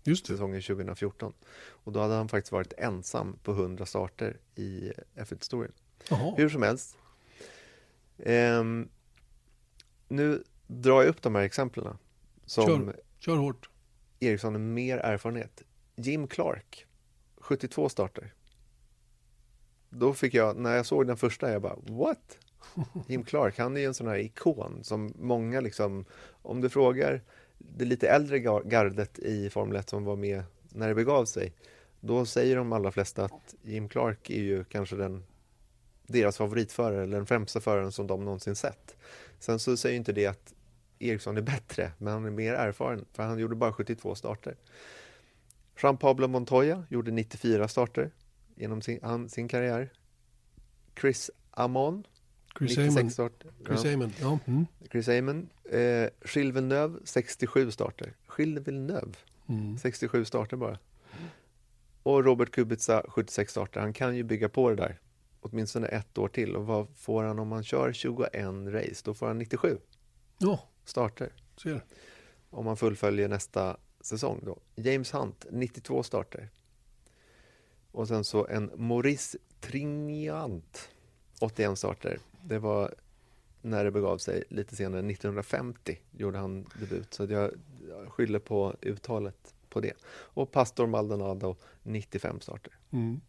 Just 0.05 0.27
det. 0.27 0.33
säsongen 0.33 0.63
2014. 0.63 1.33
Och 1.69 1.93
då 1.93 2.01
hade 2.01 2.15
han 2.15 2.29
faktiskt 2.29 2.53
varit 2.53 2.73
ensam 2.79 3.37
på 3.43 3.53
100 3.53 3.87
starter 3.87 4.37
i 4.55 4.93
F1-historien. 5.17 5.73
Jaha. 6.11 6.35
Hur 6.37 6.49
som 6.49 6.63
helst. 6.63 6.97
Ehm, 8.19 8.89
nu 10.09 10.43
drar 10.67 11.03
jag 11.03 11.09
upp 11.09 11.23
de 11.23 11.35
här 11.35 11.43
exemplen 11.43 11.99
som 12.47 12.67
Kör. 12.67 12.97
Kör 13.19 13.37
hårt. 13.37 13.69
Eriksson 14.21 14.53
har 14.53 14.61
mer 14.61 14.99
erfarenhet. 14.99 15.63
Jim 15.97 16.27
Clark, 16.29 16.87
72 17.37 17.89
starter. 17.89 18.35
Då 19.91 20.15
fick 20.15 20.35
jag, 20.35 20.57
när 20.57 20.77
jag 20.77 20.87
såg 20.87 21.07
den 21.07 21.17
första, 21.17 21.53
jag 21.53 21.63
bara 21.63 21.77
what? 21.87 22.39
Jim 23.07 23.25
Clark, 23.25 23.59
han 23.59 23.77
är 23.77 23.81
ju 23.81 23.87
en 23.87 23.95
sån 23.95 24.07
här 24.09 24.19
ikon 24.19 24.85
som 24.85 25.13
många 25.19 25.61
liksom, 25.61 26.05
om 26.43 26.61
du 26.61 26.69
frågar 26.69 27.23
det 27.59 27.85
lite 27.85 28.09
äldre 28.09 28.39
gar- 28.39 28.69
gardet 28.69 29.19
i 29.19 29.51
Formel 29.51 29.77
1 29.77 29.89
som 29.89 30.05
var 30.05 30.17
med 30.17 30.43
när 30.69 30.89
det 30.89 30.95
begav 30.95 31.25
sig, 31.25 31.53
då 32.01 32.27
säger 32.27 32.57
de 32.57 32.73
allra 32.73 32.93
flesta 32.93 33.25
att 33.25 33.55
Jim 33.63 33.89
Clark 33.89 34.31
är 34.31 34.43
ju 34.43 34.65
kanske 34.65 34.97
den 34.97 35.25
deras 36.09 36.37
favoritförare 36.37 37.03
eller 37.03 37.17
den 37.17 37.27
främsta 37.27 37.61
föraren 37.61 37.93
som 37.93 38.07
de 38.07 38.25
någonsin 38.25 38.57
sett. 38.57 38.97
Sen 39.39 39.59
så 39.59 39.77
säger 39.77 39.97
inte 39.97 40.13
det 40.13 40.27
att 40.27 40.55
Eriksson 40.99 41.37
är 41.37 41.43
bättre, 41.43 41.93
men 41.99 42.13
han 42.13 42.25
är 42.25 42.31
mer 42.31 42.55
erfaren, 42.55 43.05
för 43.13 43.23
han 43.23 43.39
gjorde 43.39 43.55
bara 43.57 43.73
72 43.73 44.15
starter. 44.15 44.57
Jean 45.83 45.97
Pablo 45.97 46.29
Montoya 46.29 46.85
gjorde 46.91 47.11
94 47.11 47.69
starter 47.69 48.11
genom 48.55 48.83
sin, 48.83 48.99
han, 49.03 49.29
sin 49.29 49.49
karriär. 49.49 49.93
Chris 51.01 51.31
Amon, 51.51 52.05
Chris 52.59 52.71
96 52.77 52.97
Amon. 53.01 53.11
starter. 53.11 53.51
Chris 53.67 53.85
Ja. 53.85 53.95
Amon. 53.95 54.13
Ja. 54.21 54.39
Mm. 54.47 54.67
Chris 54.93 55.09
Amon. 55.09 55.49
Eh, 55.71 56.09
Gilles 56.35 56.57
Villeneuve, 56.57 56.99
67 57.05 57.71
starter. 57.71 58.15
Gilles 58.39 58.67
Villeneuve, 58.69 59.13
Mm. 59.47 59.79
67 59.79 60.25
starter 60.25 60.57
bara. 60.57 60.79
Och 62.03 62.25
Robert 62.25 62.51
Kubica, 62.51 63.05
76 63.09 63.51
starter. 63.51 63.81
Han 63.81 63.93
kan 63.93 64.17
ju 64.17 64.23
bygga 64.23 64.49
på 64.49 64.71
det 64.71 64.77
där 64.77 64.99
åtminstone 65.53 65.87
ett 65.87 66.19
år 66.19 66.29
till. 66.29 66.57
Och 66.57 66.67
vad 66.67 66.89
får 66.97 67.23
han 67.25 67.39
om 67.39 67.53
han 67.53 67.65
kör 67.65 67.93
21 67.93 68.33
race? 68.67 69.03
Då 69.05 69.15
får 69.15 69.27
han 69.27 69.39
97 69.39 69.79
Ja, 70.39 70.61
starter. 70.85 71.33
ser. 71.63 71.85
om 72.51 72.65
man 72.65 72.77
fullföljer 72.77 73.29
nästa 73.29 73.77
säsong 74.01 74.43
då. 74.45 74.59
James 74.75 75.15
Hunt, 75.15 75.47
92 75.51 76.03
starter. 76.03 76.49
Och 77.93 78.09
sen 78.09 78.25
så 78.25 78.47
en 78.47 78.71
Maurice 78.77 79.39
Trignant, 79.61 80.91
81 81.41 81.79
starter. 81.79 82.19
Det 82.45 82.59
var 82.59 82.95
när 83.63 83.85
det 83.85 83.91
begav 83.91 84.19
sig 84.19 84.45
lite 84.49 84.77
senare, 84.77 85.01
1950 85.01 85.99
gjorde 86.11 86.39
han 86.39 86.67
debut. 86.81 87.15
Så 87.15 87.25
jag 87.25 87.53
jag 87.89 88.13
skyller 88.13 88.39
på 88.39 88.77
uttalet 88.83 89.55
på 89.69 89.81
det. 89.81 89.93
Och 90.09 90.53
Pastor 90.53 90.87
Maldonado, 90.87 91.57
95 91.83 92.41
starter. 92.41 92.79
Mm. 92.91 93.21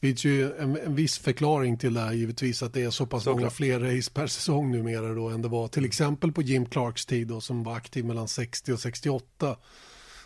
Det 0.00 0.06
finns 0.06 0.24
ju 0.24 0.52
en, 0.58 0.76
en 0.76 0.94
viss 0.94 1.18
förklaring 1.18 1.78
till 1.78 1.94
det 1.94 2.00
här 2.00 2.12
givetvis 2.12 2.62
att 2.62 2.72
det 2.74 2.82
är 2.82 2.90
så 2.90 3.06
pass 3.06 3.22
Såklart. 3.24 3.40
många 3.40 3.50
fler 3.50 3.80
race 3.80 4.10
per 4.10 4.26
säsong 4.26 4.70
numera 4.72 5.14
då 5.14 5.28
än 5.28 5.42
det 5.42 5.48
var 5.48 5.68
till 5.68 5.84
exempel 5.84 6.32
på 6.32 6.42
Jim 6.42 6.66
Clarks 6.66 7.06
tid 7.06 7.26
då 7.28 7.40
som 7.40 7.62
var 7.62 7.76
aktiv 7.76 8.04
mellan 8.04 8.28
60 8.28 8.72
och 8.72 8.80
68. 8.80 9.56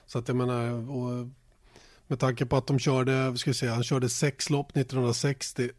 Så 0.07 0.19
att 0.19 0.29
jag 0.29 0.37
menar, 0.37 0.91
och 0.91 1.29
med 2.07 2.19
tanke 2.19 2.47
på 2.47 2.57
att 2.57 2.67
de 2.67 2.79
körde, 2.79 3.39
ska 3.39 3.49
jag 3.51 3.57
säga, 3.57 3.75
han 3.75 3.85
körde 3.85 4.09
sex 4.09 4.51
lopp 4.51 4.71
1960. 4.77 5.71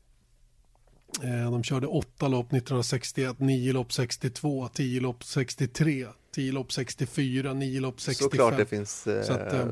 Eh, 1.24 1.52
De 1.52 1.64
körde 1.64 1.88
åtta 1.88 2.28
lopp 2.28 2.46
1961, 2.46 3.40
nio 3.40 3.74
lopp 3.74 3.94
62, 3.94 4.68
tio 4.74 5.02
lopp 5.02 5.24
63, 5.24 6.08
tio 6.32 6.52
lopp 6.52 6.72
64, 6.74 7.54
nio 7.54 7.80
lopp 7.80 8.02
65. 8.02 8.30
Såklart 8.30 8.58
det 8.58 8.66
finns 8.66 9.08
eh, 9.08 9.24
Så 9.24 9.34
att, 9.34 9.54
eh, 9.54 9.68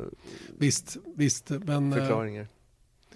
Visst, 0.57 0.97
visst, 1.15 1.49
men... 1.49 1.93
eh, 1.93 1.99
förklaringar. 1.99 2.47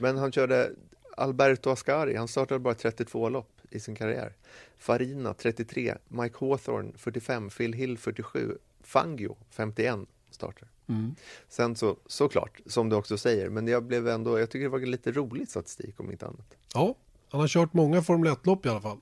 Men 0.01 0.17
han 0.17 0.31
körde 0.31 0.71
Alberto 1.17 1.69
Ascari, 1.69 2.15
han 2.15 2.27
startade 2.27 2.59
bara 2.59 2.73
32 2.73 3.29
lopp 3.29 3.61
i 3.69 3.79
sin 3.79 3.95
karriär. 3.95 4.33
Farina 4.77 5.33
33, 5.33 5.97
Mike 6.07 6.35
Hawthorne 6.39 6.91
45, 6.95 7.49
Phil 7.49 7.73
Hill 7.73 7.97
47, 7.97 8.57
Fangio 8.83 9.35
51 9.49 9.99
starter. 10.31 10.67
Mm. 10.87 11.15
Sen 11.49 11.75
så, 11.75 11.97
såklart, 12.05 12.59
som 12.65 12.89
du 12.89 12.95
också 12.95 13.17
säger, 13.17 13.49
men 13.49 13.67
jag 13.67 13.83
blev 13.83 14.07
ändå, 14.07 14.39
jag 14.39 14.49
tycker 14.49 14.63
det 14.63 14.69
var 14.69 14.79
lite 14.79 15.11
rolig 15.11 15.49
statistik 15.49 15.99
om 15.99 16.11
inte 16.11 16.27
annat. 16.27 16.55
Ja, 16.73 16.95
han 17.29 17.41
har 17.41 17.47
kört 17.47 17.73
många 17.73 18.01
Formel 18.01 18.31
1-lopp 18.31 18.65
i 18.65 18.69
alla 18.69 18.81
fall. 18.81 18.97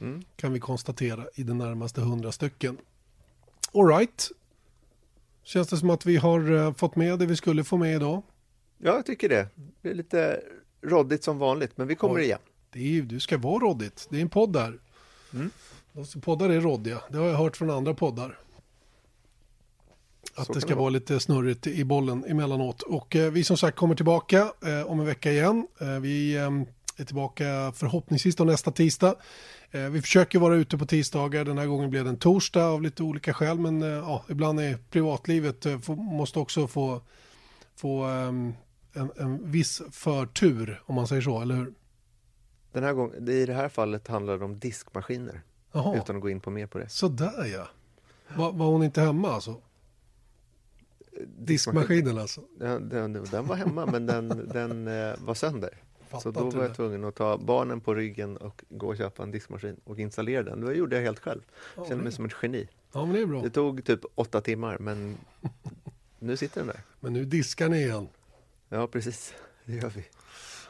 Mm. 0.00 0.22
Kan 0.36 0.52
vi 0.52 0.60
konstatera 0.60 1.24
i 1.34 1.42
det 1.42 1.54
närmaste 1.54 2.00
hundra 2.00 2.32
stycken. 2.32 2.78
All 3.74 3.86
right. 3.86 4.30
Känns 5.42 5.68
det 5.68 5.76
som 5.76 5.90
att 5.90 6.06
vi 6.06 6.16
har 6.16 6.52
eh, 6.52 6.74
fått 6.74 6.96
med 6.96 7.18
det 7.18 7.26
vi 7.26 7.36
skulle 7.36 7.64
få 7.64 7.76
med 7.76 7.96
idag? 7.96 8.22
Ja, 8.82 8.94
jag 8.94 9.06
tycker 9.06 9.28
det. 9.28 9.48
Det 9.82 9.90
är 9.90 9.94
lite 9.94 10.40
råddigt 10.82 11.24
som 11.24 11.38
vanligt, 11.38 11.76
men 11.76 11.86
vi 11.86 11.94
kommer 11.94 12.14
Oj. 12.14 12.22
igen. 12.24 12.38
Det 12.72 12.78
är 12.78 12.84
ju, 12.84 13.02
du 13.02 13.20
ska 13.20 13.38
vara 13.38 13.58
råddigt. 13.58 14.06
Det 14.10 14.16
är 14.16 14.22
en 14.22 14.28
podd 14.28 14.52
där. 14.52 14.78
Mm. 15.34 15.50
Poddar 16.22 16.50
är 16.50 16.60
råddiga. 16.60 17.00
Det 17.08 17.18
har 17.18 17.26
jag 17.26 17.36
hört 17.36 17.56
från 17.56 17.70
andra 17.70 17.94
poddar. 17.94 18.38
Att 20.34 20.46
Så 20.46 20.52
det 20.52 20.60
ska 20.60 20.70
vara 20.70 20.80
vara. 20.80 20.90
lite 20.90 21.20
snurrigt 21.20 21.66
i 21.66 21.84
bollen 21.84 22.24
emellanåt. 22.24 22.82
Och 22.82 23.16
eh, 23.16 23.30
vi 23.32 23.44
som 23.44 23.56
sagt 23.56 23.76
kommer 23.76 23.94
tillbaka 23.94 24.52
eh, 24.66 24.82
om 24.86 25.00
en 25.00 25.06
vecka 25.06 25.32
igen. 25.32 25.66
Eh, 25.80 25.88
vi 25.88 26.36
eh, 26.36 26.50
är 26.96 27.04
tillbaka 27.04 27.72
förhoppningsvis 27.76 28.36
då 28.36 28.44
nästa 28.44 28.70
tisdag. 28.70 29.14
Eh, 29.70 29.80
vi 29.80 30.02
försöker 30.02 30.38
vara 30.38 30.54
ute 30.56 30.78
på 30.78 30.86
tisdagar. 30.86 31.44
Den 31.44 31.58
här 31.58 31.66
gången 31.66 31.90
blev 31.90 32.04
det 32.04 32.10
en 32.10 32.16
torsdag 32.16 32.64
av 32.64 32.82
lite 32.82 33.02
olika 33.02 33.34
skäl. 33.34 33.58
Men 33.58 33.82
eh, 33.82 33.88
ja, 33.88 34.24
ibland 34.28 34.60
är 34.60 34.78
privatlivet 34.90 35.66
måste 35.88 36.38
också 36.38 36.66
få, 36.66 37.00
få 37.76 38.02
ehm, 38.04 38.52
en, 38.92 39.10
en 39.16 39.50
viss 39.50 39.82
förtur 39.90 40.82
om 40.86 40.94
man 40.94 41.06
säger 41.06 41.22
så, 41.22 41.40
eller 41.40 41.54
hur? 41.54 41.74
Den 42.72 42.84
här 42.84 42.92
gången, 42.92 43.28
i 43.28 43.46
det 43.46 43.54
här 43.54 43.68
fallet 43.68 44.08
handlar 44.08 44.38
det 44.38 44.44
om 44.44 44.58
diskmaskiner. 44.58 45.42
Jaha, 45.72 45.96
utan 45.96 46.16
att 46.16 46.22
gå 46.22 46.30
in 46.30 46.40
på 46.40 46.50
mer 46.50 46.66
på 46.66 46.78
det. 46.78 46.88
sådär 46.88 47.44
ja. 47.44 47.68
Var, 48.36 48.52
var 48.52 48.66
hon 48.66 48.82
inte 48.82 49.00
hemma 49.00 49.30
alltså? 49.30 49.60
Diskmaskinen 51.38 52.18
alltså? 52.18 52.40
Den, 52.58 52.88
den, 52.88 53.12
den 53.12 53.46
var 53.46 53.56
hemma 53.56 53.86
men 53.86 54.06
den, 54.06 54.48
den 54.52 54.88
eh, 54.88 55.14
var 55.18 55.34
sönder. 55.34 55.82
Så 56.10 56.20
Fattar 56.20 56.32
då 56.32 56.46
inte 56.46 56.56
var 56.56 56.64
jag 56.64 56.76
tvungen 56.76 57.04
att 57.04 57.14
ta 57.14 57.38
barnen 57.38 57.80
på 57.80 57.94
ryggen 57.94 58.36
och 58.36 58.64
gå 58.68 58.88
och 58.88 58.96
köpa 58.96 59.22
en 59.22 59.30
diskmaskin 59.30 59.80
och 59.84 59.98
installera 59.98 60.42
den. 60.42 60.60
Det 60.60 60.74
gjorde 60.74 60.96
jag 60.96 61.02
helt 61.02 61.18
själv. 61.18 61.40
Ja, 61.76 61.84
Kände 61.88 62.04
mig 62.04 62.12
som 62.12 62.24
ett 62.24 62.34
geni. 62.42 62.68
Ja, 62.92 63.04
men 63.04 63.14
det 63.14 63.20
är 63.20 63.26
bra. 63.26 63.42
Det 63.42 63.50
tog 63.50 63.84
typ 63.84 64.00
åtta 64.14 64.40
timmar 64.40 64.78
men 64.78 65.16
nu 66.18 66.36
sitter 66.36 66.60
den 66.60 66.66
där. 66.66 66.80
Men 67.00 67.12
nu 67.12 67.24
diskar 67.24 67.68
ni 67.68 67.76
igen. 67.76 68.08
Ja 68.72 68.86
precis, 68.86 69.34
det 69.64 69.72
gör 69.72 69.92
vi. 69.96 70.04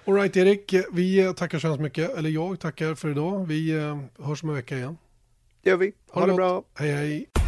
All 0.04 0.14
right 0.14 0.36
Erik, 0.36 0.74
vi 0.92 1.34
tackar 1.36 1.58
så 1.58 1.66
hemskt 1.66 1.82
mycket. 1.82 2.16
Eller 2.16 2.30
jag 2.30 2.60
tackar 2.60 2.94
för 2.94 3.10
idag. 3.10 3.46
Vi 3.46 3.70
eh, 3.70 3.98
hörs 4.18 4.42
om 4.42 4.48
en 4.48 4.54
vecka 4.54 4.76
igen. 4.76 4.98
Det 5.62 5.70
gör 5.70 5.76
vi. 5.76 5.92
Ha, 6.10 6.20
det 6.20 6.26
gott. 6.26 6.36
bra. 6.36 6.64
Hej 6.74 6.92
hej. 6.92 7.39